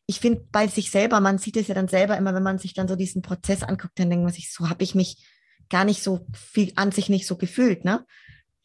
[0.07, 2.74] ich finde bei sich selber, man sieht es ja dann selber immer, wenn man sich
[2.74, 5.24] dann so diesen Prozess anguckt, dann denkt man sich, so habe ich mich
[5.70, 8.05] gar nicht so viel an sich nicht so gefühlt, ne?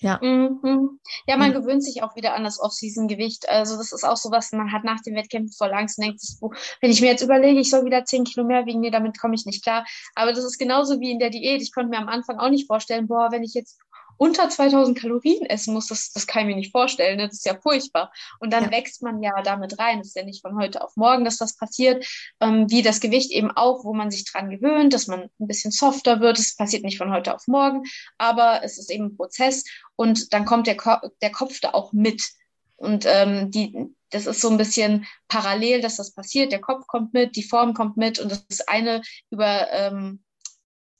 [0.02, 0.18] Ja.
[0.22, 1.00] Mhm.
[1.28, 1.56] Ja, man mhm.
[1.56, 3.50] gewöhnt sich auch wieder an das Off-Season-Gewicht.
[3.50, 6.22] Also das ist auch so was, man hat nach dem Wettkämpfen voll Angst und denkt
[6.22, 6.38] sich,
[6.82, 9.36] wenn ich mir jetzt überlege, ich soll wieder 10 Kilo mehr wiegen, nee, damit komme
[9.36, 9.86] ich nicht klar.
[10.16, 11.62] Aber das ist genauso wie in der Diät.
[11.62, 13.78] Ich konnte mir am Anfang auch nicht vorstellen, boah, wenn ich jetzt
[14.20, 17.17] unter 2000 Kalorien essen muss, das, das kann ich mir nicht vorstellen.
[17.17, 17.28] Ne?
[17.28, 18.11] Das ist ja furchtbar.
[18.39, 18.72] Und dann ja.
[18.72, 19.99] wächst man ja damit rein.
[19.99, 22.05] Das ist ja nicht von heute auf morgen, dass das passiert.
[22.41, 25.72] Ähm, wie das Gewicht eben auch, wo man sich dran gewöhnt, dass man ein bisschen
[25.72, 26.38] softer wird.
[26.38, 27.84] Das passiert nicht von heute auf morgen,
[28.17, 29.63] aber es ist eben ein Prozess.
[29.95, 32.30] Und dann kommt der, Ko der Kopf da auch mit.
[32.76, 33.74] Und ähm, die,
[34.09, 36.51] das ist so ein bisschen parallel, dass das passiert.
[36.51, 40.24] Der Kopf kommt mit, die Form kommt mit und das eine über ähm,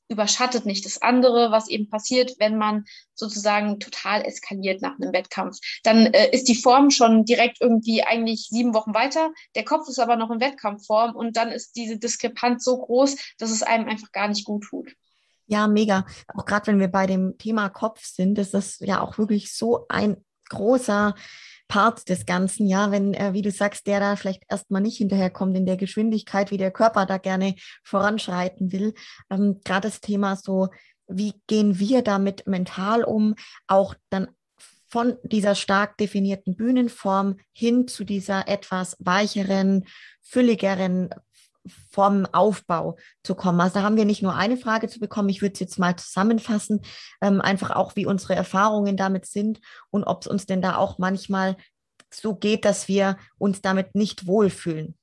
[0.10, 5.57] überschattet nicht das andere, was eben passiert, wenn man sozusagen total eskaliert nach einem Wettkampf.
[5.84, 9.99] Dann äh, ist die Form schon direkt irgendwie eigentlich sieben Wochen weiter, der Kopf ist
[9.99, 14.12] aber noch in Wettkampfform und dann ist diese Diskrepanz so groß, dass es einem einfach
[14.12, 14.95] gar nicht gut tut.
[15.45, 16.05] Ja, mega.
[16.28, 19.86] Auch gerade wenn wir bei dem Thema Kopf sind, ist das ja auch wirklich so
[19.89, 20.18] ein
[20.49, 21.16] großer
[21.70, 25.55] Part des Ganzen, ja, wenn, äh, wie du sagst, der da vielleicht erstmal nicht hinterherkommt
[25.55, 28.93] in der Geschwindigkeit, wie der Körper da gerne voranschreiten will.
[29.30, 30.70] Ähm, Gerade das Thema so,
[31.07, 33.36] wie gehen wir damit mental um,
[33.67, 34.28] auch dann
[34.88, 39.86] von dieser stark definierten Bühnenform hin zu dieser etwas weicheren,
[40.24, 41.11] fülligeren
[41.91, 43.59] vom Aufbau zu kommen.
[43.61, 45.95] Also da haben wir nicht nur eine Frage zu bekommen, ich würde es jetzt mal
[45.95, 46.82] zusammenfassen,
[47.22, 49.59] ähm, einfach auch, wie unsere Erfahrungen damit sind
[49.89, 51.55] und ob es uns denn da auch manchmal
[52.13, 54.95] so geht, dass wir uns damit nicht wohlfühlen.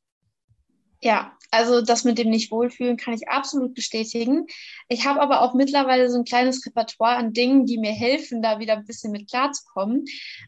[1.07, 4.49] Ja, also das mit dem nicht wohlfühlen kann ich absolut bestätigen.
[4.89, 8.59] Ich habe aber auch mittlerweile so ein kleines Repertoire an Dingen, die mir helfen, da
[8.59, 10.07] wieder ein bisschen mit klarzukommen.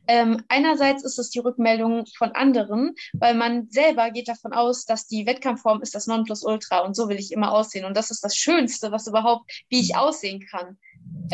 [0.08, 5.06] Ähm, einerseits ist es die Rückmeldung von anderen, weil man selber geht davon aus, dass
[5.06, 7.84] die Wettkampfform ist das Nonplusultra und so will ich immer aussehen.
[7.84, 10.76] Und das ist das Schönste, was überhaupt, wie ich aussehen kann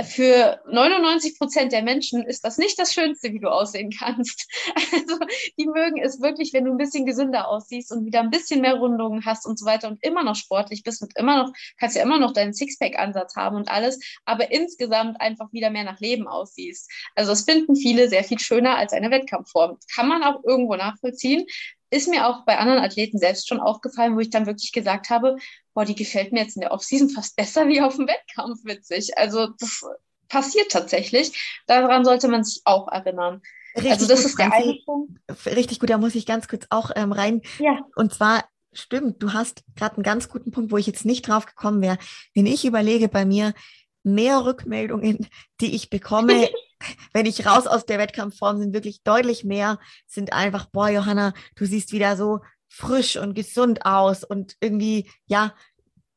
[0.03, 4.49] für 99 Prozent der Menschen ist das nicht das Schönste, wie du aussehen kannst.
[4.95, 5.19] Also
[5.59, 8.75] die mögen es wirklich, wenn du ein bisschen gesünder aussiehst und wieder ein bisschen mehr
[8.75, 12.03] Rundungen hast und so weiter und immer noch sportlich bist und immer noch, kannst ja
[12.03, 16.91] immer noch deinen Sixpack-Ansatz haben und alles, aber insgesamt einfach wieder mehr nach Leben aussiehst.
[17.15, 19.79] Also das finden viele sehr viel schöner als eine Wettkampfform.
[19.95, 21.47] Kann man auch irgendwo nachvollziehen.
[21.95, 25.37] Ist mir auch bei anderen Athleten selbst schon aufgefallen, wo ich dann wirklich gesagt habe,
[25.75, 29.17] boah, die gefällt mir jetzt in der Offseason fast besser wie auf dem Wettkampf, witzig.
[29.17, 29.85] Also das
[30.29, 31.63] passiert tatsächlich.
[31.69, 33.43] Daran sollte man sich auch erinnern.
[33.77, 35.21] Richtig also das gut, ist der eine Punkt.
[35.47, 37.43] Richtig gut, da muss ich ganz kurz auch ähm, rein.
[37.61, 37.79] Ja.
[37.95, 41.47] Und zwar stimmt, du hast gerade einen ganz guten Punkt, wo ich jetzt nicht drauf
[41.47, 41.99] gekommen wäre.
[42.35, 43.55] Wenn ich überlege bei mir,
[44.03, 45.29] mehr Rückmeldungen,
[45.61, 46.49] die ich bekomme,
[47.13, 51.67] wenn ich raus aus der Wettkampfform sind wirklich deutlich mehr, sind einfach, boah, Johanna, du
[51.67, 55.55] siehst wieder so frisch und gesund aus und irgendwie, ja,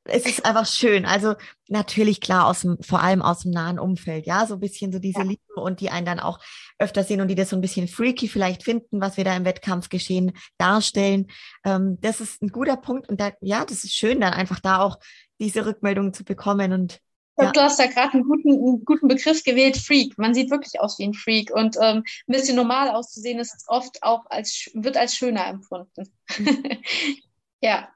[0.10, 1.06] es ist einfach schön.
[1.06, 1.36] Also
[1.68, 5.00] natürlich klar aus dem, vor allem aus dem nahen Umfeld, ja, so ein bisschen so
[5.00, 5.26] diese ja.
[5.26, 6.40] Liebe und die einen dann auch
[6.80, 9.46] öfter sehen und die das so ein bisschen freaky vielleicht finden, was wir da im
[9.46, 11.28] Wettkampfgeschehen darstellen.
[11.64, 14.80] Ähm, das ist ein guter Punkt und da, ja, das ist schön, dann einfach da
[14.80, 14.98] auch
[15.40, 17.00] diese Rückmeldungen zu bekommen und
[17.40, 17.52] Ja.
[17.52, 20.18] Du hast da gerade einen guten, einen guten Begriff gewählt, Freak.
[20.18, 24.02] Man sieht wirklich aus wie ein Freak und ähm, ein bisschen normal auszusehen ist oft
[24.02, 26.12] auch als wird als schöner empfunden.
[27.60, 27.90] Ja.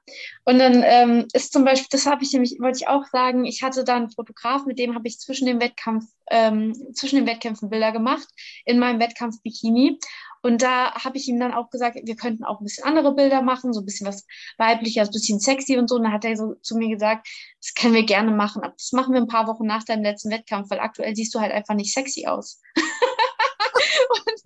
[0.44, 3.62] Und dann ähm, ist zum Beispiel, das habe ich nämlich, wollte ich auch sagen, ich
[3.62, 7.70] hatte da einen Fotograf, mit dem habe ich zwischen dem Wettkampf, ähm, zwischen den Wettkämpfen
[7.70, 8.26] Bilder gemacht
[8.64, 10.00] in meinem Wettkampf Bikini.
[10.42, 13.42] Und da habe ich ihm dann auch gesagt, wir könnten auch ein bisschen andere Bilder
[13.42, 14.26] machen, so ein bisschen was
[14.58, 15.94] weibliches, ein bisschen sexy und so.
[15.94, 17.28] Und dann hat er so zu mir gesagt,
[17.60, 20.32] das können wir gerne machen, aber das machen wir ein paar Wochen nach deinem letzten
[20.32, 22.60] Wettkampf, weil aktuell siehst du halt einfach nicht sexy aus.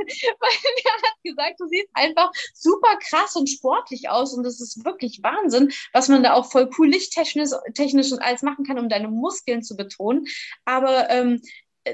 [0.40, 0.50] weil
[0.84, 5.20] er hat gesagt, du siehst einfach super krass und sportlich aus und das ist wirklich
[5.22, 9.08] Wahnsinn, was man da auch voll cool lichttechnisch technisch und alles machen kann, um deine
[9.08, 10.26] Muskeln zu betonen.
[10.64, 11.40] Aber ähm,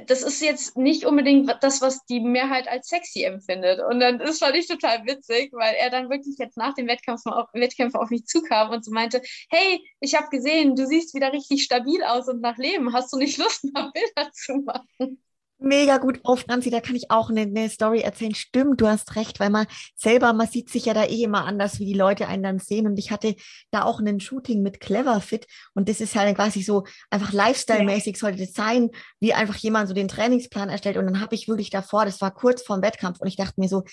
[0.06, 3.80] das ist jetzt nicht unbedingt das, was die Mehrheit als sexy empfindet.
[3.80, 7.22] Und dann ist fand ich total witzig, weil er dann wirklich jetzt nach dem Wettkampf
[7.26, 9.20] auf, Wettkämpfe auf mich zukam und so meinte,
[9.50, 12.92] hey, ich habe gesehen, du siehst wieder richtig stabil aus und nach Leben.
[12.92, 15.22] Hast du nicht Lust, mal Bilder zu machen?
[15.62, 18.34] Mega gut auf, Nancy, da kann ich auch eine, eine, Story erzählen.
[18.34, 19.66] Stimmt, du hast recht, weil man
[19.96, 22.86] selber, man sieht sich ja da eh immer anders, wie die Leute einen dann sehen.
[22.86, 23.36] Und ich hatte
[23.70, 28.38] da auch einen Shooting mit Cleverfit und das ist halt quasi so einfach Lifestyle-mäßig sollte
[28.38, 28.90] das sein,
[29.20, 30.96] wie einfach jemand so den Trainingsplan erstellt.
[30.96, 33.68] Und dann habe ich wirklich davor, das war kurz vorm Wettkampf und ich dachte mir
[33.68, 33.84] so,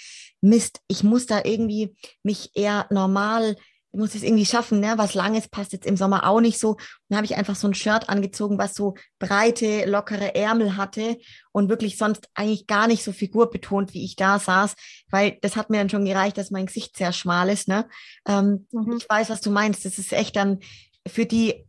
[0.42, 3.56] Mist, ich muss da irgendwie mich eher normal
[3.92, 4.94] muss es irgendwie schaffen, ne?
[4.98, 6.78] Was Langes passt jetzt im Sommer auch nicht so.
[7.08, 11.18] Dann habe ich einfach so ein Shirt angezogen, was so breite, lockere Ärmel hatte
[11.52, 14.76] und wirklich sonst eigentlich gar nicht so figurbetont, wie ich da saß,
[15.10, 17.68] weil das hat mir dann schon gereicht, dass mein Gesicht sehr schmal ist.
[17.68, 17.88] Ne?
[18.28, 18.98] Ähm, mhm.
[18.98, 19.86] Ich weiß, was du meinst.
[19.86, 20.60] Das ist echt dann
[21.08, 21.66] für die,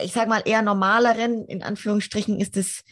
[0.00, 2.84] ich sag mal, eher normaleren, in Anführungsstrichen, ist es,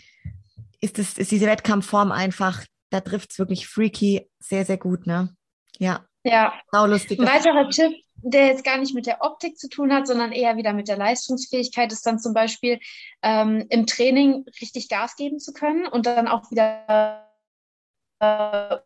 [0.81, 5.35] ist es, ist diese Wettkampfform einfach, da trifft es wirklich freaky sehr, sehr gut, ne?
[5.79, 6.07] Ja.
[6.25, 6.55] Ja.
[6.73, 7.21] Sau lustig.
[7.21, 7.93] Ein weiterer Tipp,
[8.31, 10.97] der jetzt gar nicht mit der Optik zu tun hat, sondern eher wieder mit der
[10.97, 12.81] Leistungsfähigkeit, ist dann zum Beispiel
[13.23, 17.29] ähm, im Training richtig Gas geben zu können und dann auch wieder
[18.19, 18.79] äh,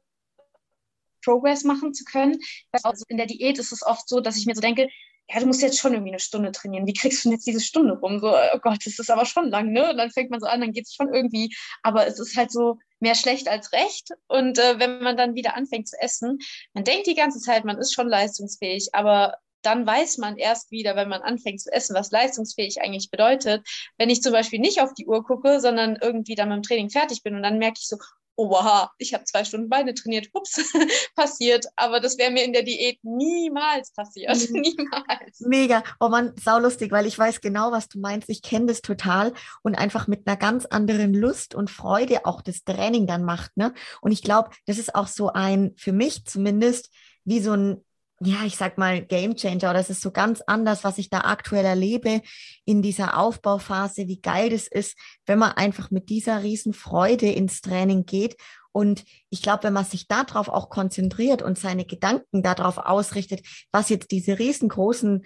[1.24, 2.38] Progress machen zu können.
[2.82, 4.88] Also in der Diät ist es oft so, dass ich mir so denke,
[5.28, 6.86] ja, du musst jetzt schon irgendwie eine Stunde trainieren.
[6.86, 8.18] Wie kriegst du denn jetzt diese Stunde rum?
[8.18, 9.90] So, oh Gott, das ist aber schon lang, ne?
[9.90, 11.54] Und dann fängt man so an, dann geht es schon irgendwie.
[11.82, 14.10] Aber es ist halt so mehr schlecht als recht.
[14.28, 16.38] Und äh, wenn man dann wieder anfängt zu essen,
[16.72, 20.96] man denkt die ganze Zeit, man ist schon leistungsfähig, aber dann weiß man erst wieder,
[20.96, 23.66] wenn man anfängt zu essen, was leistungsfähig eigentlich bedeutet.
[23.98, 26.90] Wenn ich zum Beispiel nicht auf die Uhr gucke, sondern irgendwie dann mit dem Training
[26.90, 27.98] fertig bin und dann merke ich so,
[28.40, 30.58] oh wow, ich habe zwei Stunden Beine trainiert, ups,
[31.14, 31.66] passiert.
[31.76, 34.34] Aber das wäre mir in der Diät niemals passiert.
[34.50, 34.60] Mhm.
[34.62, 35.40] niemals.
[35.40, 35.82] Mega.
[36.00, 38.30] Oh man, saulustig, weil ich weiß genau, was du meinst.
[38.30, 42.64] Ich kenne das total und einfach mit einer ganz anderen Lust und Freude auch das
[42.64, 43.54] Training dann macht.
[43.58, 43.74] Ne?
[44.00, 46.90] Und ich glaube, das ist auch so ein, für mich zumindest,
[47.24, 47.84] wie so ein
[48.22, 49.72] ja, ich sag mal, Game Changer.
[49.72, 52.20] Das ist so ganz anders, was ich da aktuell erlebe
[52.66, 57.62] in dieser Aufbauphase, wie geil das ist, wenn man einfach mit dieser riesen Freude ins
[57.62, 58.36] Training geht.
[58.72, 63.40] Und ich glaube, wenn man sich darauf auch konzentriert und seine Gedanken darauf ausrichtet,
[63.72, 65.24] was jetzt diese riesengroßen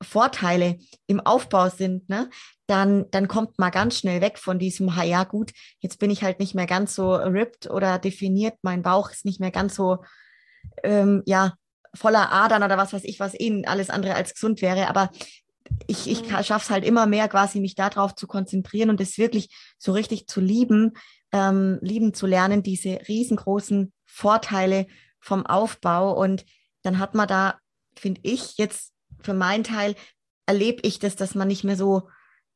[0.00, 2.30] Vorteile im Aufbau sind, ne,
[2.66, 6.22] dann, dann kommt man ganz schnell weg von diesem, ha ja gut, jetzt bin ich
[6.22, 9.98] halt nicht mehr ganz so ripped oder definiert, mein Bauch ist nicht mehr ganz so,
[10.82, 11.54] ähm, ja,
[11.96, 14.88] voller Adern oder was weiß ich, was eh alles andere als gesund wäre.
[14.88, 15.10] Aber
[15.86, 16.42] ich, ich mhm.
[16.42, 19.48] schaffe es halt immer mehr, quasi mich darauf zu konzentrieren und es wirklich
[19.78, 20.92] so richtig zu lieben,
[21.32, 24.86] ähm, lieben zu lernen, diese riesengroßen Vorteile
[25.20, 26.12] vom Aufbau.
[26.12, 26.44] Und
[26.82, 27.58] dann hat man da,
[27.96, 29.94] finde ich, jetzt für meinen Teil,
[30.46, 32.08] erlebe ich das, dass man nicht mehr so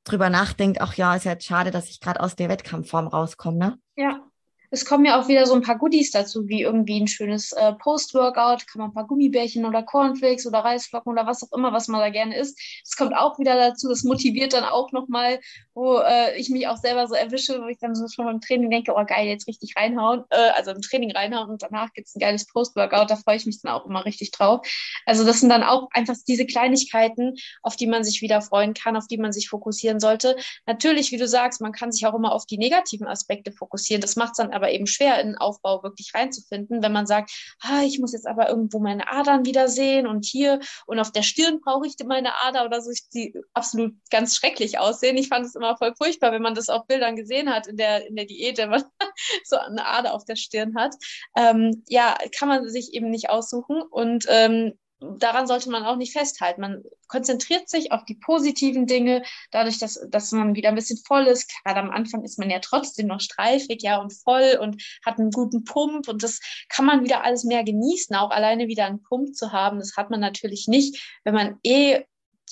[0.04, 3.58] drüber nachdenkt, ach ja, ist ja jetzt schade, dass ich gerade aus der Wettkampfform rauskomme,
[3.58, 3.78] ne?
[3.96, 4.29] Ja,
[4.70, 7.72] es kommen ja auch wieder so ein paar Goodies dazu, wie irgendwie ein schönes äh,
[7.72, 11.88] Post-Workout, kann man ein paar Gummibärchen oder Cornflakes oder Reisflocken oder was auch immer, was
[11.88, 12.60] man da gerne isst.
[12.84, 15.40] Es kommt auch wieder dazu, das motiviert dann auch nochmal,
[15.74, 18.70] wo äh, ich mich auch selber so erwische, wo ich dann so schon beim Training
[18.70, 22.20] denke, oh geil, jetzt richtig reinhauen, äh, also im Training reinhauen und danach gibt's ein
[22.20, 24.66] geiles Post-Workout, da freue ich mich dann auch immer richtig drauf.
[25.04, 28.96] Also das sind dann auch einfach diese Kleinigkeiten, auf die man sich wieder freuen kann,
[28.96, 30.36] auf die man sich fokussieren sollte.
[30.66, 34.00] Natürlich, wie du sagst, man kann sich auch immer auf die negativen Aspekte fokussieren.
[34.00, 37.30] Das macht dann aber eben schwer, in den Aufbau wirklich reinzufinden, wenn man sagt,
[37.62, 41.22] ah, ich muss jetzt aber irgendwo meine Adern wieder sehen und hier und auf der
[41.22, 45.16] Stirn brauche ich meine Ader oder so, die absolut ganz schrecklich aussehen.
[45.16, 48.06] Ich fand es immer voll furchtbar, wenn man das auf Bildern gesehen hat in der,
[48.06, 48.84] in der Diät, wenn man
[49.44, 50.94] so eine Ader auf der Stirn hat.
[51.36, 56.12] Ähm, ja, kann man sich eben nicht aussuchen und ähm, daran sollte man auch nicht
[56.12, 56.60] festhalten.
[56.60, 61.26] Man konzentriert sich auf die positiven Dinge, dadurch, dass, dass man wieder ein bisschen voll
[61.26, 61.50] ist.
[61.64, 65.30] Gerade am Anfang ist man ja trotzdem noch streifig, ja, und voll und hat einen
[65.30, 69.34] guten Pump und das kann man wieder alles mehr genießen, auch alleine wieder einen Pump
[69.34, 69.78] zu haben.
[69.78, 72.04] Das hat man natürlich nicht, wenn man eh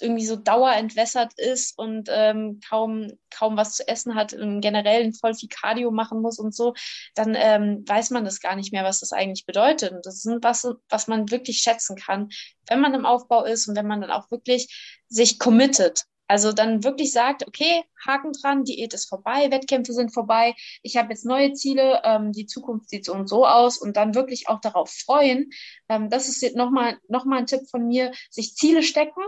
[0.02, 5.34] irgendwie so dauerentwässert ist und ähm, kaum, kaum was zu essen hat, im Generellen voll
[5.34, 6.74] viel Cardio machen muss und so,
[7.14, 9.92] dann ähm, weiß man das gar nicht mehr, was das eigentlich bedeutet.
[9.92, 12.28] Und das ist was, was man wirklich schätzen kann,
[12.68, 16.04] wenn man im Aufbau ist und wenn man dann auch wirklich sich committet.
[16.28, 21.08] Also dann wirklich sagt, okay, Haken dran, Diät ist vorbei, Wettkämpfe sind vorbei, ich habe
[21.10, 24.60] jetzt neue Ziele, ähm, die Zukunft sieht so und so aus und dann wirklich auch
[24.60, 25.50] darauf freuen.
[25.88, 29.22] Ähm, das ist nochmal noch mal ein Tipp von mir, sich Ziele stecken,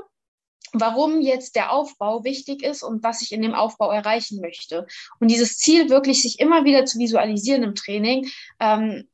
[0.72, 4.86] warum jetzt der Aufbau wichtig ist und was ich in dem Aufbau erreichen möchte.
[5.18, 8.28] Und dieses Ziel wirklich sich immer wieder zu visualisieren im Training,
[8.60, 9.08] ähm,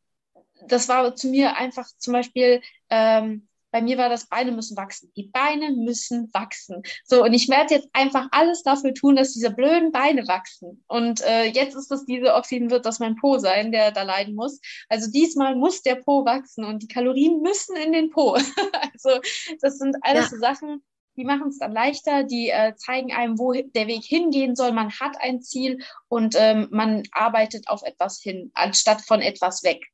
[0.68, 2.60] das war zu mir einfach zum Beispiel,
[2.90, 5.12] ähm, bei mir war das, Beine müssen wachsen.
[5.16, 6.82] Die Beine müssen wachsen.
[7.04, 10.82] So, und ich werde jetzt einfach alles dafür tun, dass diese blöden Beine wachsen.
[10.86, 14.34] Und äh, jetzt ist das diese Oxiden, wird das mein Po sein, der da leiden
[14.34, 14.60] muss.
[14.88, 18.30] Also diesmal muss der Po wachsen und die Kalorien müssen in den Po.
[18.94, 19.20] also
[19.60, 20.30] das sind alles ja.
[20.30, 20.82] so Sachen,
[21.16, 24.72] die machen es dann leichter, die äh, zeigen einem, wo der Weg hingehen soll.
[24.72, 29.86] Man hat ein Ziel und ähm, man arbeitet auf etwas hin, anstatt von etwas weg.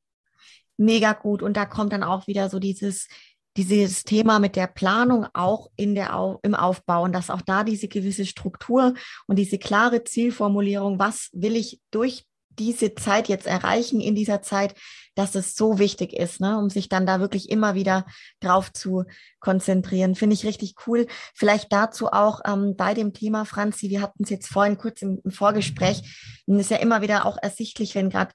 [0.77, 1.43] Mega gut.
[1.43, 3.09] Und da kommt dann auch wieder so dieses,
[3.57, 7.89] dieses Thema mit der Planung auch in der, im Aufbau und dass auch da diese
[7.89, 8.95] gewisse Struktur
[9.27, 12.25] und diese klare Zielformulierung, was will ich durch
[12.59, 14.75] diese Zeit jetzt erreichen in dieser Zeit,
[15.15, 18.07] dass es so wichtig ist, ne, um sich dann da wirklich immer wieder
[18.41, 19.05] drauf zu
[19.41, 20.15] konzentrieren.
[20.15, 21.07] Finde ich richtig cool.
[21.35, 25.21] Vielleicht dazu auch ähm, bei dem Thema, Franzi, wir hatten es jetzt vorhin kurz im,
[25.25, 26.03] im Vorgespräch,
[26.47, 28.33] und ist ja immer wieder auch ersichtlich, wenn gerade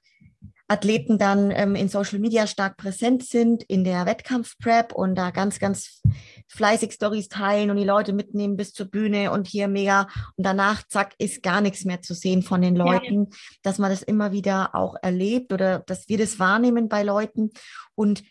[0.68, 5.58] Athleten dann ähm, in Social Media stark präsent sind, in der Wettkampfprep und da ganz,
[5.58, 6.02] ganz
[6.48, 10.82] fleißig Stories teilen und die Leute mitnehmen bis zur Bühne und hier mega und danach,
[10.88, 13.36] zack, ist gar nichts mehr zu sehen von den Leuten, ja.
[13.62, 17.50] dass man das immer wieder auch erlebt oder dass wir das wahrnehmen bei Leuten
[17.94, 18.22] und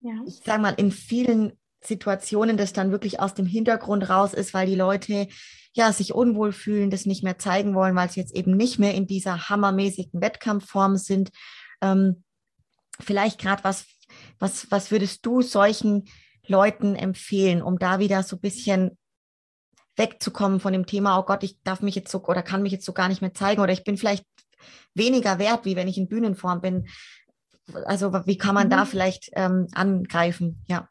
[0.00, 0.12] ja.
[0.26, 4.66] ich sage mal, in vielen Situationen das dann wirklich aus dem Hintergrund raus ist, weil
[4.66, 5.26] die Leute
[5.74, 8.94] ja sich unwohl fühlen, das nicht mehr zeigen wollen, weil sie jetzt eben nicht mehr
[8.94, 11.30] in dieser hammermäßigen Wettkampfform sind.
[11.80, 12.22] Ähm,
[13.00, 13.86] vielleicht gerade was,
[14.38, 16.04] was, was würdest du solchen
[16.52, 18.96] Leuten empfehlen, um da wieder so ein bisschen
[19.96, 22.86] wegzukommen von dem Thema, oh Gott, ich darf mich jetzt so oder kann mich jetzt
[22.86, 24.24] so gar nicht mehr zeigen oder ich bin vielleicht
[24.94, 26.86] weniger wert, wie wenn ich in Bühnenform bin.
[27.84, 28.70] Also wie kann man mhm.
[28.70, 30.64] da vielleicht ähm, angreifen?
[30.68, 30.88] Ja.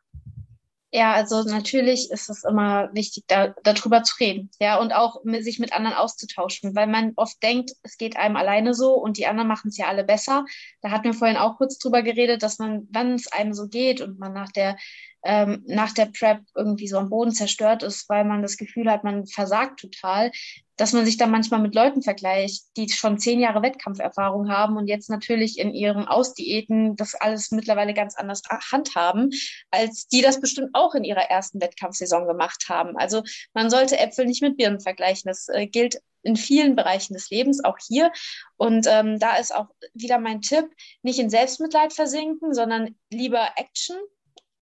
[0.93, 5.45] Ja, also natürlich ist es immer wichtig, da, darüber zu reden, ja, und auch mit,
[5.45, 9.25] sich mit anderen auszutauschen, weil man oft denkt, es geht einem alleine so und die
[9.25, 10.43] anderen machen es ja alle besser.
[10.81, 14.01] Da hatten wir vorhin auch kurz drüber geredet, dass man, wenn es einem so geht
[14.01, 14.75] und man nach der
[15.23, 19.03] ähm, nach der Prep irgendwie so am Boden zerstört ist, weil man das Gefühl hat,
[19.03, 20.31] man versagt total,
[20.77, 24.87] dass man sich dann manchmal mit Leuten vergleicht, die schon zehn Jahre Wettkampferfahrung haben und
[24.87, 28.41] jetzt natürlich in ihren Ausdiäten das alles mittlerweile ganz anders
[28.71, 29.29] handhaben,
[29.69, 32.97] als die das bestimmt auch in ihrer ersten Wettkampfsaison gemacht haben.
[32.97, 33.21] Also
[33.53, 35.29] man sollte Äpfel nicht mit Birnen vergleichen.
[35.29, 38.11] Das äh, gilt in vielen Bereichen des Lebens, auch hier.
[38.57, 40.65] Und ähm, da ist auch wieder mein Tipp,
[41.03, 43.97] nicht in Selbstmitleid versinken, sondern lieber Action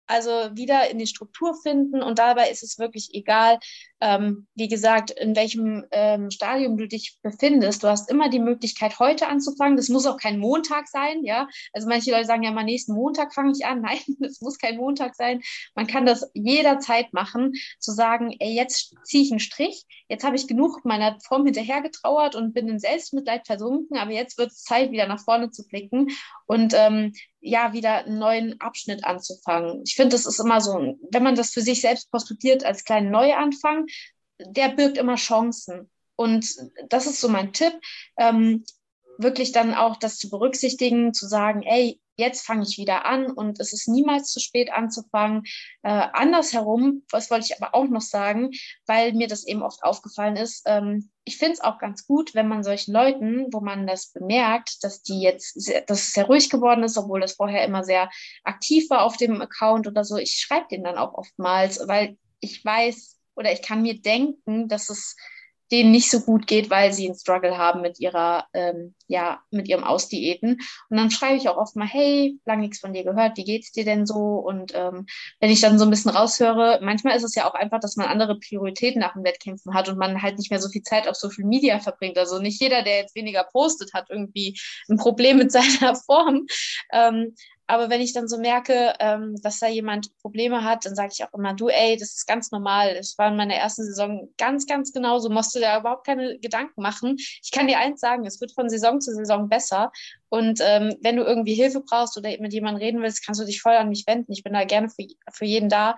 [0.09, 3.59] also wieder in die Struktur finden und dabei ist es wirklich egal,
[4.01, 7.83] ähm, wie gesagt, in welchem ähm, Stadium du dich befindest.
[7.83, 9.77] Du hast immer die Möglichkeit, heute anzufangen.
[9.77, 11.47] Das muss auch kein Montag sein, ja.
[11.73, 13.81] Also manche Leute sagen ja mal, nächsten Montag fange ich an.
[13.89, 15.41] Nein, das muss kein Montag sein.
[15.75, 19.85] Man kann das jederzeit machen, zu sagen, ey, jetzt ziehe ich einen Strich.
[20.07, 24.51] Jetzt habe ich genug meiner Form hinterhergetrauert und bin in Selbstmitleid versunken, aber jetzt wird
[24.51, 26.07] es Zeit, wieder nach vorne zu blicken
[26.47, 29.83] und ähm, ja, wieder einen neuen Abschnitt anzufangen.
[29.85, 33.11] Ich finde, das ist immer so, wenn man das für sich selbst postuliert als kleinen
[33.11, 33.85] Neuanfang,
[34.39, 35.89] der birgt immer Chancen.
[36.15, 36.47] Und
[36.89, 37.73] das ist so mein Tipp,
[38.17, 38.65] ähm,
[39.17, 43.59] wirklich dann auch das zu berücksichtigen, zu sagen, ey, jetzt fange ich wieder an und
[43.59, 45.43] es ist niemals zu spät anzufangen.
[45.81, 48.51] Äh, andersherum, was wollte ich aber auch noch sagen,
[48.85, 52.47] weil mir das eben oft aufgefallen ist, ähm, ich finde es auch ganz gut, wenn
[52.47, 56.49] man solchen Leuten, wo man das bemerkt, dass die jetzt, sehr, dass es sehr ruhig
[56.49, 58.09] geworden ist, obwohl das vorher immer sehr
[58.43, 62.65] aktiv war auf dem Account oder so, ich schreibe den dann auch oftmals, weil ich
[62.65, 65.15] weiß oder ich kann mir denken, dass es
[65.71, 69.67] denen nicht so gut geht, weil sie einen Struggle haben mit ihrer, ähm, ja, mit
[69.67, 70.59] ihrem Ausdiäten.
[70.89, 73.71] Und dann schreibe ich auch oft mal, hey, lang nichts von dir gehört, wie geht's
[73.71, 74.15] dir denn so?
[74.15, 75.05] Und ähm,
[75.39, 78.07] wenn ich dann so ein bisschen raushöre, manchmal ist es ja auch einfach, dass man
[78.07, 81.15] andere Prioritäten nach den Wettkämpfen hat und man halt nicht mehr so viel Zeit auf
[81.15, 82.17] Social Media verbringt.
[82.17, 84.59] Also nicht jeder, der jetzt weniger postet, hat irgendwie
[84.89, 86.47] ein Problem mit seiner Form.
[86.91, 87.35] Ähm,
[87.69, 91.23] Aber wenn ich dann so merke, ähm, dass da jemand Probleme hat, dann sage ich
[91.23, 92.95] auch immer, du, ey, das ist ganz normal.
[92.95, 95.29] Es war in meiner ersten Saison ganz, ganz genauso.
[95.29, 97.17] Musst du da überhaupt keine Gedanken machen.
[97.17, 99.91] Ich kann dir eins sagen, es wird von Saison zu Saison besser.
[100.29, 103.61] Und ähm, wenn du irgendwie Hilfe brauchst oder mit jemandem reden willst, kannst du dich
[103.61, 104.31] voll an mich wenden.
[104.31, 105.95] Ich bin da gerne für, für jeden da.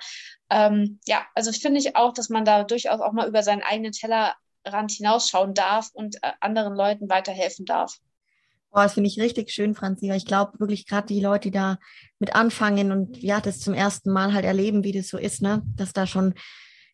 [0.50, 3.94] Ähm, ja, also finde ich auch, dass man da durchaus auch mal über seinen eigenen
[3.94, 7.98] Tellerrand hinausschauen darf und äh, anderen Leuten weiterhelfen darf.
[8.72, 11.52] Boah, das finde ich richtig schön, Franzi, weil ich glaube wirklich gerade die Leute, die
[11.52, 11.78] da
[12.20, 15.62] mit anfangen und ja, das zum ersten Mal halt erleben, wie das so ist, ne,
[15.76, 16.34] dass da schon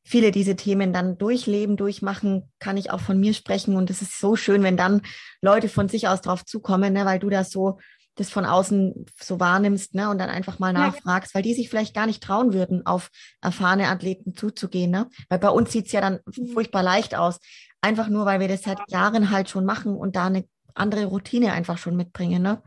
[0.03, 3.75] viele diese Themen dann durchleben, durchmachen, kann ich auch von mir sprechen.
[3.75, 5.01] Und es ist so schön, wenn dann
[5.41, 7.77] Leute von sich aus drauf zukommen, ne, weil du das so
[8.17, 11.93] das von außen so wahrnimmst ne, und dann einfach mal nachfragst, weil die sich vielleicht
[11.93, 13.09] gar nicht trauen würden, auf
[13.41, 14.91] erfahrene Athleten zuzugehen.
[14.91, 15.07] Ne?
[15.29, 16.47] Weil bei uns sieht es ja dann mhm.
[16.47, 17.39] furchtbar leicht aus.
[17.79, 20.45] Einfach nur, weil wir das seit Jahren halt schon machen und da eine
[20.77, 22.41] andere Routine einfach schon mitbringen.
[22.41, 22.61] Ne?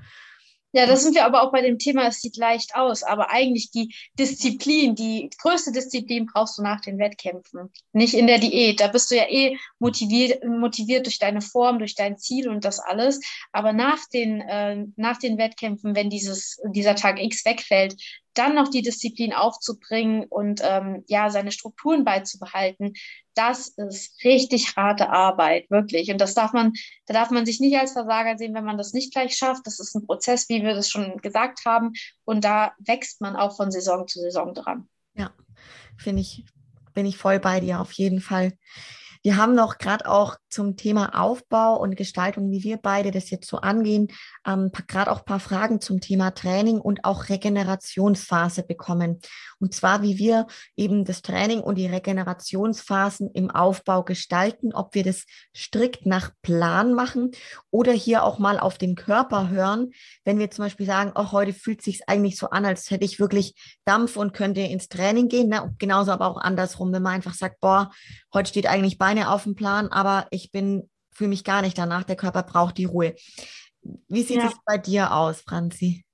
[0.72, 3.72] Ja, das sind wir aber auch bei dem Thema, es sieht leicht aus, aber eigentlich
[3.72, 8.78] die Disziplin, die größte Disziplin brauchst du nach den Wettkämpfen, nicht in der Diät.
[8.78, 12.78] Da bist du ja eh motiviert, motiviert durch deine Form, durch dein Ziel und das
[12.78, 13.20] alles.
[13.50, 17.96] Aber nach den, äh, nach den Wettkämpfen, wenn dieses, dieser Tag X wegfällt,
[18.40, 22.94] dann noch die Disziplin aufzubringen und ähm, ja, seine Strukturen beizubehalten,
[23.34, 26.10] das ist richtig harte Arbeit, wirklich.
[26.10, 26.72] Und das darf man,
[27.04, 29.66] da darf man sich nicht als Versager sehen, wenn man das nicht gleich schafft.
[29.66, 31.92] Das ist ein Prozess, wie wir das schon gesagt haben.
[32.24, 34.88] Und da wächst man auch von Saison zu Saison dran.
[35.14, 35.32] Ja,
[35.98, 36.46] finde ich,
[36.94, 38.54] bin ich voll bei dir auf jeden Fall.
[39.22, 43.48] Wir haben noch gerade auch zum Thema Aufbau und Gestaltung, wie wir beide das jetzt
[43.48, 44.08] so angehen,
[44.46, 49.20] ähm, gerade auch ein paar Fragen zum Thema Training und auch Regenerationsphase bekommen.
[49.58, 55.04] Und zwar, wie wir eben das Training und die Regenerationsphasen im Aufbau gestalten, ob wir
[55.04, 57.32] das strikt nach Plan machen
[57.70, 59.90] oder hier auch mal auf den Körper hören,
[60.24, 63.20] wenn wir zum Beispiel sagen, oh, heute fühlt sich eigentlich so an, als hätte ich
[63.20, 65.48] wirklich Dampf und könnte ins Training gehen.
[65.50, 65.74] Ne?
[65.78, 67.90] Genauso aber auch andersrum, wenn man einfach sagt, boah,
[68.32, 72.04] heute steht eigentlich Beine auf dem Plan, aber ich bin, fühle mich gar nicht danach,
[72.04, 73.16] der Körper braucht die Ruhe.
[73.82, 74.46] Wie sieht ja.
[74.46, 76.04] es bei dir aus, Franzi?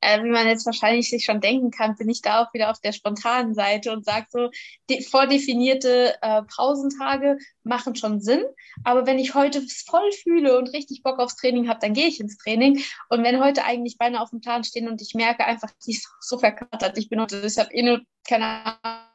[0.00, 2.78] Äh, wie man jetzt wahrscheinlich sich schon denken kann, bin ich da auch wieder auf
[2.78, 4.50] der spontanen Seite und sage so,
[4.88, 8.44] die vordefinierte äh, Pausentage machen schon Sinn.
[8.84, 12.20] Aber wenn ich heute voll fühle und richtig Bock aufs Training habe, dann gehe ich
[12.20, 12.80] ins Training.
[13.08, 16.08] Und wenn heute eigentlich Beine auf dem Plan stehen und ich merke einfach, die ist
[16.20, 18.46] so verkatert, ich bin heute, ich habe eh nur, keine
[18.84, 19.07] Ahnung,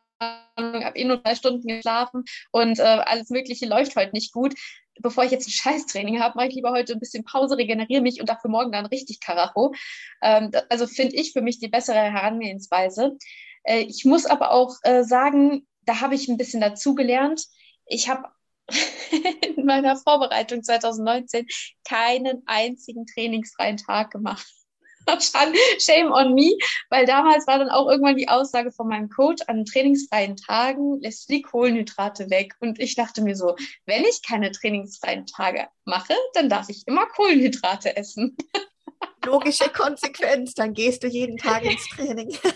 [0.83, 4.53] habe eh nur drei Stunden geschlafen und äh, alles Mögliche läuft heute nicht gut.
[4.99, 8.19] Bevor ich jetzt ein Scheißtraining habe, mache ich lieber heute ein bisschen Pause, regeneriere mich
[8.19, 9.73] und dafür morgen dann richtig Karacho.
[10.21, 13.17] Ähm, also finde ich für mich die bessere Herangehensweise.
[13.63, 17.45] Äh, ich muss aber auch äh, sagen, da habe ich ein bisschen dazugelernt.
[17.85, 18.29] Ich habe
[19.57, 21.47] in meiner Vorbereitung 2019
[21.87, 24.47] keinen einzigen trainingsfreien Tag gemacht.
[25.79, 26.57] Shame on me,
[26.89, 31.29] weil damals war dann auch irgendwann die Aussage von meinem Coach, an trainingsfreien Tagen lässt
[31.29, 32.55] du die Kohlenhydrate weg.
[32.59, 33.55] Und ich dachte mir so,
[33.85, 38.35] wenn ich keine trainingsfreien Tage mache, dann darf ich immer Kohlenhydrate essen.
[39.25, 42.37] Logische Konsequenz, dann gehst du jeden Tag ins Training.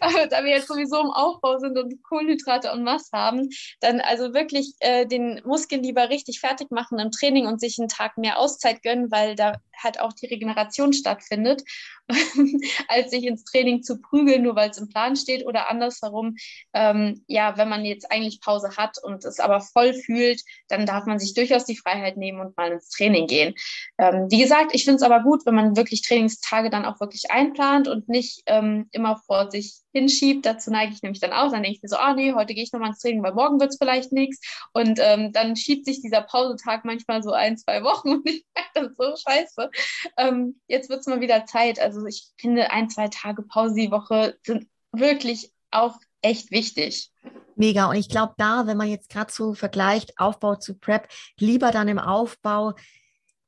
[0.00, 3.48] Also, da wir jetzt sowieso im Aufbau sind und Kohlenhydrate und was haben,
[3.80, 7.88] dann also wirklich äh, den Muskeln lieber richtig fertig machen im Training und sich einen
[7.88, 11.62] Tag mehr Auszeit gönnen, weil da halt auch die Regeneration stattfindet,
[12.88, 16.36] als sich ins Training zu prügeln, nur weil es im Plan steht oder andersherum.
[16.72, 21.06] Ähm, ja, wenn man jetzt eigentlich Pause hat und es aber voll fühlt, dann darf
[21.06, 23.54] man sich durchaus die Freiheit nehmen und mal ins Training gehen.
[23.98, 27.30] Ähm, wie gesagt, ich finde es aber gut, wenn man wirklich Trainingstage dann auch wirklich
[27.30, 30.46] einplant und nicht ähm, immer vor sich hinschiebt.
[30.46, 31.50] Dazu neige ich nämlich dann auch.
[31.50, 33.60] Dann denke ich mir so, ah nee, heute gehe ich nochmal ins Training, weil morgen
[33.60, 34.40] wird es vielleicht nichts.
[34.72, 38.70] Und ähm, dann schiebt sich dieser Pausetag manchmal so ein, zwei Wochen und ich merke
[38.74, 39.70] dann so, scheiße.
[40.16, 41.78] Ähm, jetzt wird es mal wieder Zeit.
[41.78, 47.10] Also ich finde, ein, zwei Tage Pause die Woche sind wirklich auch echt wichtig.
[47.56, 47.88] Mega.
[47.88, 51.08] Und ich glaube, da, wenn man jetzt gerade so vergleicht, Aufbau zu Prep,
[51.38, 52.74] lieber dann im Aufbau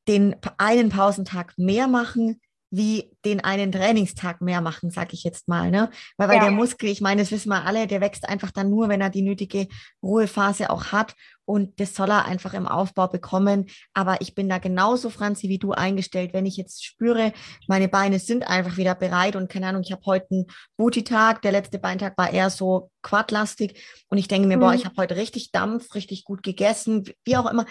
[0.06, 5.70] den einen Pausentag mehr machen, wie den einen Trainingstag mehr machen, sag ich jetzt mal.
[5.70, 5.90] Ne?
[6.16, 6.42] Weil, weil ja.
[6.44, 9.10] der Muskel, ich meine, das wissen wir alle, der wächst einfach dann nur, wenn er
[9.10, 9.68] die nötige
[10.02, 11.14] Ruhephase auch hat.
[11.46, 13.66] Und das soll er einfach im Aufbau bekommen.
[13.92, 16.32] Aber ich bin da genauso, Franzi, wie du eingestellt.
[16.32, 17.32] Wenn ich jetzt spüre,
[17.68, 20.46] meine Beine sind einfach wieder bereit und keine Ahnung, ich habe heute einen
[20.76, 24.60] Booty-Tag, der letzte Beintag war eher so quadlastig und ich denke mir, mhm.
[24.60, 27.66] boah, ich habe heute richtig Dampf, richtig gut gegessen, wie auch immer,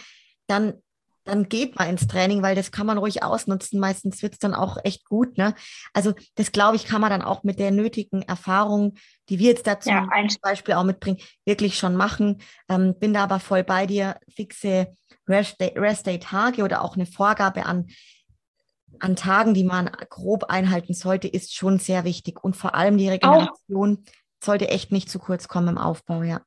[0.47, 0.75] dann
[1.25, 3.79] dann geht man ins Training, weil das kann man ruhig ausnutzen.
[3.79, 5.37] Meistens wird es dann auch echt gut.
[5.37, 5.55] Ne?
[5.93, 8.95] Also das glaube ich, kann man dann auch mit der nötigen Erfahrung,
[9.29, 12.41] die wir jetzt dazu ja, zum Beispiel auch mitbringen, wirklich schon machen.
[12.69, 14.95] Ähm, bin da aber voll bei dir, fixe
[15.27, 17.87] Rest-Day-Tage oder auch eine Vorgabe an
[18.99, 22.43] an Tagen, die man grob einhalten sollte, ist schon sehr wichtig.
[22.43, 26.41] Und vor allem die Regeneration auch, sollte echt nicht zu kurz kommen im Aufbau, ja.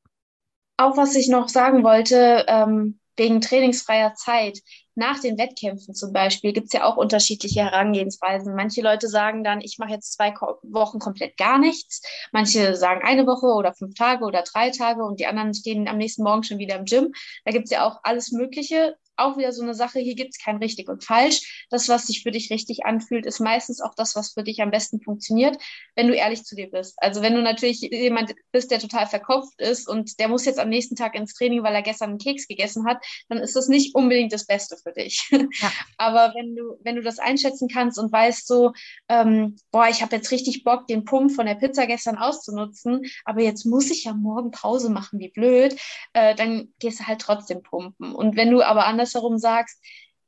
[0.76, 4.60] Auch was ich noch sagen wollte, ähm, wegen trainingsfreier Zeit.
[4.94, 8.54] Nach den Wettkämpfen zum Beispiel gibt es ja auch unterschiedliche Herangehensweisen.
[8.54, 12.02] Manche Leute sagen dann, ich mache jetzt zwei Wochen komplett gar nichts.
[12.32, 15.98] Manche sagen eine Woche oder fünf Tage oder drei Tage und die anderen stehen am
[15.98, 17.12] nächsten Morgen schon wieder im Gym.
[17.44, 20.42] Da gibt es ja auch alles Mögliche auch wieder so eine Sache, hier gibt es
[20.42, 21.66] kein richtig und falsch.
[21.70, 24.70] Das, was sich für dich richtig anfühlt, ist meistens auch das, was für dich am
[24.70, 25.56] besten funktioniert,
[25.94, 26.94] wenn du ehrlich zu dir bist.
[26.98, 30.68] Also wenn du natürlich jemand bist, der total verkopft ist und der muss jetzt am
[30.68, 32.98] nächsten Tag ins Training, weil er gestern einen Keks gegessen hat,
[33.28, 35.28] dann ist das nicht unbedingt das Beste für dich.
[35.30, 35.72] Ja.
[35.96, 38.72] Aber wenn du, wenn du das einschätzen kannst und weißt so,
[39.08, 43.42] ähm, boah, ich habe jetzt richtig Bock, den Pump von der Pizza gestern auszunutzen, aber
[43.42, 45.76] jetzt muss ich ja morgen Pause machen, wie blöd,
[46.12, 48.14] äh, dann gehst du halt trotzdem pumpen.
[48.14, 49.82] Und wenn du aber anders andersherum sagst,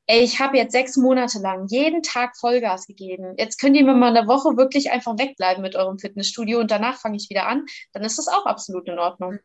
[0.06, 3.34] ey, ich habe jetzt sechs Monate lang jeden Tag Vollgas gegeben.
[3.36, 6.98] Jetzt könnt ihr mir mal eine Woche wirklich einfach wegbleiben mit eurem Fitnessstudio und danach
[6.98, 9.38] fange ich wieder an, dann ist das auch absolut in Ordnung.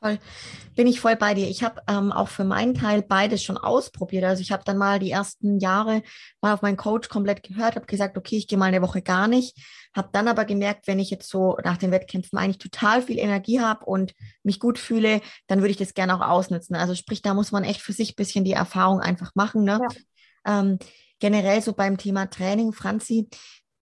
[0.00, 0.18] Voll,
[0.76, 1.48] bin ich voll bei dir.
[1.48, 4.22] Ich habe ähm, auch für meinen Teil beides schon ausprobiert.
[4.22, 6.02] Also ich habe dann mal die ersten Jahre
[6.40, 9.26] mal auf meinen Coach komplett gehört, habe gesagt, okay, ich gehe mal eine Woche gar
[9.26, 9.58] nicht.
[9.96, 13.60] Habe dann aber gemerkt, wenn ich jetzt so nach den Wettkämpfen eigentlich total viel Energie
[13.60, 14.14] habe und
[14.44, 16.76] mich gut fühle, dann würde ich das gerne auch ausnutzen.
[16.76, 19.64] Also sprich, da muss man echt für sich ein bisschen die Erfahrung einfach machen.
[19.64, 19.80] Ne?
[20.46, 20.60] Ja.
[20.60, 20.78] Ähm,
[21.18, 23.28] generell so beim Thema Training, Franzi,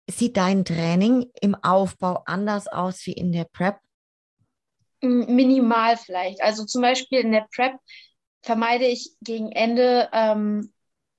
[0.08, 3.78] sieht dein Training im Aufbau anders aus wie in der Prep?
[5.04, 6.42] Minimal vielleicht.
[6.42, 7.74] Also zum Beispiel in der Prep
[8.42, 10.72] vermeide ich gegen Ende ähm,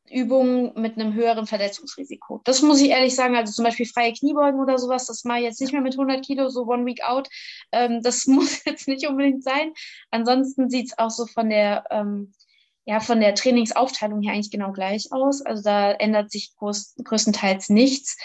[0.10, 2.42] Übungen mit einem höheren Verletzungsrisiko.
[2.44, 3.36] Das muss ich ehrlich sagen.
[3.36, 6.24] Also zum Beispiel freie Kniebeugen oder sowas, das mache ich jetzt nicht mehr mit 100
[6.24, 7.28] Kilo, so one week out.
[7.72, 9.74] Ähm, das muss jetzt nicht unbedingt sein.
[10.12, 12.34] Ansonsten sieht es auch so von der ähm,
[12.86, 15.42] ja von der Trainingsaufteilung her eigentlich genau gleich aus.
[15.42, 18.18] Also da ändert sich groß, größtenteils nichts.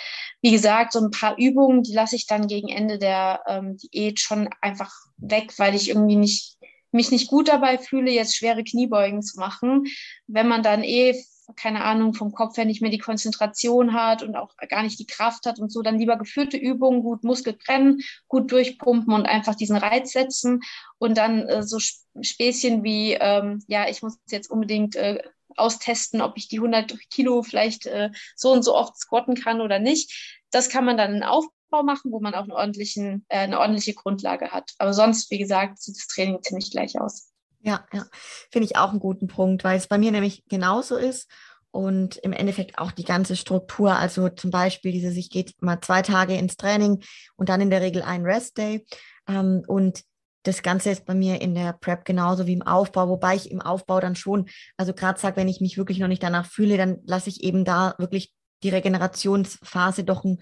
[0.43, 4.21] Wie gesagt, so ein paar Übungen, die lasse ich dann gegen Ende der ähm, Diät
[4.21, 6.57] schon einfach weg, weil ich irgendwie nicht
[6.93, 9.85] mich nicht gut dabei fühle, jetzt schwere Kniebeugen zu machen.
[10.27, 11.15] Wenn man dann eh
[11.57, 15.07] keine Ahnung, vom Kopf her nicht mehr die Konzentration hat und auch gar nicht die
[15.07, 19.55] Kraft hat und so, dann lieber geführte Übungen, gut Muskel trennen, gut durchpumpen und einfach
[19.55, 20.61] diesen Reiz setzen
[20.99, 25.23] und dann äh, so Späßchen wie, ähm, ja, ich muss jetzt unbedingt äh,
[25.57, 29.79] austesten, ob ich die 100 Kilo vielleicht äh, so und so oft squatten kann oder
[29.79, 30.43] nicht.
[30.51, 33.95] Das kann man dann in Aufbau machen, wo man auch einen ordentlichen, äh, eine ordentliche
[33.95, 34.73] Grundlage hat.
[34.79, 37.30] Aber sonst, wie gesagt, sieht das Training ziemlich gleich aus.
[37.63, 38.07] Ja, ja,
[38.51, 41.31] finde ich auch einen guten Punkt, weil es bei mir nämlich genauso ist
[41.71, 46.03] und im Endeffekt auch die ganze Struktur, also zum Beispiel dieses, ich gehe mal zwei
[46.03, 47.03] Tage ins Training
[47.37, 48.87] und dann in der Regel ein Rest-Day
[49.29, 50.03] ähm, und
[50.43, 53.61] das Ganze ist bei mir in der Prep genauso wie im Aufbau, wobei ich im
[53.61, 56.99] Aufbau dann schon, also gerade sage, wenn ich mich wirklich noch nicht danach fühle, dann
[57.05, 58.33] lasse ich eben da wirklich
[58.63, 60.39] die Regenerationsphase doch ein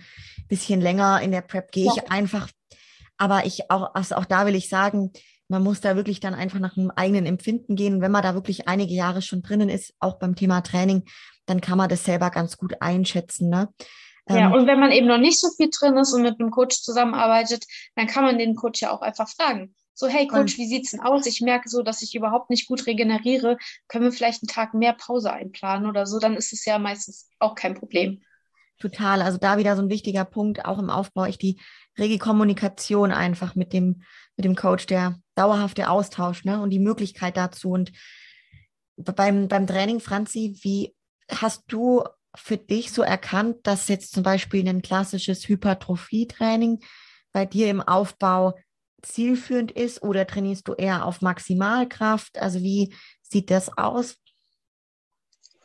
[0.49, 1.21] bisschen länger.
[1.21, 1.93] In der Prep gehe ja.
[1.97, 2.49] ich einfach,
[3.17, 5.13] aber ich auch, also auch da will ich sagen,
[5.49, 8.01] man muss da wirklich dann einfach nach einem eigenen Empfinden gehen.
[8.01, 11.05] wenn man da wirklich einige Jahre schon drinnen ist, auch beim Thema Training,
[11.47, 13.49] dann kann man das selber ganz gut einschätzen.
[13.49, 13.69] Ne?
[14.29, 16.51] Ja, ähm, und wenn man eben noch nicht so viel drin ist und mit einem
[16.51, 17.65] Coach zusammenarbeitet,
[17.97, 19.75] dann kann man den Coach ja auch einfach fragen.
[19.95, 21.27] So, hey Coach, wie sieht's denn aus?
[21.27, 23.59] Ich merke so, dass ich überhaupt nicht gut regeneriere.
[23.89, 26.21] Können wir vielleicht einen Tag mehr Pause einplanen oder so?
[26.21, 28.23] Dann ist es ja meistens auch kein Problem.
[28.79, 29.23] Total.
[29.23, 31.61] Also da wieder so ein wichtiger Punkt, auch im Aufbau, ich die
[31.99, 34.03] rege Kommunikation einfach mit dem,
[34.37, 37.71] mit dem Coach, der dauerhafte Austausch ne, und die Möglichkeit dazu.
[37.71, 37.93] Und
[38.97, 40.95] beim, beim Training, Franzi, wie
[41.31, 42.05] hast du
[42.35, 46.81] für dich so erkannt, dass jetzt zum Beispiel ein klassisches Hypertrophie-Training
[47.33, 48.55] bei dir im Aufbau
[49.03, 52.39] zielführend ist oder trainierst du eher auf Maximalkraft?
[52.39, 54.17] Also wie sieht das aus?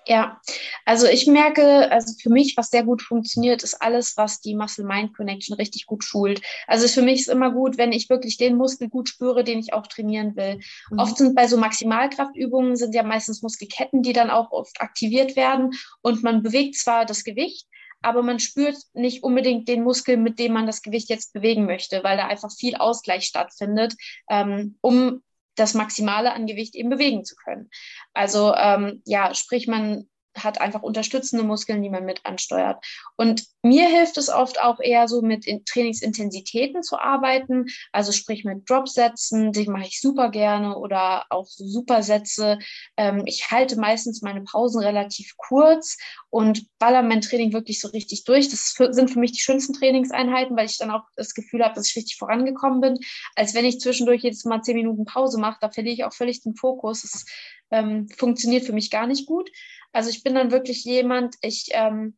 [0.05, 0.41] Ja,
[0.85, 5.55] also ich merke, also für mich, was sehr gut funktioniert, ist alles, was die Muscle-Mind-Connection
[5.55, 6.41] richtig gut schult.
[6.67, 9.73] Also für mich ist immer gut, wenn ich wirklich den Muskel gut spüre, den ich
[9.73, 10.59] auch trainieren will.
[10.91, 10.99] Mhm.
[10.99, 15.71] Oft sind bei so Maximalkraftübungen sind ja meistens Muskelketten, die dann auch oft aktiviert werden
[16.01, 17.67] und man bewegt zwar das Gewicht,
[18.01, 22.03] aber man spürt nicht unbedingt den Muskel, mit dem man das Gewicht jetzt bewegen möchte,
[22.03, 23.95] weil da einfach viel Ausgleich stattfindet,
[24.29, 25.23] ähm, um
[25.55, 27.69] das Maximale an Gewicht eben bewegen zu können.
[28.13, 32.83] Also ähm, ja, sprich, man hat einfach unterstützende Muskeln, die man mit ansteuert.
[33.17, 38.69] Und mir hilft es oft auch eher so mit Trainingsintensitäten zu arbeiten, also sprich mit
[38.69, 42.59] Dropsätzen, die mache ich super gerne oder auch so Supersätze.
[42.97, 45.97] Ähm, ich halte meistens meine Pausen relativ kurz
[46.29, 48.49] und baller mein Training wirklich so richtig durch.
[48.49, 51.87] Das sind für mich die schönsten Trainingseinheiten, weil ich dann auch das Gefühl habe, dass
[51.87, 52.99] ich richtig vorangekommen bin,
[53.35, 55.59] als wenn ich zwischendurch jedes Mal zehn Minuten Pause mache.
[55.61, 57.03] Da verliere ich auch völlig den Fokus.
[57.03, 57.25] Das
[57.71, 59.49] ähm, funktioniert für mich gar nicht gut.
[59.93, 62.17] Also ich bin dann wirklich jemand, ich ähm,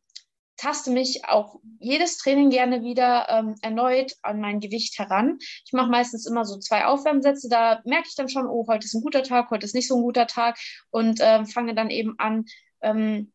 [0.56, 5.38] taste mich auch jedes Training gerne wieder ähm, erneut an mein Gewicht heran.
[5.64, 7.48] Ich mache meistens immer so zwei Aufwärmsätze.
[7.48, 9.96] Da merke ich dann schon, oh, heute ist ein guter Tag, heute ist nicht so
[9.96, 10.58] ein guter Tag
[10.90, 12.44] und ähm, fange dann eben an,
[12.80, 13.32] ähm,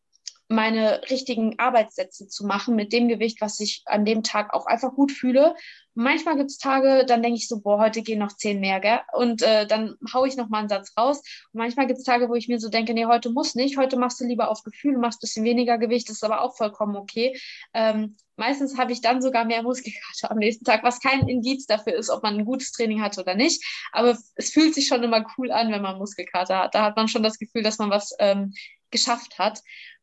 [0.52, 4.94] meine richtigen Arbeitssätze zu machen mit dem Gewicht, was ich an dem Tag auch einfach
[4.94, 5.54] gut fühle.
[5.94, 9.00] manchmal gibt es Tage, dann denke ich so, boah, heute gehen noch zehn mehr, gell?
[9.12, 11.18] Und äh, dann haue ich noch mal einen Satz raus.
[11.52, 13.98] Und manchmal gibt es Tage, wo ich mir so denke, nee, heute muss nicht, heute
[13.98, 16.96] machst du lieber auf Gefühl, machst ein bisschen weniger Gewicht, das ist aber auch vollkommen
[16.96, 17.38] okay.
[17.74, 21.94] Ähm, meistens habe ich dann sogar mehr Muskelkater am nächsten Tag, was kein Indiz dafür
[21.94, 23.62] ist, ob man ein gutes Training hat oder nicht.
[23.92, 26.74] Aber es fühlt sich schon immer cool an, wenn man Muskelkater hat.
[26.74, 28.54] Da hat man schon das Gefühl, dass man was ähm,
[28.92, 29.60] geschafft hat.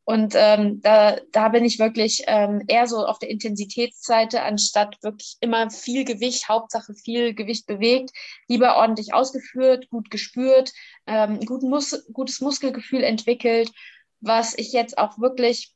[0.09, 5.37] Und ähm, da, da bin ich wirklich ähm, eher so auf der Intensitätsseite, anstatt wirklich
[5.39, 8.09] immer viel Gewicht, Hauptsache viel Gewicht bewegt,
[8.47, 10.73] lieber ordentlich ausgeführt, gut gespürt,
[11.05, 13.71] ähm, gut Mus gutes Muskelgefühl entwickelt,
[14.19, 15.75] was ich jetzt auch wirklich,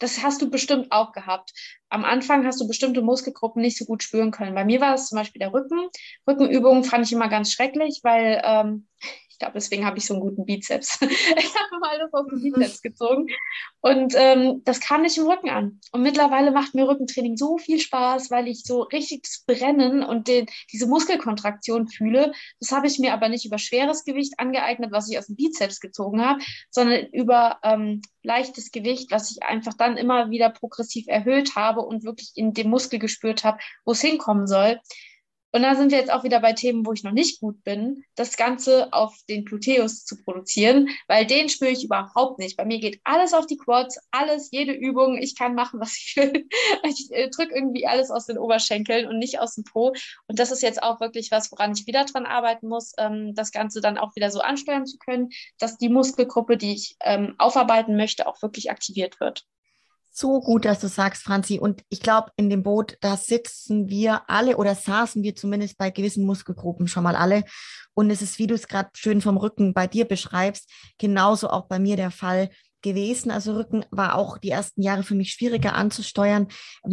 [0.00, 1.52] das hast du bestimmt auch gehabt.
[1.88, 4.56] Am Anfang hast du bestimmte Muskelgruppen nicht so gut spüren können.
[4.56, 5.88] Bei mir war es zum Beispiel der Rücken.
[6.26, 8.88] Rückenübungen fand ich immer ganz schrecklich, weil ähm,
[9.40, 11.00] glaube, deswegen habe ich so einen guten Bizeps.
[11.02, 13.26] ich habe mal alles aus dem Bizeps gezogen.
[13.80, 15.80] Und ähm, das kam nicht im Rücken an.
[15.90, 20.28] Und mittlerweile macht mir Rückentraining so viel Spaß, weil ich so richtig das Brennen und
[20.28, 22.32] den, diese Muskelkontraktion fühle.
[22.60, 25.80] Das habe ich mir aber nicht über schweres Gewicht angeeignet, was ich aus dem Bizeps
[25.80, 26.40] gezogen habe,
[26.70, 32.04] sondern über ähm, leichtes Gewicht, was ich einfach dann immer wieder progressiv erhöht habe und
[32.04, 34.78] wirklich in dem Muskel gespürt habe, wo es hinkommen soll.
[35.52, 38.04] Und da sind wir jetzt auch wieder bei Themen, wo ich noch nicht gut bin,
[38.14, 42.56] das Ganze auf den Gluteus zu produzieren, weil den spüre ich überhaupt nicht.
[42.56, 46.16] Bei mir geht alles auf die Quads, alles, jede Übung, ich kann machen, was ich
[46.16, 46.48] will.
[46.84, 49.92] Ich äh, drücke irgendwie alles aus den Oberschenkeln und nicht aus dem Po.
[50.26, 53.52] Und das ist jetzt auch wirklich was, woran ich wieder dran arbeiten muss, ähm, das
[53.52, 57.96] Ganze dann auch wieder so ansteuern zu können, dass die Muskelgruppe, die ich ähm, aufarbeiten
[57.96, 59.46] möchte, auch wirklich aktiviert wird
[60.20, 61.58] so gut, dass du sagst, Franzi.
[61.58, 65.90] Und ich glaube, in dem Boot, da sitzen wir alle oder saßen wir zumindest bei
[65.90, 67.44] gewissen Muskelgruppen schon mal alle.
[67.94, 71.66] Und es ist, wie du es gerade schön vom Rücken bei dir beschreibst, genauso auch
[71.66, 72.50] bei mir der Fall
[72.82, 73.30] gewesen.
[73.30, 76.48] Also Rücken war auch die ersten Jahre für mich schwieriger anzusteuern.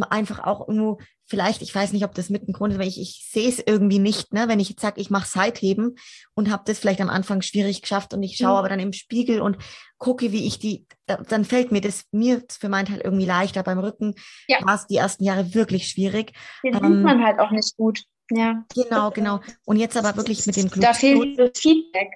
[0.09, 0.97] Einfach auch nur
[1.27, 3.59] vielleicht, ich weiß nicht, ob das mit ein Grund ist, weil ich, ich sehe es
[3.59, 4.47] irgendwie nicht, ne?
[4.47, 5.95] wenn ich jetzt sage, ich mache Seitheben
[6.33, 8.57] und habe das vielleicht am Anfang schwierig geschafft und ich schaue mhm.
[8.57, 9.57] aber dann im Spiegel und
[9.97, 13.63] gucke, wie ich die, dann fällt mir das mir für meinen Teil irgendwie leichter.
[13.63, 14.15] Beim Rücken
[14.47, 14.59] ja.
[14.65, 16.33] war es die ersten Jahre wirklich schwierig.
[16.63, 18.03] Den ähm, sieht man halt auch nicht gut.
[18.31, 18.63] Ja.
[18.75, 19.39] Genau, genau.
[19.65, 20.83] Und jetzt aber wirklich mit dem Gluteus.
[20.83, 22.09] Da fehlt das Feedback.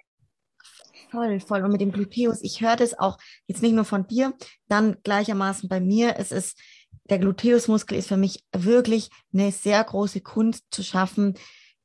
[1.10, 1.64] Voll, voll.
[1.64, 3.18] Und mit dem Gluteus, ich höre das auch
[3.48, 4.34] jetzt nicht nur von dir,
[4.70, 6.16] dann gleichermaßen bei mir.
[6.18, 6.58] Es ist,
[7.12, 11.36] der Gluteusmuskel ist für mich wirklich eine sehr große Kunst zu schaffen,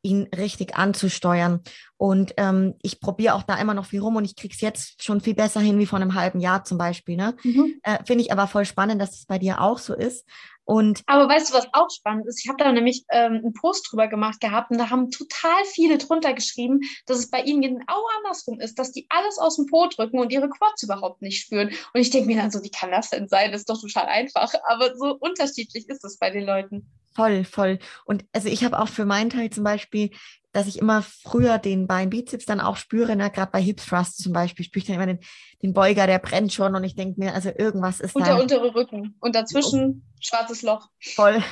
[0.03, 1.61] ihn richtig anzusteuern.
[1.97, 5.03] Und ähm, ich probiere auch da immer noch viel rum und ich kriege es jetzt
[5.03, 7.17] schon viel besser hin wie vor einem halben Jahr zum Beispiel.
[7.17, 7.37] Ne?
[7.43, 7.75] Mhm.
[7.83, 10.25] Äh, Finde ich aber voll spannend, dass es das bei dir auch so ist.
[10.67, 12.43] Und aber weißt du, was auch spannend ist?
[12.43, 15.97] Ich habe da nämlich ähm, einen Post drüber gemacht gehabt und da haben total viele
[15.97, 19.87] drunter geschrieben, dass es bei ihnen genau andersrum ist, dass die alles aus dem Po
[19.87, 21.69] drücken und ihre Quads überhaupt nicht spüren.
[21.69, 23.53] Und ich denke mir dann so, wie kann das denn sein?
[23.53, 24.53] Das ist doch total einfach.
[24.69, 26.91] Aber so unterschiedlich ist es bei den Leuten.
[27.17, 27.79] Voll, voll.
[28.05, 30.11] Und also ich habe auch für meinen Teil zum Beispiel
[30.57, 33.31] dass ich immer früher den Beinbizeps dann auch spüre, ne?
[33.31, 35.19] gerade bei Hip Thrust zum Beispiel, spüre ich dann immer den,
[35.63, 38.39] den Beuger, der brennt schon und ich denke mir, also irgendwas ist und da.
[38.39, 40.17] Und der untere Rücken und dazwischen oh.
[40.19, 40.89] schwarzes Loch.
[40.99, 41.43] Voll.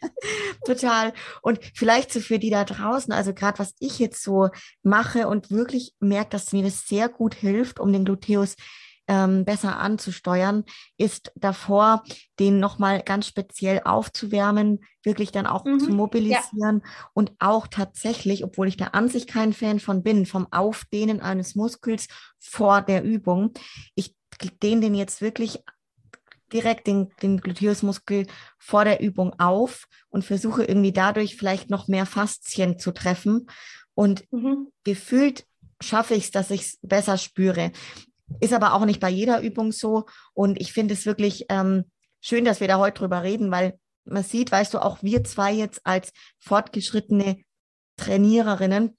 [0.66, 1.14] Total.
[1.40, 4.50] Und vielleicht so für die da draußen, also gerade was ich jetzt so
[4.82, 8.56] mache und wirklich merke, dass mir das sehr gut hilft, um den Gluteus
[9.12, 10.64] ähm, besser anzusteuern,
[10.96, 12.02] ist davor,
[12.38, 16.90] den nochmal ganz speziell aufzuwärmen, wirklich dann auch mhm, zu mobilisieren ja.
[17.12, 21.54] und auch tatsächlich, obwohl ich da an sich kein Fan von bin, vom Aufdehnen eines
[21.54, 22.08] Muskels
[22.38, 23.52] vor der Übung.
[23.94, 24.16] Ich
[24.62, 25.62] dehne den jetzt wirklich
[26.50, 28.26] direkt den, den Gluteusmuskel
[28.58, 33.46] vor der Übung auf und versuche irgendwie dadurch vielleicht noch mehr Faszien zu treffen.
[33.94, 34.68] Und mhm.
[34.84, 35.46] gefühlt
[35.80, 37.72] schaffe ich es, dass ich es besser spüre.
[38.40, 40.06] Ist aber auch nicht bei jeder Übung so.
[40.34, 41.84] Und ich finde es wirklich ähm,
[42.20, 45.52] schön, dass wir da heute drüber reden, weil man sieht, weißt du, auch wir zwei
[45.52, 47.42] jetzt als fortgeschrittene
[47.96, 48.96] Trainiererinnen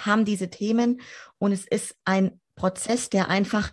[0.00, 1.02] haben diese Themen
[1.38, 3.72] und es ist ein Prozess, der einfach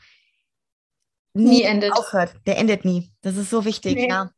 [1.34, 1.94] nie, nie endet.
[1.94, 2.36] aufhört.
[2.46, 3.14] Der endet nie.
[3.22, 4.10] Das ist so wichtig, nee.
[4.10, 4.32] ja.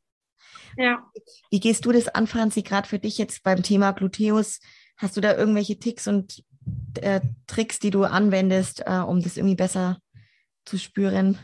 [0.78, 1.11] Ja.
[1.49, 4.60] Wie gehst du das an, Franzi, gerade für dich jetzt beim Thema Gluteus?
[4.98, 6.44] Hast du da irgendwelche Ticks und
[7.02, 9.99] äh, Tricks, die du anwendest, äh, um das irgendwie besser
[10.66, 11.38] zu spüren?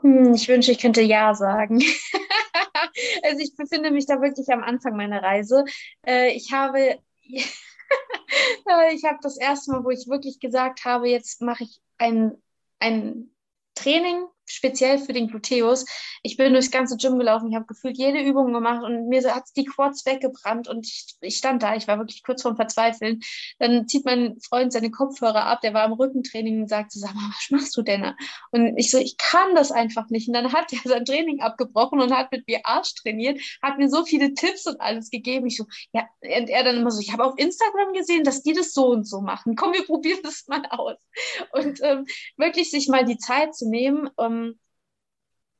[0.00, 1.80] Hm, ich wünsche, ich könnte Ja sagen.
[3.22, 5.64] also ich befinde mich da wirklich am Anfang meiner Reise.
[6.06, 11.64] Äh, ich habe, ich habe das erste Mal, wo ich wirklich gesagt habe, jetzt mache
[11.64, 12.32] ich ein,
[12.78, 13.30] ein
[13.74, 15.84] Training speziell für den Gluteus.
[16.22, 19.44] Ich bin durchs ganze Gym gelaufen, ich habe gefühlt jede Übung gemacht und mir hat
[19.56, 23.20] die Quads weggebrannt und ich, ich, stand da, ich war wirklich kurz vorm Verzweifeln.
[23.58, 27.28] Dann zieht mein Freund seine Kopfhörer ab, der war im Rückentraining und sagt, sag mal,
[27.28, 28.14] was machst du denn?
[28.50, 30.28] Und ich so, ich kann das einfach nicht.
[30.28, 33.88] Und dann hat er sein Training abgebrochen und hat mit mir Arsch trainiert, hat mir
[33.88, 35.46] so viele Tipps und alles gegeben.
[35.46, 38.52] Ich so, ja, und er dann immer so, ich habe auf Instagram gesehen, dass die
[38.52, 39.56] das so und so machen.
[39.56, 40.96] Komm, wir probieren das mal aus.
[41.52, 42.06] Und ähm,
[42.36, 44.35] wirklich sich mal die Zeit zu nehmen, ähm,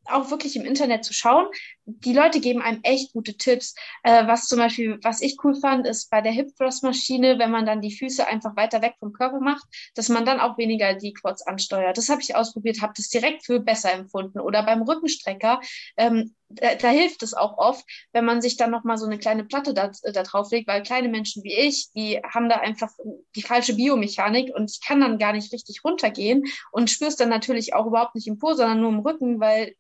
[0.09, 1.47] auch wirklich im Internet zu schauen.
[1.85, 3.75] Die Leute geben einem echt gute Tipps.
[4.03, 7.51] Äh, was zum Beispiel, was ich cool fand, ist bei der Hip Thrust Maschine, wenn
[7.51, 10.95] man dann die Füße einfach weiter weg vom Körper macht, dass man dann auch weniger
[10.95, 11.97] die Quads ansteuert.
[11.99, 14.41] Das habe ich ausprobiert, habe das direkt für besser empfunden.
[14.41, 15.61] Oder beim Rückenstrecker,
[15.97, 19.45] ähm, da, da, hilft es auch oft, wenn man sich dann nochmal so eine kleine
[19.45, 22.91] Platte da, da drauf legt, weil kleine Menschen wie ich, die haben da einfach
[23.35, 27.75] die falsche Biomechanik und ich kann dann gar nicht richtig runtergehen und spürst dann natürlich
[27.75, 29.75] auch überhaupt nicht im Po, sondern nur im Rücken, weil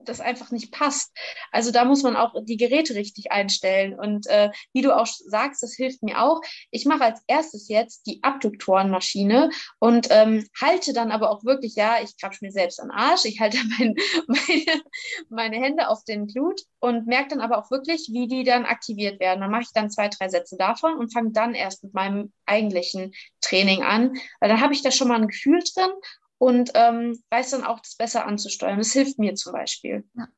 [0.00, 1.12] das einfach nicht passt.
[1.50, 3.98] Also da muss man auch die Geräte richtig einstellen.
[3.98, 6.40] Und äh, wie du auch sagst, das hilft mir auch.
[6.70, 11.96] Ich mache als erstes jetzt die Abduktorenmaschine und ähm, halte dann aber auch wirklich, ja,
[12.02, 13.94] ich krabsch mir selbst an Arsch, ich halte mein,
[14.26, 14.82] meine,
[15.28, 19.20] meine Hände auf den Glut und merke dann aber auch wirklich, wie die dann aktiviert
[19.20, 19.40] werden.
[19.40, 23.12] Dann mache ich dann zwei, drei Sätze davon und fange dann erst mit meinem eigentlichen
[23.40, 24.14] Training an.
[24.40, 25.90] Weil dann habe ich da schon mal ein Gefühl drin
[26.38, 28.78] und ähm, weiß dann auch, das besser anzusteuern.
[28.78, 30.04] Das hilft mir zum Beispiel.
[30.16, 30.28] Ja,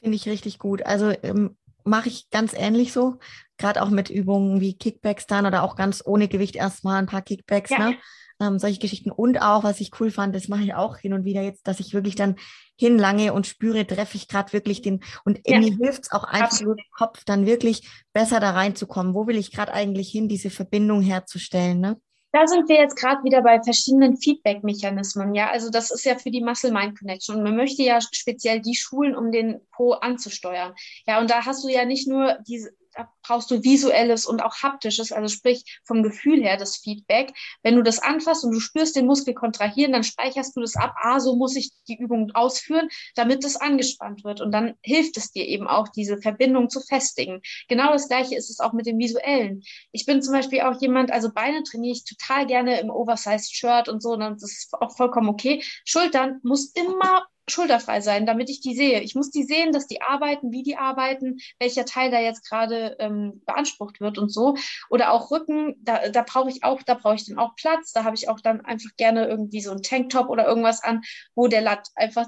[0.00, 0.84] Finde ich richtig gut.
[0.84, 3.18] Also ähm, mache ich ganz ähnlich so,
[3.58, 7.22] gerade auch mit Übungen wie Kickbacks dann oder auch ganz ohne Gewicht erstmal ein paar
[7.22, 7.90] Kickbacks, ja.
[7.90, 7.96] ne?
[8.40, 9.12] Ähm, solche Geschichten.
[9.12, 11.78] Und auch, was ich cool fand, das mache ich auch hin und wieder jetzt, dass
[11.78, 12.36] ich wirklich dann
[12.76, 15.04] hinlange und spüre, treffe ich gerade wirklich den.
[15.24, 15.60] Und ja.
[15.60, 19.14] mir hilft es auch einfach im Kopf dann wirklich besser da reinzukommen.
[19.14, 21.78] Wo will ich gerade eigentlich hin, diese Verbindung herzustellen?
[21.78, 22.00] Ne?
[22.32, 25.34] Da sind wir jetzt gerade wieder bei verschiedenen Feedback-Mechanismen.
[25.34, 27.36] Ja, also das ist ja für die Muscle-Mind-Connection.
[27.36, 30.74] Und man möchte ja speziell die schulen, um den Po anzusteuern.
[31.06, 34.62] Ja, und da hast du ja nicht nur diese, da brauchst du visuelles und auch
[34.62, 37.32] haptisches, also sprich vom Gefühl her das Feedback.
[37.62, 40.94] Wenn du das anfasst und du spürst den Muskel kontrahieren, dann speicherst du das ab.
[41.00, 44.40] Ah, so muss ich die Übung ausführen, damit es angespannt wird.
[44.40, 47.40] Und dann hilft es dir eben auch, diese Verbindung zu festigen.
[47.68, 49.62] Genau das Gleiche ist es auch mit dem Visuellen.
[49.92, 53.88] Ich bin zum Beispiel auch jemand, also Beine trainiere ich total gerne im Oversized Shirt
[53.88, 55.62] und so, und das ist auch vollkommen okay.
[55.84, 59.00] Schultern muss immer schulterfrei sein, damit ich die sehe.
[59.00, 62.96] Ich muss die sehen, dass die arbeiten, wie die arbeiten, welcher Teil da jetzt gerade
[62.98, 64.56] ähm, beansprucht wird und so.
[64.90, 67.92] Oder auch Rücken, da, da brauche ich auch, da brauche ich dann auch Platz.
[67.92, 71.02] Da habe ich auch dann einfach gerne irgendwie so ein Tanktop oder irgendwas an,
[71.34, 72.26] wo der Latt einfach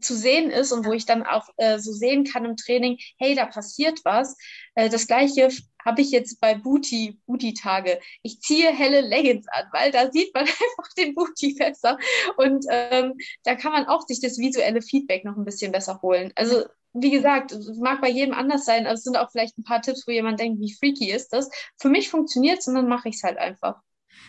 [0.00, 3.34] zu sehen ist und wo ich dann auch äh, so sehen kann im Training, hey,
[3.34, 4.36] da passiert was.
[4.74, 5.48] Äh, das gleiche
[5.84, 8.00] habe ich jetzt bei Booty, Booty-Tage.
[8.22, 11.98] Ich ziehe helle Leggings an, weil da sieht man einfach den Booty besser.
[12.36, 13.14] Und ähm,
[13.44, 16.32] da kann man auch sich das visuelle Feedback noch ein bisschen besser holen.
[16.36, 16.64] Also
[16.94, 19.80] wie gesagt, es mag bei jedem anders sein, aber es sind auch vielleicht ein paar
[19.80, 21.50] Tipps, wo jemand denkt, wie freaky ist das.
[21.78, 23.80] Für mich funktioniert es und dann mache ich es halt einfach.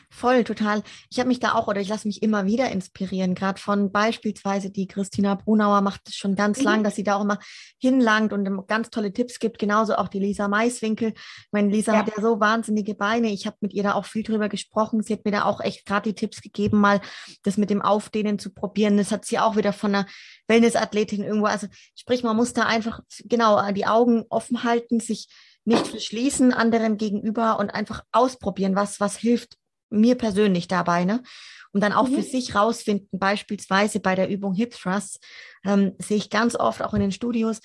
[0.10, 0.84] Voll, total.
[1.10, 4.70] Ich habe mich da auch oder ich lasse mich immer wieder inspirieren, gerade von beispielsweise
[4.70, 6.66] die Christina Brunauer macht es schon ganz mhm.
[6.66, 7.40] lang, dass sie da auch immer
[7.80, 9.60] hinlangt und ganz tolle Tipps gibt.
[9.60, 11.14] Genauso auch die Lisa Maiswinkel.
[11.16, 12.00] Ich meine, Lisa ja.
[12.00, 13.32] hat ja so wahnsinnige Beine.
[13.32, 15.02] Ich habe mit ihr da auch viel drüber gesprochen.
[15.02, 17.02] Sie hat mir da auch echt gerade die Tipps gegeben, mal
[17.44, 18.98] das mit dem Aufdehnen zu probieren.
[18.98, 20.06] Das hat sie auch wieder von einer
[20.48, 21.48] Wellnessathletin irgendwo.
[21.48, 25.28] Also sprich, man muss da einfach genau die Augen offen halten, sich
[25.66, 29.58] nicht verschließen anderen gegenüber und einfach ausprobieren, was, was hilft
[29.94, 31.24] mir persönlich dabei, ne?
[31.72, 32.16] Und dann auch mhm.
[32.16, 35.20] für sich rausfinden, beispielsweise bei der Übung Hip Thrust,
[35.66, 37.62] ähm, sehe ich ganz oft auch in den Studios,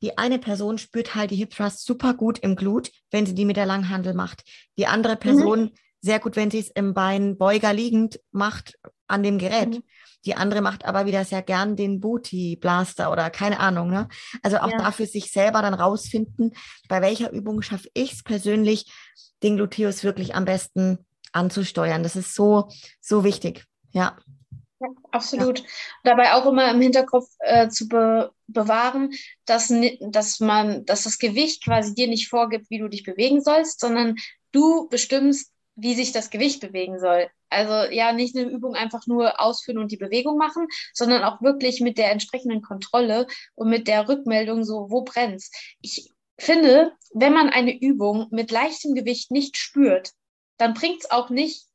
[0.00, 3.44] die eine Person spürt halt die Hip Thrust super gut im Glut, wenn sie die
[3.44, 4.44] mit der Langhandel macht.
[4.78, 5.18] Die andere mhm.
[5.18, 5.70] Person mhm.
[6.00, 8.78] sehr gut, wenn sie es im Beinbeuger liegend macht
[9.08, 9.70] an dem Gerät.
[9.70, 9.82] Mhm.
[10.24, 13.90] Die andere macht aber wieder sehr gern den Booty Blaster oder keine Ahnung.
[13.90, 14.08] Ne?
[14.42, 14.78] Also auch ja.
[14.78, 16.52] dafür sich selber dann rausfinden,
[16.88, 18.92] bei welcher Übung schaffe ich es persönlich,
[19.42, 22.02] den Gluteus wirklich am besten anzusteuern.
[22.02, 22.68] Das ist so,
[23.00, 23.64] so wichtig.
[23.92, 24.16] Ja.
[24.80, 25.60] ja absolut.
[25.60, 25.64] Ja.
[26.04, 29.12] Dabei auch immer im Hinterkopf äh, zu be bewahren,
[29.44, 33.78] dass, dass man, dass das Gewicht quasi dir nicht vorgibt, wie du dich bewegen sollst,
[33.78, 34.16] sondern
[34.52, 37.28] du bestimmst, wie sich das Gewicht bewegen soll.
[37.50, 41.80] Also ja, nicht eine Übung einfach nur ausführen und die Bewegung machen, sondern auch wirklich
[41.80, 45.50] mit der entsprechenden Kontrolle und mit der Rückmeldung so, wo brennt's.
[45.80, 50.12] Ich finde, wenn man eine Übung mit leichtem Gewicht nicht spürt,
[50.58, 51.66] dann bringt es auch nicht,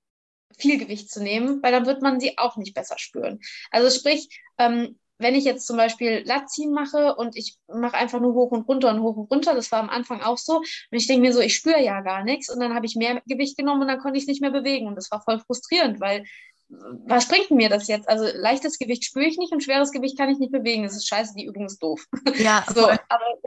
[0.58, 3.40] viel Gewicht zu nehmen, weil dann wird man sie auch nicht besser spüren.
[3.72, 4.30] Also sprich,
[4.60, 8.68] ähm, wenn ich jetzt zum Beispiel Latziehen mache und ich mache einfach nur hoch und
[8.68, 11.34] runter und hoch und runter, das war am Anfang auch so, und ich denke mir
[11.34, 14.00] so, ich spüre ja gar nichts und dann habe ich mehr Gewicht genommen und dann
[14.00, 16.26] konnte ich es nicht mehr bewegen und das war voll frustrierend, weil
[16.70, 18.10] was bringt mir das jetzt?
[18.10, 20.84] Also leichtes Gewicht spüre ich nicht und schweres Gewicht kann ich nicht bewegen.
[20.84, 22.06] Das ist scheiße, die Übung ist doof.
[22.36, 23.38] Ja, so, aber,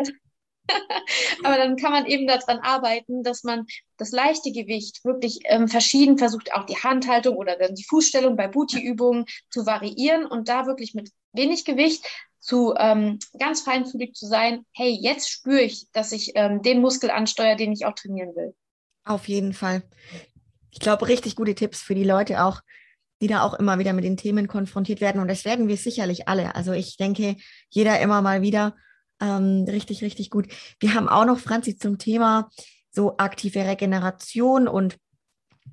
[1.45, 3.67] aber dann kann man eben daran arbeiten, dass man
[3.97, 8.49] das leichte Gewicht wirklich ähm, verschieden versucht, auch die Handhaltung oder dann die Fußstellung bei
[8.49, 12.05] Booty-Übungen zu variieren und da wirklich mit wenig Gewicht
[12.41, 14.65] zu ähm, ganz feinfühlig zu sein.
[14.73, 18.55] Hey, jetzt spüre ich, dass ich ähm, den Muskel ansteuere, den ich auch trainieren will.
[19.05, 19.83] Auf jeden Fall.
[20.71, 22.61] Ich glaube, richtig gute Tipps für die Leute auch,
[23.21, 25.21] die da auch immer wieder mit den Themen konfrontiert werden.
[25.21, 26.55] Und das werden wir sicherlich alle.
[26.55, 27.37] Also ich denke,
[27.71, 28.77] jeder immer mal wieder
[29.21, 30.49] ähm, richtig, richtig gut.
[30.81, 32.51] Wir haben auch noch, Franzi, zum Thema
[32.91, 34.99] so aktive Regeneration und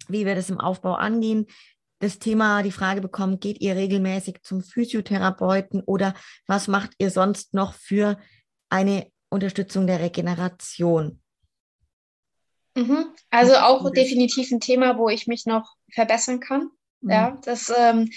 [0.07, 1.47] wie wir das im Aufbau angehen.
[1.99, 6.13] Das Thema, die Frage bekommen, geht ihr regelmäßig zum Physiotherapeuten oder
[6.47, 8.17] was macht ihr sonst noch für
[8.69, 11.21] eine Unterstützung der Regeneration?
[12.75, 13.05] Mhm.
[13.29, 16.69] Also auch definitiv ein Thema, wo ich mich noch verbessern kann.
[17.01, 17.09] Mhm.
[17.09, 18.09] Ja, das, ähm,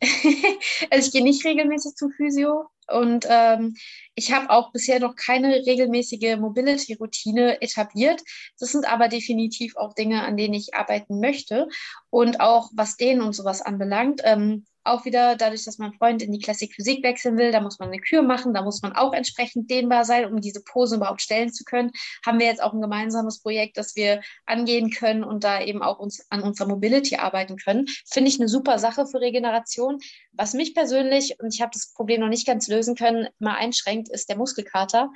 [0.90, 3.74] also ich gehe nicht regelmäßig zum Physio und ähm,
[4.14, 8.22] ich habe auch bisher noch keine regelmäßige Mobility-Routine etabliert.
[8.58, 11.68] Das sind aber definitiv auch Dinge, an denen ich arbeiten möchte.
[12.10, 16.32] Und auch was denen und sowas anbelangt, ähm, auch wieder dadurch, dass mein Freund in
[16.32, 19.12] die Classic Physik wechseln will, da muss man eine Kür machen, da muss man auch
[19.12, 21.90] entsprechend dehnbar sein, um diese Pose überhaupt stellen zu können.
[22.24, 25.98] Haben wir jetzt auch ein gemeinsames Projekt, das wir angehen können und da eben auch
[25.98, 27.86] uns an unserer Mobility arbeiten können.
[28.06, 29.98] Finde ich eine super Sache für Regeneration.
[30.32, 34.08] Was mich persönlich, und ich habe das Problem noch nicht ganz lösen können, mal einschränkt,
[34.08, 35.10] ist der Muskelkater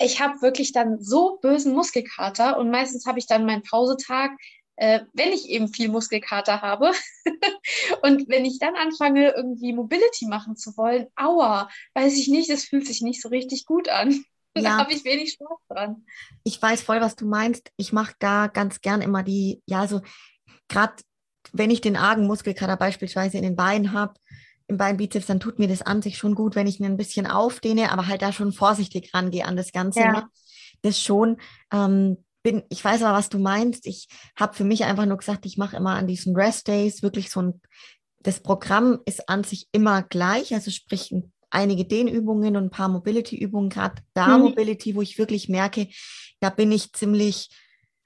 [0.00, 4.30] ich habe wirklich dann so bösen Muskelkater und meistens habe ich dann meinen Pausetag
[4.78, 6.92] äh, wenn ich eben viel Muskelkater habe.
[8.02, 12.64] und wenn ich dann anfange, irgendwie Mobility machen zu wollen, aua, weiß ich nicht, das
[12.64, 14.24] fühlt sich nicht so richtig gut an.
[14.56, 14.62] Ja.
[14.62, 16.04] Da habe ich wenig Spaß dran.
[16.42, 17.70] Ich weiß voll, was du meinst.
[17.76, 20.00] Ich mache da ganz gern immer die, ja, so
[20.66, 20.94] gerade
[21.52, 24.14] wenn ich den argen Muskelkater beispielsweise in den Beinen habe,
[24.66, 27.26] im Beinbizeps, dann tut mir das an sich schon gut, wenn ich mir ein bisschen
[27.26, 30.00] aufdehne, aber halt da schon vorsichtig rangehe an das Ganze.
[30.00, 30.12] Ja.
[30.12, 30.28] Ne?
[30.82, 31.36] Das schon.
[31.72, 33.86] Ähm, bin, ich weiß aber, was du meinst.
[33.86, 37.30] Ich habe für mich einfach nur gesagt, ich mache immer an diesen Rest Days wirklich
[37.30, 37.60] so ein,
[38.20, 41.14] das Programm ist an sich immer gleich, also sprich
[41.50, 44.44] einige Dehnübungen und ein paar Mobility-Übungen, gerade da mhm.
[44.44, 45.88] Mobility, wo ich wirklich merke,
[46.40, 47.50] da bin ich ziemlich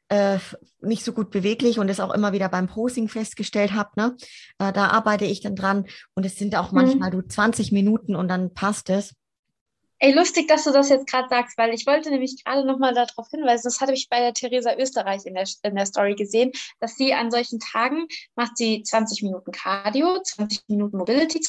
[0.09, 0.39] äh,
[0.81, 3.91] nicht so gut beweglich und das auch immer wieder beim Posing festgestellt habe.
[3.97, 4.17] Ne?
[4.59, 6.79] Äh, da arbeite ich dann dran und es sind auch mhm.
[6.79, 9.15] manchmal du 20 Minuten und dann passt es.
[10.05, 13.29] Ey, lustig, dass du das jetzt gerade sagst, weil ich wollte nämlich gerade nochmal darauf
[13.31, 16.51] hinweisen, das hatte ich bei der Theresa Österreich in der, in der Story gesehen,
[16.81, 21.47] dass sie an solchen Tagen macht sie 20 Minuten Cardio, 20 Minuten Mobility,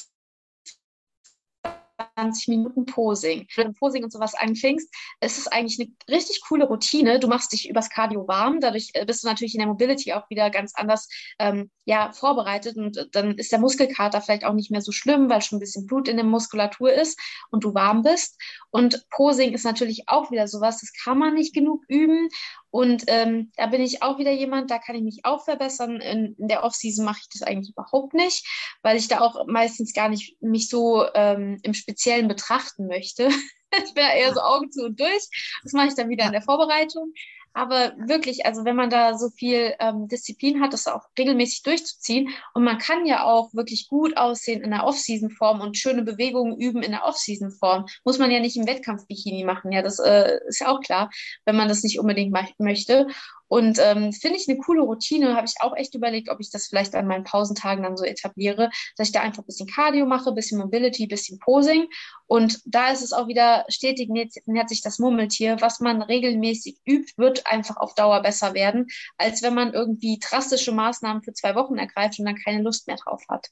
[2.15, 3.47] 20 Minuten Posing.
[3.55, 7.19] Wenn du Posing und sowas anfängst, ist es eigentlich eine richtig coole Routine.
[7.19, 10.29] Du machst dich übers Cardio warm, dadurch äh, bist du natürlich in der Mobility auch
[10.29, 11.07] wieder ganz anders
[11.39, 15.29] ähm, ja, vorbereitet und äh, dann ist der Muskelkater vielleicht auch nicht mehr so schlimm,
[15.29, 17.19] weil schon ein bisschen Blut in der Muskulatur ist
[17.51, 18.39] und du warm bist.
[18.69, 22.29] Und Posing ist natürlich auch wieder sowas, das kann man nicht genug üben
[22.73, 26.01] und ähm, da bin ich auch wieder jemand, da kann ich mich auch verbessern.
[26.01, 28.47] In, in der Offseason mache ich das eigentlich überhaupt nicht,
[28.81, 33.29] weil ich da auch meistens gar nicht mich so ähm, im Speziellen betrachten möchte.
[33.83, 35.27] ich bin eher so Augen zu und durch.
[35.63, 37.13] Das mache ich dann wieder in der Vorbereitung.
[37.55, 42.29] Aber wirklich, also wenn man da so viel ähm, Disziplin hat, das auch regelmäßig durchzuziehen
[42.55, 46.81] und man kann ja auch wirklich gut aussehen in der Off-Season-Form und schöne Bewegungen üben
[46.81, 49.71] in der Off-Season-Form, muss man ja nicht im Wettkampf-Bikini machen.
[49.71, 51.11] Ja, das äh, ist ja auch klar,
[51.45, 53.07] wenn man das nicht unbedingt möchte.
[53.53, 56.65] Und ähm, finde ich eine coole Routine, habe ich auch echt überlegt, ob ich das
[56.65, 60.29] vielleicht an meinen Pausentagen dann so etabliere, dass ich da einfach ein bisschen Cardio mache,
[60.29, 61.85] ein bisschen Mobility, ein bisschen Posing.
[62.25, 65.57] Und da ist es auch wieder stetig nähert sich das Murmeltier.
[65.61, 68.87] Was man regelmäßig übt, wird einfach auf Dauer besser werden,
[69.19, 72.97] als wenn man irgendwie drastische Maßnahmen für zwei Wochen ergreift und dann keine Lust mehr
[72.97, 73.49] drauf hat.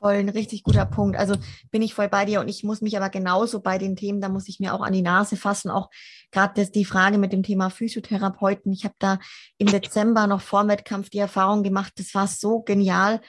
[0.00, 1.18] Voll ein richtig guter Punkt.
[1.18, 1.36] Also
[1.70, 4.30] bin ich voll bei dir und ich muss mich aber genauso bei den Themen, da
[4.30, 5.90] muss ich mir auch an die Nase fassen, auch
[6.30, 8.72] gerade die Frage mit dem Thema Physiotherapeuten.
[8.72, 9.18] Ich habe da
[9.58, 13.20] im Dezember noch vor Wettkampf die Erfahrung gemacht, das war so genial,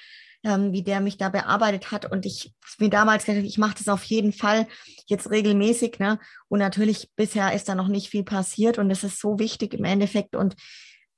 [0.46, 3.90] ähm, wie der mich da bearbeitet hat und ich mir damals gesagt, ich mache das
[3.90, 4.66] auf jeden Fall
[5.08, 6.20] jetzt regelmäßig, ne?
[6.48, 9.84] Und natürlich bisher ist da noch nicht viel passiert und es ist so wichtig im
[9.84, 10.56] Endeffekt und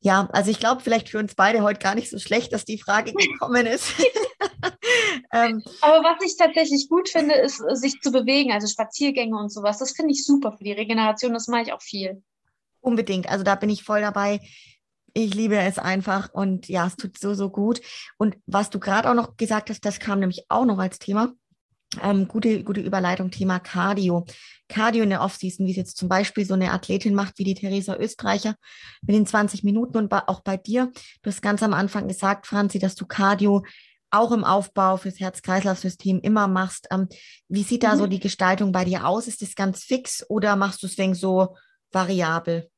[0.04, 2.78] ja, also ich glaube vielleicht für uns beide heute gar nicht so schlecht, dass die
[2.78, 3.94] Frage gekommen ist.
[5.34, 9.80] ähm, Aber was ich tatsächlich gut finde, ist, sich zu bewegen, also Spaziergänge und sowas.
[9.80, 11.34] Das finde ich super für die Regeneration.
[11.34, 12.22] Das mache ich auch viel.
[12.82, 13.30] Unbedingt.
[13.30, 14.42] Also da bin ich voll dabei.
[15.14, 17.80] Ich liebe es einfach und ja, es tut so, so gut.
[18.18, 21.32] Und was du gerade auch noch gesagt hast, das kam nämlich auch noch als Thema.
[22.02, 24.26] Ähm, gute, gute Überleitung, Thema Cardio.
[24.70, 27.54] Cardio in der Offseason, wie es jetzt zum Beispiel so eine Athletin macht, wie die
[27.54, 28.56] Theresa Österreicher
[29.02, 30.92] mit den 20 Minuten und auch bei dir.
[31.22, 33.64] Du hast ganz am Anfang gesagt, Franzi, dass du Cardio
[34.10, 36.88] auch im Aufbau fürs Herz-Kreislauf-System immer machst.
[36.92, 37.08] Ähm,
[37.50, 38.00] wie sieht da mhm.
[38.00, 39.28] so die Gestaltung bei dir aus?
[39.28, 41.56] Ist das ganz fix oder machst du es wegen so
[41.92, 42.70] variabel?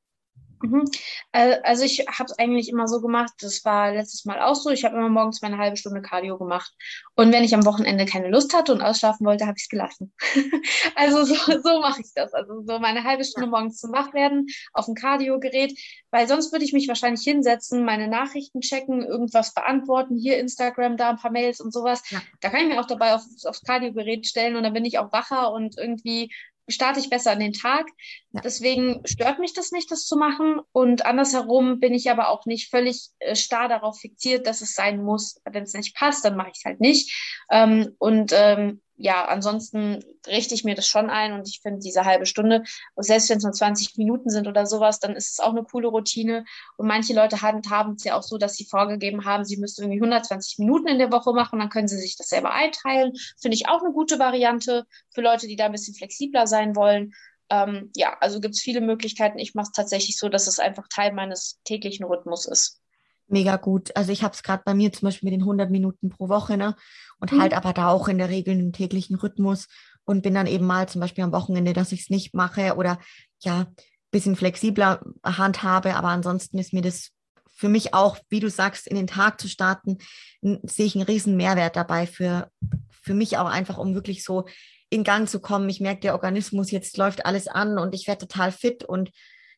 [0.62, 0.86] Mhm.
[1.32, 4.70] Äh, also ich habe es eigentlich immer so gemacht, das war letztes Mal auch so,
[4.70, 6.74] ich habe immer morgens meine halbe Stunde Cardio gemacht.
[7.16, 10.14] Und wenn ich am Wochenende keine Lust hatte und ausschlafen wollte, habe ich es gelassen.
[10.96, 12.34] also so, so mache ich das.
[12.34, 15.78] Also so meine halbe Stunde morgens zum Wachwerden auf dem Cardio-Gerät,
[16.12, 21.10] weil sonst würde ich mich wahrscheinlich hinsetzen, meine Nachrichten checken, irgendwas beantworten, hier Instagram, da
[21.10, 22.02] ein paar Mails und sowas.
[22.10, 22.22] Ja.
[22.42, 25.12] Da kann ich mir auch dabei auf, aufs Cardio-Gerät stellen und dann bin ich auch
[25.12, 26.32] wacher und irgendwie
[26.68, 27.88] starte ich besser an den Tag.
[28.32, 28.42] Ja.
[28.42, 30.60] Deswegen stört mich das nicht, das zu machen.
[30.72, 35.04] Und andersherum bin ich aber auch nicht völlig äh, starr darauf fixiert, dass es sein
[35.04, 35.42] muss.
[35.46, 37.14] Wenn es nicht passt, dann mache ich es halt nicht.
[37.52, 42.06] Ähm, und ähm, ja, ansonsten richte ich mir das schon ein und ich finde diese
[42.06, 42.64] halbe Stunde,
[42.96, 45.90] selbst wenn es nur 20 Minuten sind oder sowas, dann ist es auch eine coole
[45.90, 46.46] Routine.
[46.78, 50.00] Und manche Leute haben es ja auch so, dass sie vorgegeben haben, sie müssten irgendwie
[50.00, 53.14] 120 Minuten in der Woche machen, dann können sie sich das selber einteilen.
[53.38, 57.14] Finde ich auch eine gute Variante für Leute, die da ein bisschen flexibler sein wollen.
[57.50, 59.40] Ähm, ja, also gibt es viele Möglichkeiten.
[59.40, 62.82] Ich mache es tatsächlich so, dass es einfach Teil meines täglichen Rhythmus ist
[63.28, 63.96] mega gut.
[63.96, 66.58] Also ich habe es gerade bei mir zum Beispiel mit den 100 Minuten pro Woche,
[66.58, 66.76] ne?
[67.20, 67.42] Und mhm.
[67.42, 69.68] halt aber da auch in der Regel einen täglichen Rhythmus
[70.06, 73.00] und bin dann eben mal zum Beispiel am Wochenende, dass ich es nicht mache oder
[73.40, 73.68] ja,
[74.12, 75.96] bisschen flexibler handhabe.
[75.96, 77.12] Aber ansonsten ist mir das
[77.56, 79.98] für mich auch, wie du sagst, in den Tag zu starten,
[80.42, 82.52] sehe ich einen riesen Mehrwert dabei für,
[82.90, 84.46] für mich auch einfach, um wirklich so
[84.90, 85.70] in Gang zu kommen.
[85.70, 89.12] Ich merke, der Organismus, jetzt läuft alles an und ich werde total fit und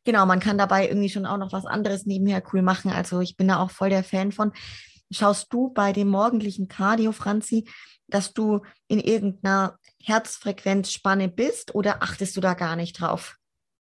[0.08, 2.90] genau, man kann dabei irgendwie schon auch noch was anderes nebenher cool machen.
[2.90, 4.54] Also ich bin da auch voll der Fan von.
[5.12, 7.70] Schaust du bei dem morgendlichen Cardio, Franzi,
[8.08, 13.36] dass du in irgendeiner Herzfrequenzspanne bist oder achtest du da gar nicht drauf?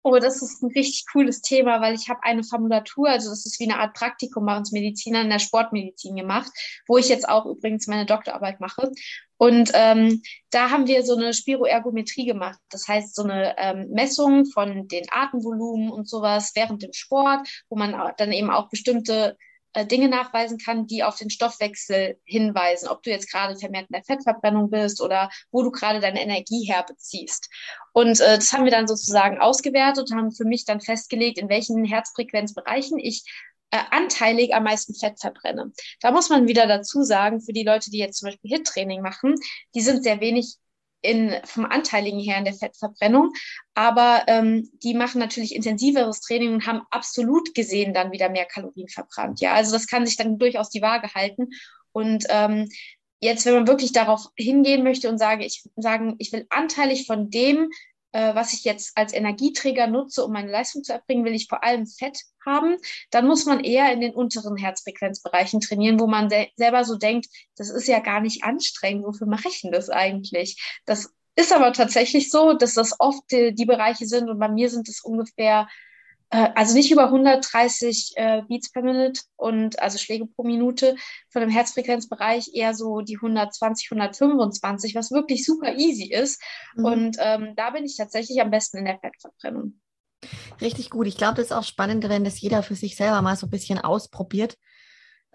[0.02, 3.60] Oh, das ist ein richtig cooles Thema, weil ich habe eine Formulatur, also das ist
[3.60, 6.50] wie eine Art Praktikum bei uns Medizinern in der Sportmedizin gemacht,
[6.86, 8.90] wo ich jetzt auch übrigens meine Doktorarbeit mache.
[9.38, 12.58] Und ähm, da haben wir so eine Spiroergometrie gemacht.
[12.70, 17.76] Das heißt, so eine ähm, Messung von den Atemvolumen und sowas während dem Sport, wo
[17.76, 19.36] man dann eben auch bestimmte
[19.76, 23.94] äh, Dinge nachweisen kann, die auf den Stoffwechsel hinweisen, ob du jetzt gerade vermehrt in
[23.94, 27.50] der Fettverbrennung bist oder wo du gerade deine Energie herbeziehst.
[27.92, 31.50] Und äh, das haben wir dann sozusagen ausgewertet und haben für mich dann festgelegt, in
[31.50, 33.24] welchen Herzfrequenzbereichen ich
[33.70, 35.72] äh, anteilig am meisten Fett verbrenne.
[36.00, 39.34] Da muss man wieder dazu sagen, für die Leute, die jetzt zum Beispiel HIT-Training machen,
[39.74, 40.56] die sind sehr wenig
[41.02, 43.32] in, vom Anteiligen her in der Fettverbrennung.
[43.74, 48.88] Aber ähm, die machen natürlich intensiveres Training und haben absolut gesehen dann wieder mehr Kalorien
[48.88, 49.40] verbrannt.
[49.40, 51.48] Ja, also das kann sich dann durchaus die Waage halten.
[51.92, 52.68] Und ähm,
[53.20, 57.30] jetzt, wenn man wirklich darauf hingehen möchte und sage, ich sagen, ich will anteilig von
[57.30, 57.70] dem
[58.34, 61.86] was ich jetzt als Energieträger nutze, um meine Leistung zu erbringen, will ich vor allem
[61.86, 62.76] Fett haben,
[63.10, 67.26] dann muss man eher in den unteren Herzfrequenzbereichen trainieren, wo man se selber so denkt,
[67.56, 70.80] das ist ja gar nicht anstrengend, wofür mache ich denn das eigentlich?
[70.86, 74.70] Das ist aber tatsächlich so, dass das oft die, die Bereiche sind und bei mir
[74.70, 75.72] sind es ungefähr äh,
[76.30, 80.96] also nicht über 130 äh, Beats per Minute und also Schläge pro Minute
[81.30, 86.42] von dem Herzfrequenzbereich eher so die 120, 125, was wirklich super easy ist.
[86.74, 86.84] Mhm.
[86.84, 89.80] Und ähm, da bin ich tatsächlich am besten in der Fettverbrennung.
[90.60, 91.06] Richtig gut.
[91.06, 93.50] Ich glaube, das ist auch spannend, wenn das jeder für sich selber mal so ein
[93.50, 94.56] bisschen ausprobiert.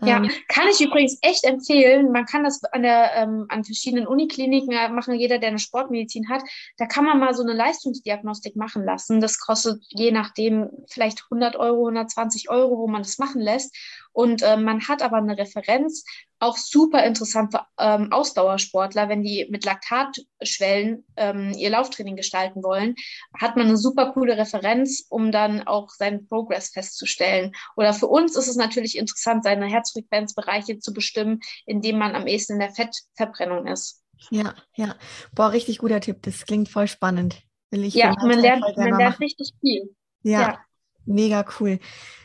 [0.03, 2.11] Ja, ähm, kann ich übrigens echt empfehlen.
[2.11, 6.41] Man kann das an, der, ähm, an verschiedenen Unikliniken machen, jeder, der eine Sportmedizin hat.
[6.77, 9.21] Da kann man mal so eine Leistungsdiagnostik machen lassen.
[9.21, 13.75] Das kostet je nachdem vielleicht 100 Euro, 120 Euro, wo man das machen lässt.
[14.13, 16.03] Und äh, man hat aber eine Referenz,
[16.39, 22.95] auch super interessant für ähm, Ausdauersportler, wenn die mit Laktatschwellen ähm, ihr Lauftraining gestalten wollen,
[23.39, 27.51] hat man eine super coole Referenz, um dann auch seinen Progress festzustellen.
[27.75, 32.53] Oder für uns ist es natürlich interessant, seine Herzfrequenzbereiche zu bestimmen, indem man am ehesten
[32.53, 34.01] in der Fettverbrennung ist.
[34.29, 34.95] Ja, ja.
[35.33, 36.23] Boah, richtig guter Tipp.
[36.23, 37.41] Das klingt voll spannend.
[37.69, 39.95] Will ich ja, man lernt, man lernt richtig viel.
[40.23, 40.41] ja.
[40.41, 40.59] ja.
[41.05, 41.79] Mega cool.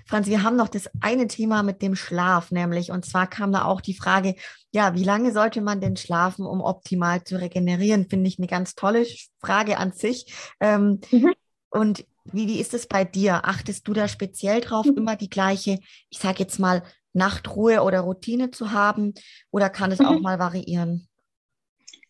[0.07, 3.65] Franz, wir haben noch das eine Thema mit dem Schlaf, nämlich, und zwar kam da
[3.65, 4.37] auch die Frage,
[4.71, 8.09] ja, wie lange sollte man denn schlafen, um optimal zu regenerieren?
[8.09, 9.05] Finde ich eine ganz tolle
[9.41, 10.33] Frage an sich.
[10.61, 11.35] Ähm, mhm.
[11.71, 13.47] Und wie, wie ist es bei dir?
[13.47, 14.99] Achtest du da speziell drauf, mhm.
[14.99, 15.79] immer die gleiche,
[16.11, 16.83] ich sage jetzt mal,
[17.13, 19.15] Nachtruhe oder Routine zu haben?
[19.51, 20.07] Oder kann es mhm.
[20.07, 21.09] auch mal variieren?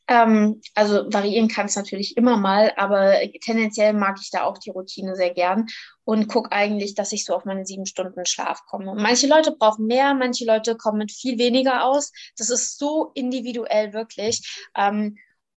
[0.09, 4.70] Ähm, also variieren kann es natürlich immer mal, aber tendenziell mag ich da auch die
[4.70, 5.66] Routine sehr gern
[6.05, 8.95] und gucke eigentlich, dass ich so auf meine sieben Stunden Schlaf komme.
[8.95, 12.12] Manche Leute brauchen mehr, manche Leute kommen mit viel weniger aus.
[12.39, 14.69] Das ist so individuell wirklich.
[14.77, 15.16] Ähm,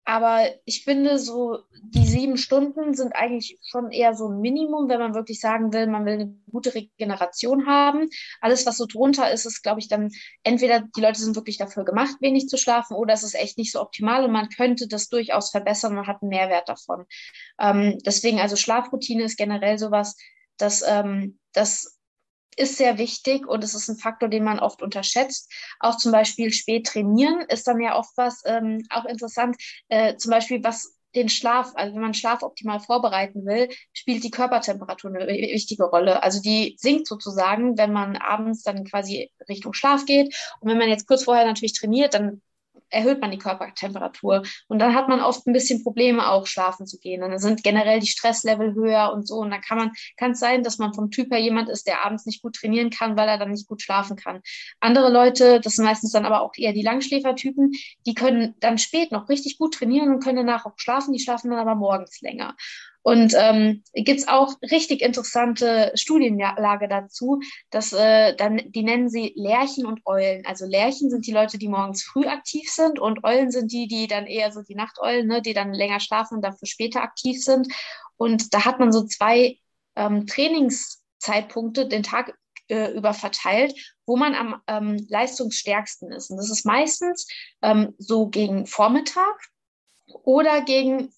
[0.09, 4.99] aber ich finde, so die sieben Stunden sind eigentlich schon eher so ein Minimum, wenn
[4.99, 8.09] man wirklich sagen will, man will eine gute Regeneration haben.
[8.41, 10.09] Alles, was so drunter ist, ist, glaube ich, dann
[10.41, 13.71] entweder die Leute sind wirklich dafür gemacht, wenig zu schlafen, oder es ist echt nicht
[13.71, 17.05] so optimal und man könnte das durchaus verbessern und hat einen Mehrwert davon.
[17.59, 20.17] Ähm, deswegen, also Schlafroutine ist generell sowas,
[20.57, 21.98] dass ähm, das
[22.59, 25.51] ist sehr wichtig und es ist ein Faktor, den man oft unterschätzt.
[25.79, 29.55] Auch zum Beispiel spät trainieren ist dann ja oft was ähm, auch interessant.
[29.87, 34.29] Äh, zum Beispiel was den Schlaf, also wenn man Schlaf optimal vorbereiten will, spielt die
[34.29, 36.21] Körpertemperatur eine wichtige Rolle.
[36.21, 40.35] Also die sinkt sozusagen, wenn man abends dann quasi Richtung Schlaf geht.
[40.59, 42.41] Und wenn man jetzt kurz vorher natürlich trainiert, dann
[42.89, 44.43] erhöht man die Körpertemperatur.
[44.67, 47.23] Und dann hat man oft ein bisschen Probleme, auch schlafen zu gehen.
[47.23, 49.35] Und dann sind generell die Stresslevel höher und so.
[49.37, 52.05] Und dann kann man, kann es sein, dass man vom Typ her jemand ist, der
[52.05, 54.41] abends nicht gut trainieren kann, weil er dann nicht gut schlafen kann.
[54.79, 57.71] Andere Leute, das sind meistens dann aber auch eher die Langschläfertypen,
[58.05, 61.13] die können dann spät noch richtig gut trainieren und können danach auch schlafen.
[61.13, 62.55] Die schlafen dann aber morgens länger.
[63.01, 67.39] Und ähm, gibt auch richtig interessante Studienlage dazu,
[67.69, 70.45] dass äh, dann, die nennen sie Lerchen und Eulen.
[70.45, 74.07] Also Lerchen sind die Leute, die morgens früh aktiv sind und Eulen sind die, die
[74.07, 77.67] dann eher so die Nachteulen, ne, die dann länger schlafen und dafür später aktiv sind.
[78.17, 79.57] Und da hat man so zwei
[79.95, 82.33] ähm, Trainingszeitpunkte den Tag
[82.67, 83.73] äh, über verteilt,
[84.05, 86.29] wo man am ähm, leistungsstärksten ist.
[86.29, 87.27] Und das ist meistens
[87.61, 89.39] ähm, so gegen Vormittag
[90.23, 91.13] oder gegen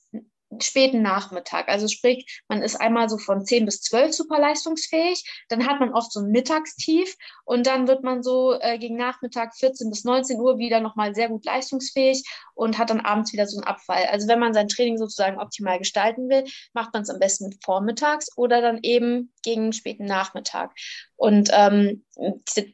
[0.60, 1.70] späten Nachmittag.
[1.70, 5.94] Also sprich, man ist einmal so von 10 bis 12 super leistungsfähig, dann hat man
[5.94, 7.16] oft so ein Mittagstief
[7.46, 11.30] und dann wird man so äh, gegen Nachmittag 14 bis 19 Uhr wieder nochmal sehr
[11.30, 12.24] gut leistungsfähig
[12.54, 14.06] und hat dann abends wieder so einen Abfall.
[14.12, 17.64] Also wenn man sein Training sozusagen optimal gestalten will, macht man es am besten mit
[17.64, 20.72] vormittags oder dann eben gegen späten Nachmittag.
[21.16, 22.04] Und ähm,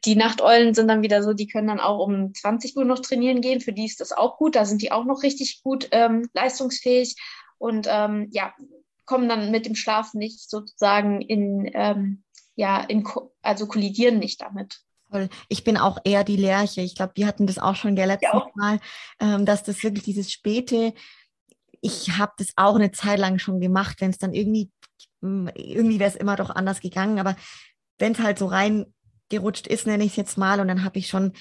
[0.04, 3.40] die Nachteulen sind dann wieder so, die können dann auch um 20 Uhr noch trainieren
[3.40, 3.60] gehen.
[3.60, 4.56] Für die ist das auch gut.
[4.56, 7.14] Da sind die auch noch richtig gut ähm, leistungsfähig
[7.58, 8.54] und ähm, ja,
[9.04, 12.22] kommen dann mit dem Schlaf nicht sozusagen in, ähm,
[12.54, 13.04] ja, in,
[13.42, 14.80] also kollidieren nicht damit.
[15.48, 16.82] Ich bin auch eher die Lerche.
[16.82, 18.46] Ich glaube, wir hatten das auch schon der letzten ja.
[18.54, 18.78] Mal,
[19.20, 20.92] ähm, dass das wirklich dieses späte,
[21.80, 24.70] ich habe das auch eine Zeit lang schon gemacht, wenn es dann irgendwie,
[25.22, 27.36] hm, irgendwie wäre es immer doch anders gegangen, aber
[27.98, 31.08] wenn es halt so reingerutscht ist, nenne ich es jetzt mal, und dann habe ich
[31.08, 31.32] schon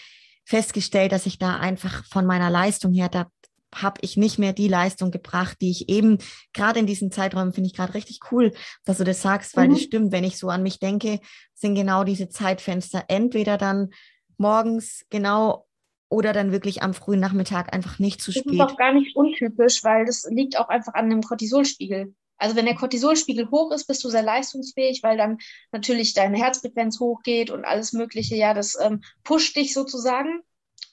[0.45, 3.29] festgestellt, dass ich da einfach von meiner Leistung her, da
[3.73, 6.17] habe ich nicht mehr die Leistung gebracht, die ich eben
[6.53, 8.53] gerade in diesen Zeiträumen finde ich gerade richtig cool,
[8.85, 9.73] dass du das sagst, weil mhm.
[9.73, 11.19] das stimmt, wenn ich so an mich denke,
[11.53, 13.89] sind genau diese Zeitfenster entweder dann
[14.37, 15.67] morgens genau
[16.09, 18.45] oder dann wirklich am frühen Nachmittag einfach nicht zu spät.
[18.45, 22.13] Das ist auch gar nicht untypisch, weil das liegt auch einfach an dem Cortisolspiegel.
[22.37, 25.39] Also wenn der Cortisolspiegel hoch ist, bist du sehr leistungsfähig, weil dann
[25.71, 28.35] natürlich deine Herzfrequenz hochgeht und alles Mögliche.
[28.35, 30.41] Ja, das ähm, pusht dich sozusagen.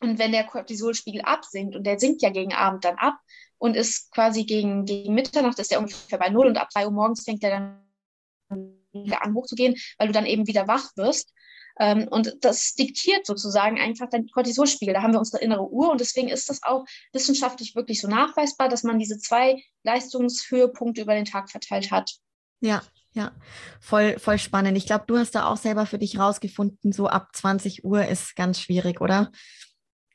[0.00, 3.18] Und wenn der Cortisolspiegel absinkt, und der sinkt ja gegen Abend dann ab
[3.58, 6.92] und ist quasi gegen, gegen Mitternacht, ist der ungefähr bei Null und ab 3 Uhr
[6.92, 11.32] morgens fängt er dann wieder an hochzugehen, weil du dann eben wieder wach wirst.
[11.78, 14.94] Ähm, und das diktiert sozusagen einfach dein Cortisolspiegel.
[14.94, 18.68] Da haben wir unsere innere Uhr und deswegen ist das auch wissenschaftlich wirklich so nachweisbar,
[18.68, 22.14] dass man diese zwei Leistungshöhepunkte über den Tag verteilt hat.
[22.60, 23.32] Ja, ja,
[23.80, 24.76] voll, voll spannend.
[24.76, 28.36] Ich glaube, du hast da auch selber für dich rausgefunden, so ab 20 Uhr ist
[28.36, 29.30] ganz schwierig, oder?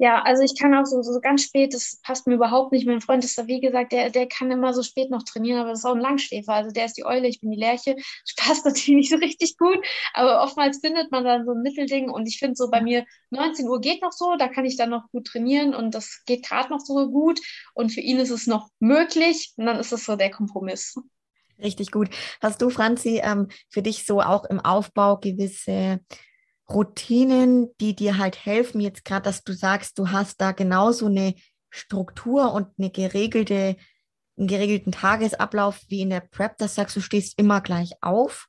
[0.02, 2.88] Ja, also ich kann auch so, so ganz spät, das passt mir überhaupt nicht.
[2.88, 5.72] Mein Freund ist da, wie gesagt, der, der kann immer so spät noch trainieren, aber
[5.72, 6.54] das ist auch ein Langschläfer.
[6.54, 7.96] Also der ist die Eule, ich bin die Lerche.
[7.96, 9.78] Das passt natürlich nicht so richtig gut,
[10.14, 13.68] aber oftmals findet man dann so ein Mittelding und ich finde so bei mir 19
[13.68, 16.70] Uhr geht noch so, da kann ich dann noch gut trainieren und das geht gerade
[16.70, 17.42] noch so gut
[17.74, 20.96] und für ihn ist es noch möglich und dann ist das so der Kompromiss.
[21.62, 22.10] Richtig gut.
[22.42, 26.00] Hast du, Franzi, ähm, für dich so auch im Aufbau gewisse
[26.70, 31.36] Routinen, die dir halt helfen, jetzt gerade, dass du sagst, du hast da genauso eine
[31.70, 33.76] Struktur und eine geregelte,
[34.38, 38.48] einen geregelten Tagesablauf wie in der Prep, dass du sagst, du stehst immer gleich auf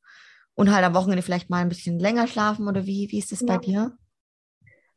[0.55, 3.41] und halt am Wochenende vielleicht mal ein bisschen länger schlafen oder wie, wie ist das
[3.41, 3.47] ja.
[3.47, 3.97] bei dir?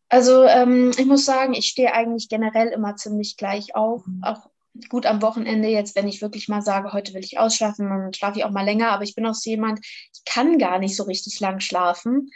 [0.10, 4.24] Also ähm, ich muss sagen, ich stehe eigentlich generell immer ziemlich gleich auf, mhm.
[4.24, 4.50] auch
[4.90, 8.40] gut am Wochenende jetzt, wenn ich wirklich mal sage, heute will ich ausschlafen, dann schlafe
[8.40, 11.04] ich auch mal länger, aber ich bin auch so jemand, ich kann gar nicht so
[11.04, 12.30] richtig lang schlafen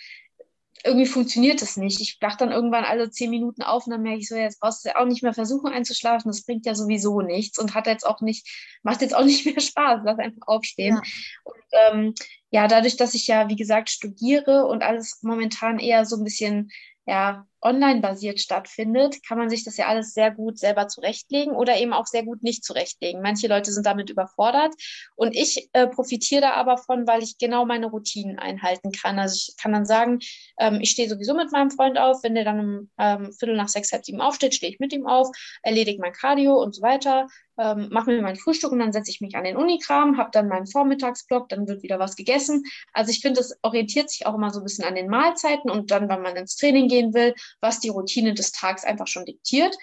[0.84, 2.00] irgendwie funktioniert das nicht.
[2.02, 4.86] Ich wach dann irgendwann alle zehn Minuten auf und dann merke ich so, jetzt brauchst
[4.86, 8.06] du ja auch nicht mehr versuchen einzuschlafen, das bringt ja sowieso nichts und hat jetzt
[8.06, 8.48] auch nicht,
[8.84, 10.96] macht jetzt auch nicht mehr Spaß, lass einfach aufstehen.
[10.96, 11.02] Ja.
[11.44, 12.14] Und ähm,
[12.52, 16.72] ja, dadurch, dass ich ja, wie gesagt, studiere und alles momentan eher so ein bisschen
[17.08, 21.78] ja, online basiert stattfindet, kann man sich das ja alles sehr gut selber zurechtlegen oder
[21.78, 23.22] eben auch sehr gut nicht zurechtlegen.
[23.22, 24.74] Manche Leute sind damit überfordert
[25.16, 29.20] und ich äh, profitiere da aber von, weil ich genau meine Routinen einhalten kann.
[29.20, 30.20] Also ich kann dann sagen,
[30.60, 33.70] ähm, ich stehe sowieso mit meinem Freund auf, wenn der dann um ähm, Viertel nach
[33.70, 35.30] sechs, halb sieben aufsteht, stehe ich mit ihm auf,
[35.64, 37.28] erledige mein Cardio und so weiter.
[37.58, 40.48] Ähm, mache mir mein Frühstück und dann setze ich mich an den Unikram, habe dann
[40.48, 42.64] meinen Vormittagsblock, dann wird wieder was gegessen.
[42.94, 45.92] Also ich finde, es orientiert sich auch immer so ein bisschen an den Mahlzeiten und
[45.92, 49.76] dann, wenn man ins Training gehen will, was die Routine des Tags einfach schon diktiert.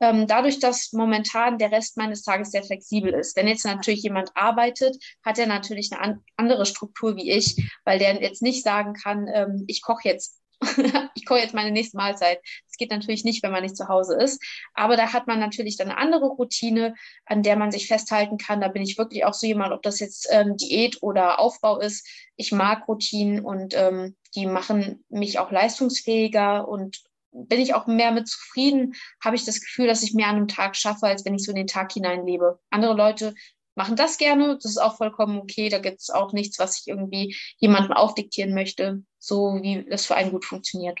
[0.00, 3.36] Ähm, dadurch, dass momentan der Rest meines Tages sehr flexibel ist.
[3.36, 8.00] Wenn jetzt natürlich jemand arbeitet, hat er natürlich eine an andere Struktur wie ich, weil
[8.00, 10.41] der jetzt nicht sagen kann, ähm, ich koche jetzt
[11.14, 12.40] ich koche jetzt meine nächste Mahlzeit.
[12.66, 14.42] Das geht natürlich nicht, wenn man nicht zu Hause ist.
[14.74, 16.94] Aber da hat man natürlich dann eine andere Routine,
[17.26, 18.60] an der man sich festhalten kann.
[18.60, 22.06] Da bin ich wirklich auch so jemand, ob das jetzt ähm, Diät oder Aufbau ist.
[22.36, 27.02] Ich mag Routinen und ähm, die machen mich auch leistungsfähiger und
[27.32, 28.94] bin ich auch mehr mit zufrieden,
[29.24, 31.52] habe ich das Gefühl, dass ich mehr an einem Tag schaffe, als wenn ich so
[31.52, 32.60] in den Tag hineinlebe.
[32.70, 33.34] Andere Leute
[33.74, 35.68] machen das gerne, das ist auch vollkommen okay.
[35.68, 40.14] Da gibt es auch nichts, was ich irgendwie jemandem aufdiktieren möchte, so wie das für
[40.14, 40.98] einen gut funktioniert.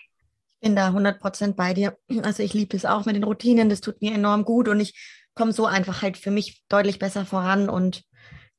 [0.60, 1.96] Ich bin da 100% bei dir.
[2.22, 4.94] Also ich liebe es auch mit den Routinen, das tut mir enorm gut und ich
[5.34, 8.04] komme so einfach halt für mich deutlich besser voran und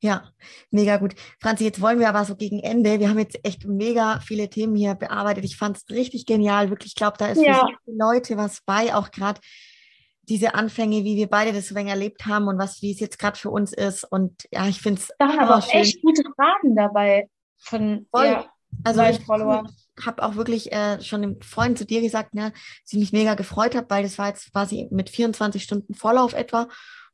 [0.04, 0.30] ja,
[0.70, 1.16] mega gut.
[1.40, 3.00] Franzi, jetzt wollen wir aber so gegen Ende.
[3.00, 5.46] Wir haben jetzt echt mega viele Themen hier bearbeitet.
[5.46, 6.70] Ich fand es richtig genial.
[6.70, 7.62] Wirklich, ich glaube, da ist ja.
[7.62, 9.40] für viele Leute was bei, auch gerade
[10.24, 13.20] diese Anfänge, wie wir beide das so wenig erlebt haben und was, wie es jetzt
[13.20, 14.04] gerade für uns ist.
[14.04, 15.12] Und ja, ich finde es.
[15.20, 15.82] Da waren aber auch schön.
[15.82, 18.26] echt gute Fragen dabei von Voll.
[18.26, 18.46] Ja,
[18.84, 19.70] also ich Follower.
[20.04, 23.76] habe auch wirklich äh, schon im Freund zu dir gesagt, ne, sie mich mega gefreut
[23.76, 26.68] hat, weil das war jetzt quasi mit 24 Stunden Vorlauf etwa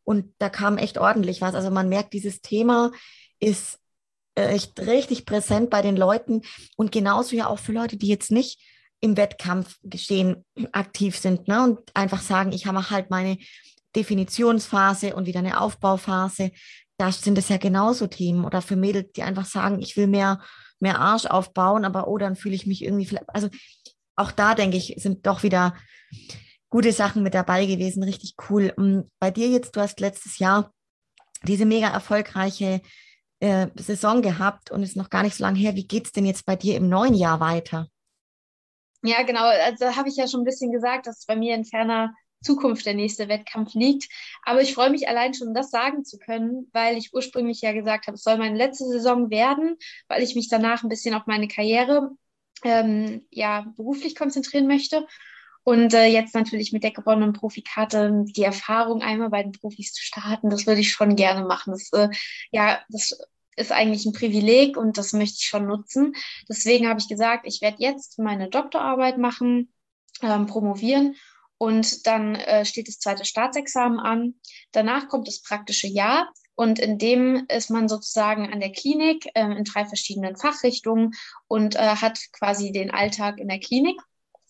[0.04, 1.56] und da kam echt ordentlich was.
[1.56, 2.92] Also man merkt, dieses Thema
[3.40, 3.80] ist
[4.36, 6.42] echt richtig präsent bei den Leuten
[6.78, 8.62] und genauso ja auch für Leute, die jetzt nicht
[9.02, 11.64] im Wettkampfgeschehen aktiv sind ne?
[11.64, 13.38] und einfach sagen, ich habe halt meine
[13.96, 16.52] Definitionsphase und wieder eine Aufbauphase.
[16.98, 18.46] Da sind es ja genauso Themen.
[18.46, 20.42] Oder für Mädels, die einfach sagen, ich will mehr,
[20.80, 23.50] mehr Arsch aufbauen, aber oh, dann fühle ich mich irgendwie, also
[24.16, 25.76] auch da denke ich, sind doch wieder
[26.70, 28.74] gute Sachen mit dabei gewesen, richtig cool.
[28.78, 30.74] Mm, bei dir jetzt, du hast letztes Jahr
[31.44, 32.82] diese mega erfolgreiche
[33.40, 35.76] äh, Saison gehabt und ist noch gar nicht so lange her.
[35.76, 37.88] Wie geht es denn jetzt bei dir im neuen Jahr weiter?
[39.04, 39.46] Ja, genau.
[39.46, 42.94] Also habe ich ja schon ein bisschen gesagt, dass bei mir in ferner Zukunft der
[42.94, 44.10] nächste Wettkampf liegt.
[44.44, 48.08] Aber ich freue mich allein schon, das sagen zu können, weil ich ursprünglich ja gesagt
[48.08, 49.78] habe, es soll meine letzte Saison werden,
[50.08, 52.12] weil ich mich danach ein bisschen auf meine Karriere
[52.64, 55.06] ähm, ja, beruflich konzentrieren möchte.
[55.64, 60.02] Und äh, jetzt natürlich mit der gewonnenen Profikarte die Erfahrung, einmal bei den Profis zu
[60.02, 61.72] starten, das würde ich schon gerne machen.
[61.74, 62.10] Das, äh,
[62.52, 63.20] ja, das
[63.60, 66.14] ist eigentlich ein Privileg und das möchte ich schon nutzen.
[66.48, 69.74] Deswegen habe ich gesagt, ich werde jetzt meine Doktorarbeit machen,
[70.22, 71.16] ähm, promovieren
[71.58, 74.36] und dann äh, steht das zweite Staatsexamen an.
[74.72, 79.44] Danach kommt das praktische Jahr und in dem ist man sozusagen an der Klinik äh,
[79.44, 81.12] in drei verschiedenen Fachrichtungen
[81.48, 84.00] und äh, hat quasi den Alltag in der Klinik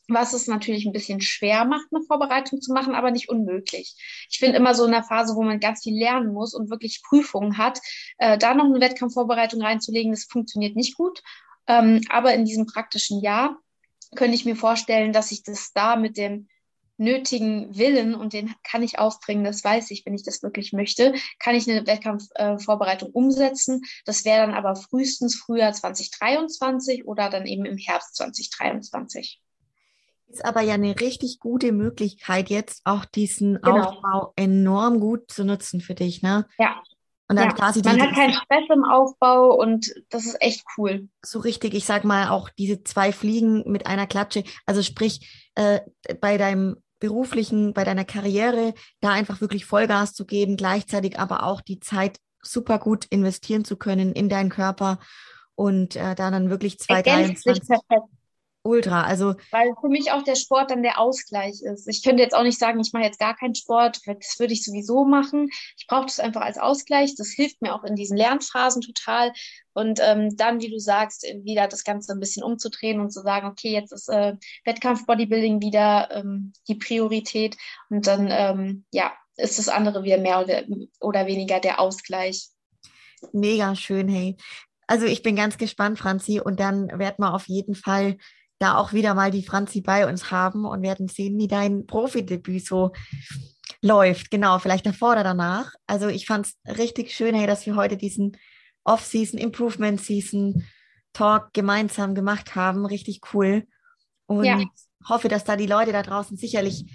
[0.09, 3.95] was es natürlich ein bisschen schwer macht, eine Vorbereitung zu machen, aber nicht unmöglich.
[4.29, 7.01] Ich finde immer so in der Phase, wo man ganz viel lernen muss und wirklich
[7.03, 7.79] Prüfungen hat,
[8.17, 11.21] äh, da noch eine Wettkampfvorbereitung reinzulegen, das funktioniert nicht gut.
[11.67, 13.57] Ähm, aber in diesem praktischen Jahr
[14.15, 16.47] könnte ich mir vorstellen, dass ich das da mit dem
[16.99, 21.13] nötigen Willen und den kann ich aufbringen, das weiß ich, wenn ich das wirklich möchte,
[21.39, 23.81] kann ich eine Wettkampfvorbereitung äh, umsetzen.
[24.05, 29.41] Das wäre dann aber frühestens Frühjahr 2023 oder dann eben im Herbst 2023.
[30.29, 33.83] Ist aber ja eine richtig gute Möglichkeit, jetzt auch diesen genau.
[33.83, 36.45] Aufbau enorm gut zu nutzen für dich, ne?
[36.57, 36.81] Ja.
[37.27, 37.53] Und dann ja.
[37.53, 41.09] quasi Man hat keinen Stress im Aufbau und das ist echt cool.
[41.23, 44.43] So richtig, ich sag mal, auch diese zwei Fliegen mit einer Klatsche.
[44.65, 45.81] Also sprich, äh,
[46.21, 51.61] bei deinem beruflichen, bei deiner Karriere, da einfach wirklich Vollgas zu geben, gleichzeitig aber auch
[51.61, 54.99] die Zeit super gut investieren zu können in deinen Körper
[55.55, 57.35] und äh, da dann wirklich zwei, drei.
[58.63, 59.03] Ultra.
[59.03, 61.87] Also weil für mich auch der Sport dann der Ausgleich ist.
[61.87, 64.65] Ich könnte jetzt auch nicht sagen, ich mache jetzt gar keinen Sport, das würde ich
[64.65, 65.49] sowieso machen.
[65.77, 67.15] Ich brauche das einfach als Ausgleich.
[67.15, 69.31] Das hilft mir auch in diesen Lernphasen total.
[69.73, 73.47] Und ähm, dann, wie du sagst, wieder das Ganze ein bisschen umzudrehen und zu sagen,
[73.47, 77.55] okay, jetzt ist äh, Wettkampf-Bodybuilding wieder ähm, die Priorität.
[77.89, 80.63] Und dann, ähm, ja, ist das andere wieder mehr oder,
[80.99, 82.49] oder weniger der Ausgleich.
[83.31, 84.35] Mega schön, hey.
[84.87, 88.17] Also ich bin ganz gespannt, Franzi, und dann werden wir auf jeden Fall
[88.59, 92.65] da auch wieder mal die Franzi bei uns haben und werden sehen, wie dein Profidebüt
[92.65, 92.91] so
[93.81, 94.29] läuft.
[94.31, 95.73] Genau, vielleicht davor oder danach.
[95.87, 98.37] Also ich fand es richtig schön, hey, dass wir heute diesen
[98.83, 100.65] Off-Season, Improvement-Season
[101.13, 102.85] Talk gemeinsam gemacht haben.
[102.85, 103.65] Richtig cool.
[104.27, 104.61] Und ja.
[105.07, 106.85] hoffe, dass da die Leute da draußen sicherlich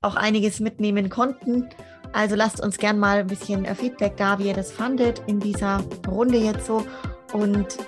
[0.00, 1.68] auch einiges mitnehmen konnten.
[2.12, 5.84] Also lasst uns gern mal ein bisschen Feedback da, wie ihr das fandet in dieser
[6.08, 6.84] Runde jetzt so.
[7.32, 7.78] Und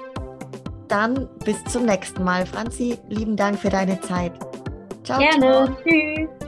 [0.93, 2.45] dann bis zum nächsten Mal.
[2.45, 4.33] Franzi, lieben Dank für deine Zeit.
[5.05, 5.19] Ciao.
[5.19, 5.41] Gerne.
[5.41, 5.77] Ciao.
[5.83, 6.42] Tschüss.